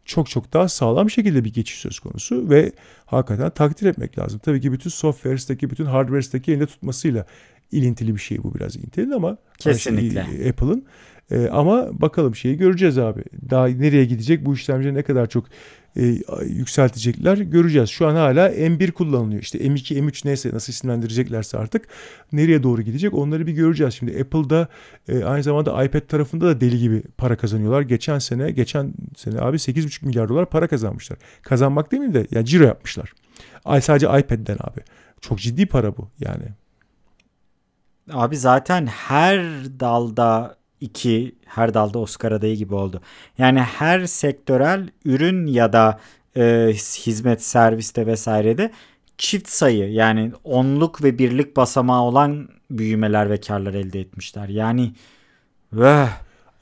[0.04, 2.72] çok çok daha sağlam şekilde bir geçiş söz konusu ve
[3.06, 4.40] hakikaten takdir etmek lazım.
[4.44, 7.26] Tabii ki bütün software'deki, bütün hardware'deki elinde tutmasıyla
[7.72, 10.84] ilintili bir şey bu biraz Intel'in ama kesinlikle şey, Apple'ın.
[11.30, 13.22] E, ama bakalım şeyi göreceğiz abi.
[13.50, 15.44] Daha nereye gidecek bu işlemci ne kadar çok
[15.96, 17.90] e, yükseltecekler göreceğiz.
[17.90, 19.42] Şu an hala M1 kullanılıyor.
[19.42, 21.88] İşte M2, M3 neyse nasıl isimlendireceklerse artık
[22.32, 23.94] nereye doğru gidecek onları bir göreceğiz.
[23.94, 24.68] Şimdi Apple'da
[25.08, 27.82] e, aynı zamanda iPad tarafında da deli gibi para kazanıyorlar.
[27.82, 31.18] Geçen sene geçen sene abi 8,5 milyar dolar para kazanmışlar.
[31.42, 33.12] Kazanmak değil mi de yani ciro yapmışlar.
[33.64, 34.80] Ay sadece iPad'den abi.
[35.20, 36.44] Çok ciddi para bu yani.
[38.12, 39.40] Abi zaten her
[39.80, 43.00] dalda iki, her dalda Oscar adayı gibi oldu.
[43.38, 46.00] Yani her sektörel ürün ya da
[46.36, 46.72] e,
[47.06, 48.70] hizmet, serviste vesairede
[49.18, 54.48] çift sayı yani onluk ve birlik basamağı olan büyümeler ve karlar elde etmişler.
[54.48, 54.92] Yani
[55.72, 56.08] veh.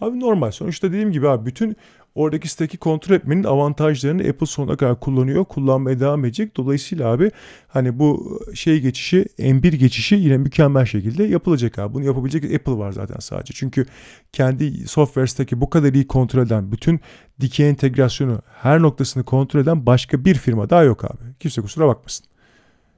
[0.00, 0.50] Abi normal.
[0.50, 1.76] Sonuçta dediğim gibi abi bütün
[2.14, 5.44] oradaki stack'i kontrol etmenin avantajlarını Apple sonuna kadar kullanıyor.
[5.44, 6.56] Kullanmaya devam edecek.
[6.56, 7.30] Dolayısıyla abi
[7.68, 11.94] hani bu şey geçişi M1 geçişi yine mükemmel şekilde yapılacak abi.
[11.94, 13.54] Bunu yapabilecek Apple var zaten sadece.
[13.54, 13.86] Çünkü
[14.32, 17.00] kendi software stack'i bu kadar iyi kontrol eden bütün
[17.40, 21.34] dikey entegrasyonu her noktasını kontrol eden başka bir firma daha yok abi.
[21.40, 22.26] Kimse kusura bakmasın.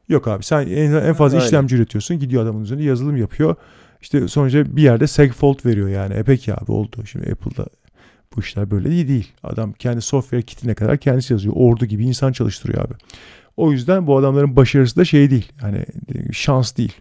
[0.08, 1.46] Yok abi sen en, en fazla Öyle.
[1.46, 2.18] işlemci üretiyorsun.
[2.18, 3.56] Gidiyor adamın üzerine yazılım yapıyor.
[4.02, 6.14] İşte sonuçta bir yerde segfault veriyor yani.
[6.14, 7.06] E peki abi oldu.
[7.06, 7.66] Şimdi Apple'da
[8.36, 9.32] bu işler böyle iyi değil.
[9.42, 11.54] Adam kendi software kitine kadar kendisi yazıyor.
[11.56, 12.94] Ordu gibi insan çalıştırıyor abi.
[13.56, 15.52] O yüzden bu adamların başarısı da şey değil.
[15.62, 15.84] Yani
[16.32, 16.92] şans değil.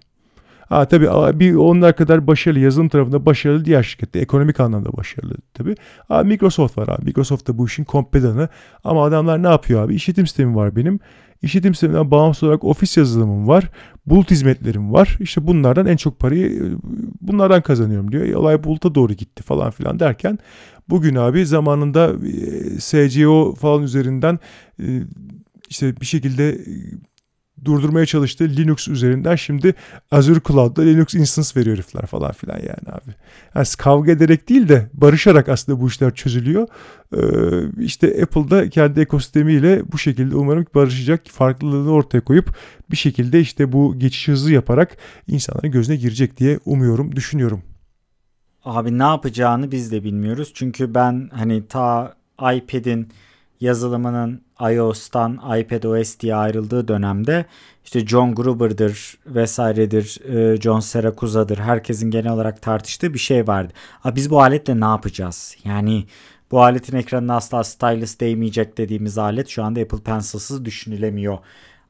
[0.69, 5.75] Ha tabii bir onlar kadar başarılı yazılım tarafında başarılı diğer şirkette ekonomik anlamda başarılı tabii.
[6.07, 7.05] Ha, Microsoft var abi.
[7.05, 8.49] Microsoft da bu işin kompedanı.
[8.83, 9.95] Ama adamlar ne yapıyor abi?
[9.95, 10.99] İşletim sistemi var benim.
[11.41, 13.69] İşletim sisteminden bağımsız olarak ofis yazılımım var.
[14.05, 15.17] Bulut hizmetlerim var.
[15.19, 16.77] İşte bunlardan en çok parayı
[17.21, 18.25] bunlardan kazanıyorum diyor.
[18.25, 20.39] E, olay buluta doğru gitti falan filan derken
[20.89, 24.39] bugün abi zamanında e, SCO falan üzerinden
[24.79, 24.85] e,
[25.69, 26.57] işte bir şekilde
[27.65, 29.75] durdurmaya çalıştığı Linux üzerinden şimdi
[30.11, 33.11] Azure Cloud'da Linux instance veriyor herifler falan filan yani abi.
[33.55, 36.67] Yani kavga ederek değil de barışarak aslında bu işler çözülüyor.
[37.15, 42.55] Ee, işte Apple'da kendi ekosistemiyle bu şekilde umarım barışacak farklılığını ortaya koyup
[42.91, 44.97] bir şekilde işte bu geçiş hızı yaparak
[45.27, 47.61] insanların gözüne girecek diye umuyorum, düşünüyorum.
[48.65, 50.51] Abi ne yapacağını biz de bilmiyoruz.
[50.53, 53.09] Çünkü ben hani ta iPad'in
[53.61, 57.45] yazılımının iOS'tan iPadOS diye ayrıldığı dönemde
[57.85, 63.73] işte John Gruber'dır vesairedir, e, John Seracusa'dır herkesin genel olarak tartıştığı bir şey vardı.
[64.03, 65.55] Abi biz bu aletle ne yapacağız?
[65.63, 66.05] Yani
[66.51, 71.37] bu aletin ekranına asla stylus değmeyecek dediğimiz alet şu anda Apple Pencil'sız düşünülemiyor.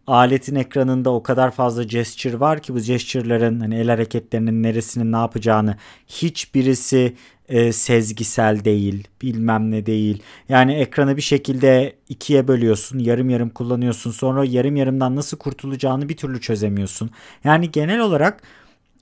[0.09, 5.17] Aletin ekranında o kadar fazla gesture var ki bu gesture'ların hani el hareketlerinin neresinin ne
[5.17, 5.75] yapacağını
[6.07, 7.15] hiçbirisi
[7.49, 10.23] e, sezgisel değil, bilmem ne değil.
[10.49, 14.11] Yani ekranı bir şekilde ikiye bölüyorsun, yarım yarım kullanıyorsun.
[14.11, 17.09] Sonra yarım yarımdan nasıl kurtulacağını bir türlü çözemiyorsun.
[17.43, 18.41] Yani genel olarak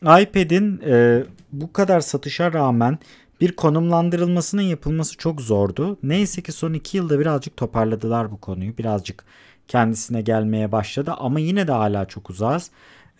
[0.02, 3.00] iPad'in e, bu kadar satışa rağmen
[3.42, 5.98] bir konumlandırılmasının yapılması çok zordu.
[6.04, 8.78] Neyse ki son iki yılda birazcık toparladılar bu konuyu.
[8.78, 9.26] Birazcık
[9.68, 12.72] kendisine gelmeye başladı ama yine de hala çok uzağız.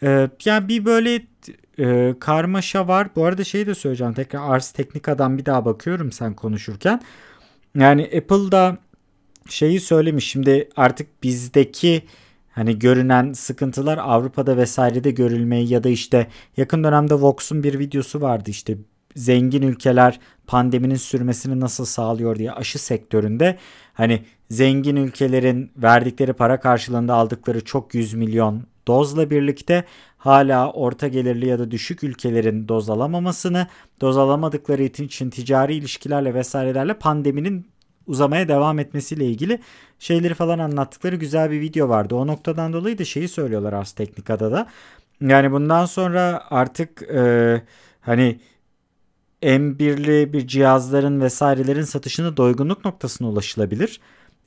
[0.04, 1.22] Ee, yani bir böyle
[1.80, 3.10] e, karmaşa var.
[3.16, 4.14] Bu arada şeyi de söyleyeceğim.
[4.14, 7.02] Tekrar Ars Teknika'dan bir daha bakıyorum sen konuşurken.
[7.76, 8.78] Yani Apple'da
[9.50, 10.30] şeyi söylemiş.
[10.30, 12.04] Şimdi artık bizdeki
[12.52, 18.50] hani görünen sıkıntılar Avrupa'da vesairede görülmeyi ya da işte yakın dönemde Vox'un bir videosu vardı
[18.50, 18.78] işte
[19.16, 23.58] zengin ülkeler pandeminin sürmesini nasıl sağlıyor diye aşı sektöründe
[23.98, 29.84] hani zengin ülkelerin verdikleri para karşılığında aldıkları çok yüz milyon dozla birlikte
[30.18, 33.68] hala orta gelirli ya da düşük ülkelerin doz alamamasını,
[34.02, 37.68] doz alamadıkları için ticari ilişkilerle vesairelerle pandeminin
[38.08, 39.60] uzamaya devam etmesiyle ilgili
[40.00, 42.16] şeyleri falan anlattıkları güzel bir video vardı.
[42.16, 44.68] O noktadan dolayı da şeyi söylüyorlar Ars Teknika'da da.
[45.22, 47.62] Yani bundan sonra artık e,
[48.02, 48.40] hani
[49.42, 54.00] M1'li bir cihazların vesairelerin satışını doygunluk noktasına ulaşılabilir.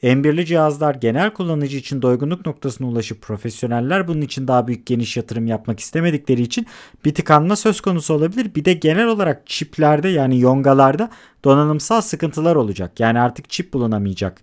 [0.03, 5.47] M1'li cihazlar genel kullanıcı için doygunluk noktasına ulaşıp profesyoneller bunun için daha büyük geniş yatırım
[5.47, 6.67] yapmak istemedikleri için
[7.05, 8.55] bir tıkanma söz konusu olabilir.
[8.55, 11.11] Bir de genel olarak çiplerde yani yongalarda
[11.45, 13.01] donanımsal sıkıntılar olacak.
[13.01, 14.41] Yani artık çip bulunamayacak.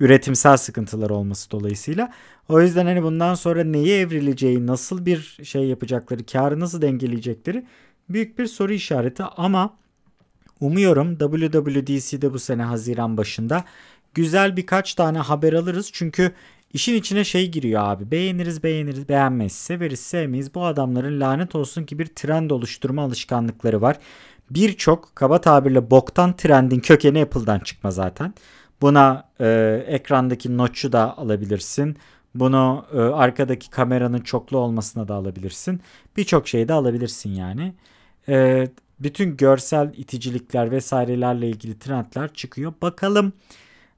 [0.00, 2.12] Üretimsel sıkıntılar olması dolayısıyla.
[2.48, 7.64] O yüzden hani bundan sonra neye evrileceği, nasıl bir şey yapacakları, karı nasıl dengeleyecekleri
[8.10, 9.76] büyük bir soru işareti ama
[10.60, 13.64] umuyorum WWDC'de bu sene Haziran başında
[14.14, 15.90] güzel birkaç tane haber alırız.
[15.92, 16.32] Çünkü
[16.72, 18.10] işin içine şey giriyor abi.
[18.10, 20.54] Beğeniriz beğeniriz beğenmeyiz severiz sevmeyiz.
[20.54, 23.98] Bu adamların lanet olsun ki bir trend oluşturma alışkanlıkları var.
[24.50, 28.34] Birçok kaba tabirle boktan trendin kökeni Apple'dan çıkma zaten.
[28.82, 31.96] Buna e, ekrandaki notch'u da alabilirsin.
[32.34, 35.80] Bunu e, arkadaki kameranın çoklu olmasına da alabilirsin.
[36.16, 37.74] Birçok şeyi de alabilirsin yani.
[38.28, 38.68] E,
[39.00, 42.72] bütün görsel iticilikler vesairelerle ilgili trendler çıkıyor.
[42.82, 43.32] Bakalım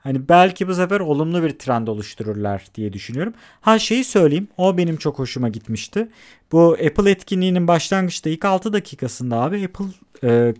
[0.02, 3.34] Hani belki bu sefer olumlu bir trend oluştururlar diye düşünüyorum.
[3.60, 4.48] Ha şeyi söyleyeyim.
[4.56, 6.08] O benim çok hoşuma gitmişti.
[6.52, 9.84] Bu Apple etkinliğinin başlangıçta ilk 6 dakikasında abi Apple
[10.24, 10.54] e,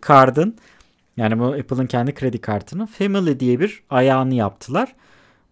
[1.16, 4.94] yani bu Apple'ın kendi kredi kartının Family diye bir ayağını yaptılar.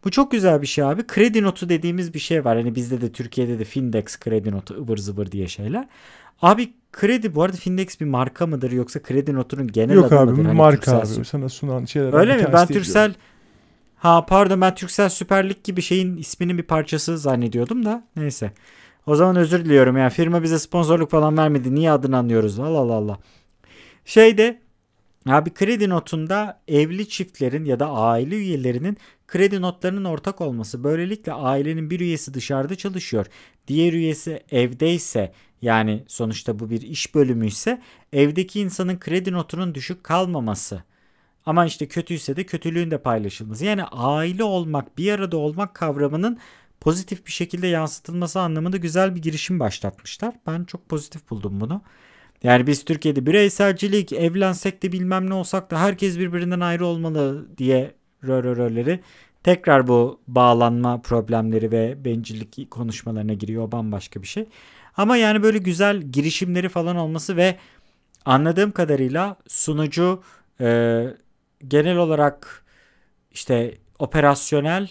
[0.05, 1.07] Bu çok güzel bir şey abi.
[1.07, 2.57] Kredi notu dediğimiz bir şey var.
[2.57, 5.87] Hani bizde de Türkiye'de de Findex kredi notu ıvır zıvır diye şeyler.
[6.43, 10.31] Abi kredi bu arada Findex bir marka mıdır yoksa kredi notunun genel Yok adı abi
[10.31, 10.45] mıdır?
[10.45, 11.25] Hani marka Turkcell abi.
[11.25, 12.13] Sana sunan şeyler.
[12.13, 12.47] Öyle mi?
[12.53, 13.15] Ben Türksel
[14.01, 18.53] Ha pardon ben Türksel Süper Lig gibi şeyin isminin bir parçası zannediyordum da neyse.
[19.07, 20.11] O zaman özür diliyorum ya.
[20.11, 21.75] Firma bize sponsorluk falan vermedi.
[21.75, 22.59] Niye adını anlıyoruz?
[22.59, 23.19] Allah Allah Allah.
[24.05, 24.59] Şeyde
[25.27, 28.97] abi kredi notunda evli çiftlerin ya da aile üyelerinin
[29.29, 30.85] kredi notlarının ortak olması.
[30.85, 33.27] Böylelikle ailenin bir üyesi dışarıda çalışıyor.
[33.69, 35.33] Diğer üyesi evdeyse
[35.63, 37.83] yani sonuçta bu bir iş bölümü ise
[38.13, 40.83] evdeki insanın kredi notunun düşük kalmaması.
[41.47, 43.65] Ama işte kötüyse de kötülüğün de paylaşılması.
[43.65, 46.39] Yani aile olmak, bir arada olmak kavramının
[46.81, 50.35] pozitif bir şekilde yansıtılması anlamında güzel bir girişim başlatmışlar.
[50.47, 51.83] Ben çok pozitif buldum bunu.
[52.43, 57.95] Yani biz Türkiye'de bireyselcilik, evlensek de bilmem ne olsak da herkes birbirinden ayrı olmalı diye
[58.25, 58.99] rö
[59.43, 63.73] tekrar bu bağlanma problemleri ve bencillik konuşmalarına giriyor.
[63.73, 64.49] Bambaşka bir şey.
[64.97, 67.57] Ama yani böyle güzel girişimleri falan olması ve
[68.25, 70.23] anladığım kadarıyla sunucu
[70.61, 71.05] e,
[71.69, 72.65] genel olarak
[73.31, 74.91] işte operasyonel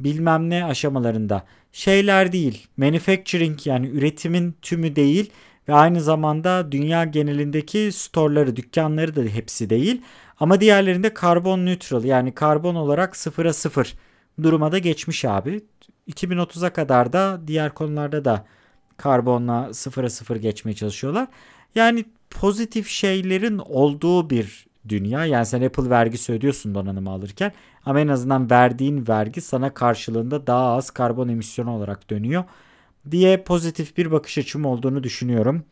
[0.00, 2.66] bilmem ne aşamalarında şeyler değil.
[2.76, 5.30] Manufacturing yani üretimin tümü değil
[5.68, 10.02] ve aynı zamanda dünya genelindeki storeları, dükkanları da hepsi değil.
[10.40, 13.94] Ama diğerlerinde karbon neutral yani karbon olarak sıfıra sıfır
[14.42, 15.60] duruma da geçmiş abi.
[16.10, 18.44] 2030'a kadar da diğer konularda da
[18.96, 21.28] karbonla sıfıra sıfır geçmeye çalışıyorlar.
[21.74, 25.24] Yani pozitif şeylerin olduğu bir dünya.
[25.24, 27.52] Yani sen Apple vergisi ödüyorsun donanımı alırken
[27.84, 32.44] ama en azından verdiğin vergi sana karşılığında daha az karbon emisyonu olarak dönüyor
[33.10, 35.64] diye pozitif bir bakış açım olduğunu düşünüyorum.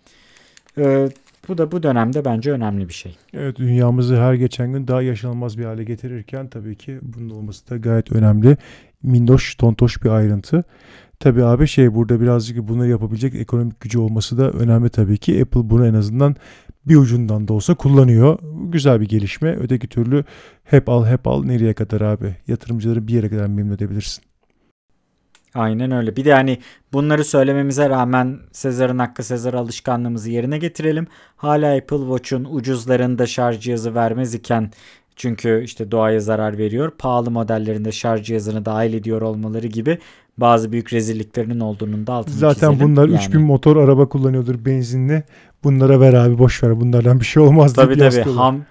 [0.78, 1.08] Ee,
[1.48, 3.16] bu da bu dönemde bence önemli bir şey.
[3.34, 7.76] Evet dünyamızı her geçen gün daha yaşanılmaz bir hale getirirken tabii ki bunun olması da
[7.76, 8.56] gayet önemli.
[9.02, 10.64] Mindoş, tontoş bir ayrıntı.
[11.20, 15.42] Tabii abi şey burada birazcık bunu yapabilecek ekonomik gücü olması da önemli tabii ki.
[15.42, 16.36] Apple bunu en azından
[16.86, 18.38] bir ucundan da olsa kullanıyor.
[18.64, 19.56] Güzel bir gelişme.
[19.60, 20.24] Öteki türlü
[20.64, 22.36] hep al hep al nereye kadar abi?
[22.48, 24.24] Yatırımcıları bir yere kadar memnun edebilirsin.
[25.56, 26.16] Aynen öyle.
[26.16, 26.58] Bir de hani
[26.92, 31.06] bunları söylememize rağmen Sezar'ın hakkı Sezar alışkanlığımızı yerine getirelim.
[31.36, 34.70] Hala Apple Watch'un ucuzlarında şarj cihazı vermez iken
[35.16, 36.90] çünkü işte doğaya zarar veriyor.
[36.98, 39.98] Pahalı modellerinde şarj cihazını dahil ediyor olmaları gibi
[40.38, 42.90] bazı büyük rezilliklerinin olduğunun da altını Zaten çizelim.
[42.90, 43.16] bunlar yani.
[43.16, 45.22] 3000 motor araba kullanıyordur benzinli.
[45.64, 48.64] Bunlara ver abi boş ver bunlardan bir şey olmaz tabii tabii ham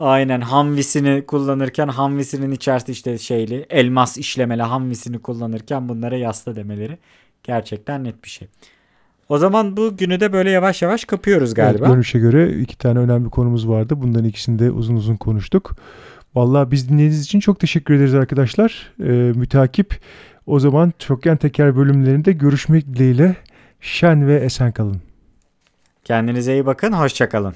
[0.00, 6.98] Aynen hamvisini kullanırken hamvisinin içerisinde işte şeyli elmas işlemeli hamvisini kullanırken bunlara yasla demeleri
[7.42, 8.48] gerçekten net bir şey.
[9.28, 11.78] O zaman bu günü de böyle yavaş yavaş kapıyoruz galiba.
[11.78, 13.94] Evet, görünüşe göre iki tane önemli konumuz vardı.
[13.96, 15.76] Bunların ikisini de uzun uzun konuştuk.
[16.34, 18.92] Vallahi biz dinlediğiniz için çok teşekkür ederiz arkadaşlar.
[19.00, 20.00] Ee, mütakip
[20.46, 23.36] o zaman çokgen teker bölümlerinde görüşmek dileğiyle
[23.80, 25.00] şen ve esen kalın.
[26.04, 26.92] Kendinize iyi bakın.
[26.92, 27.54] Hoşçakalın.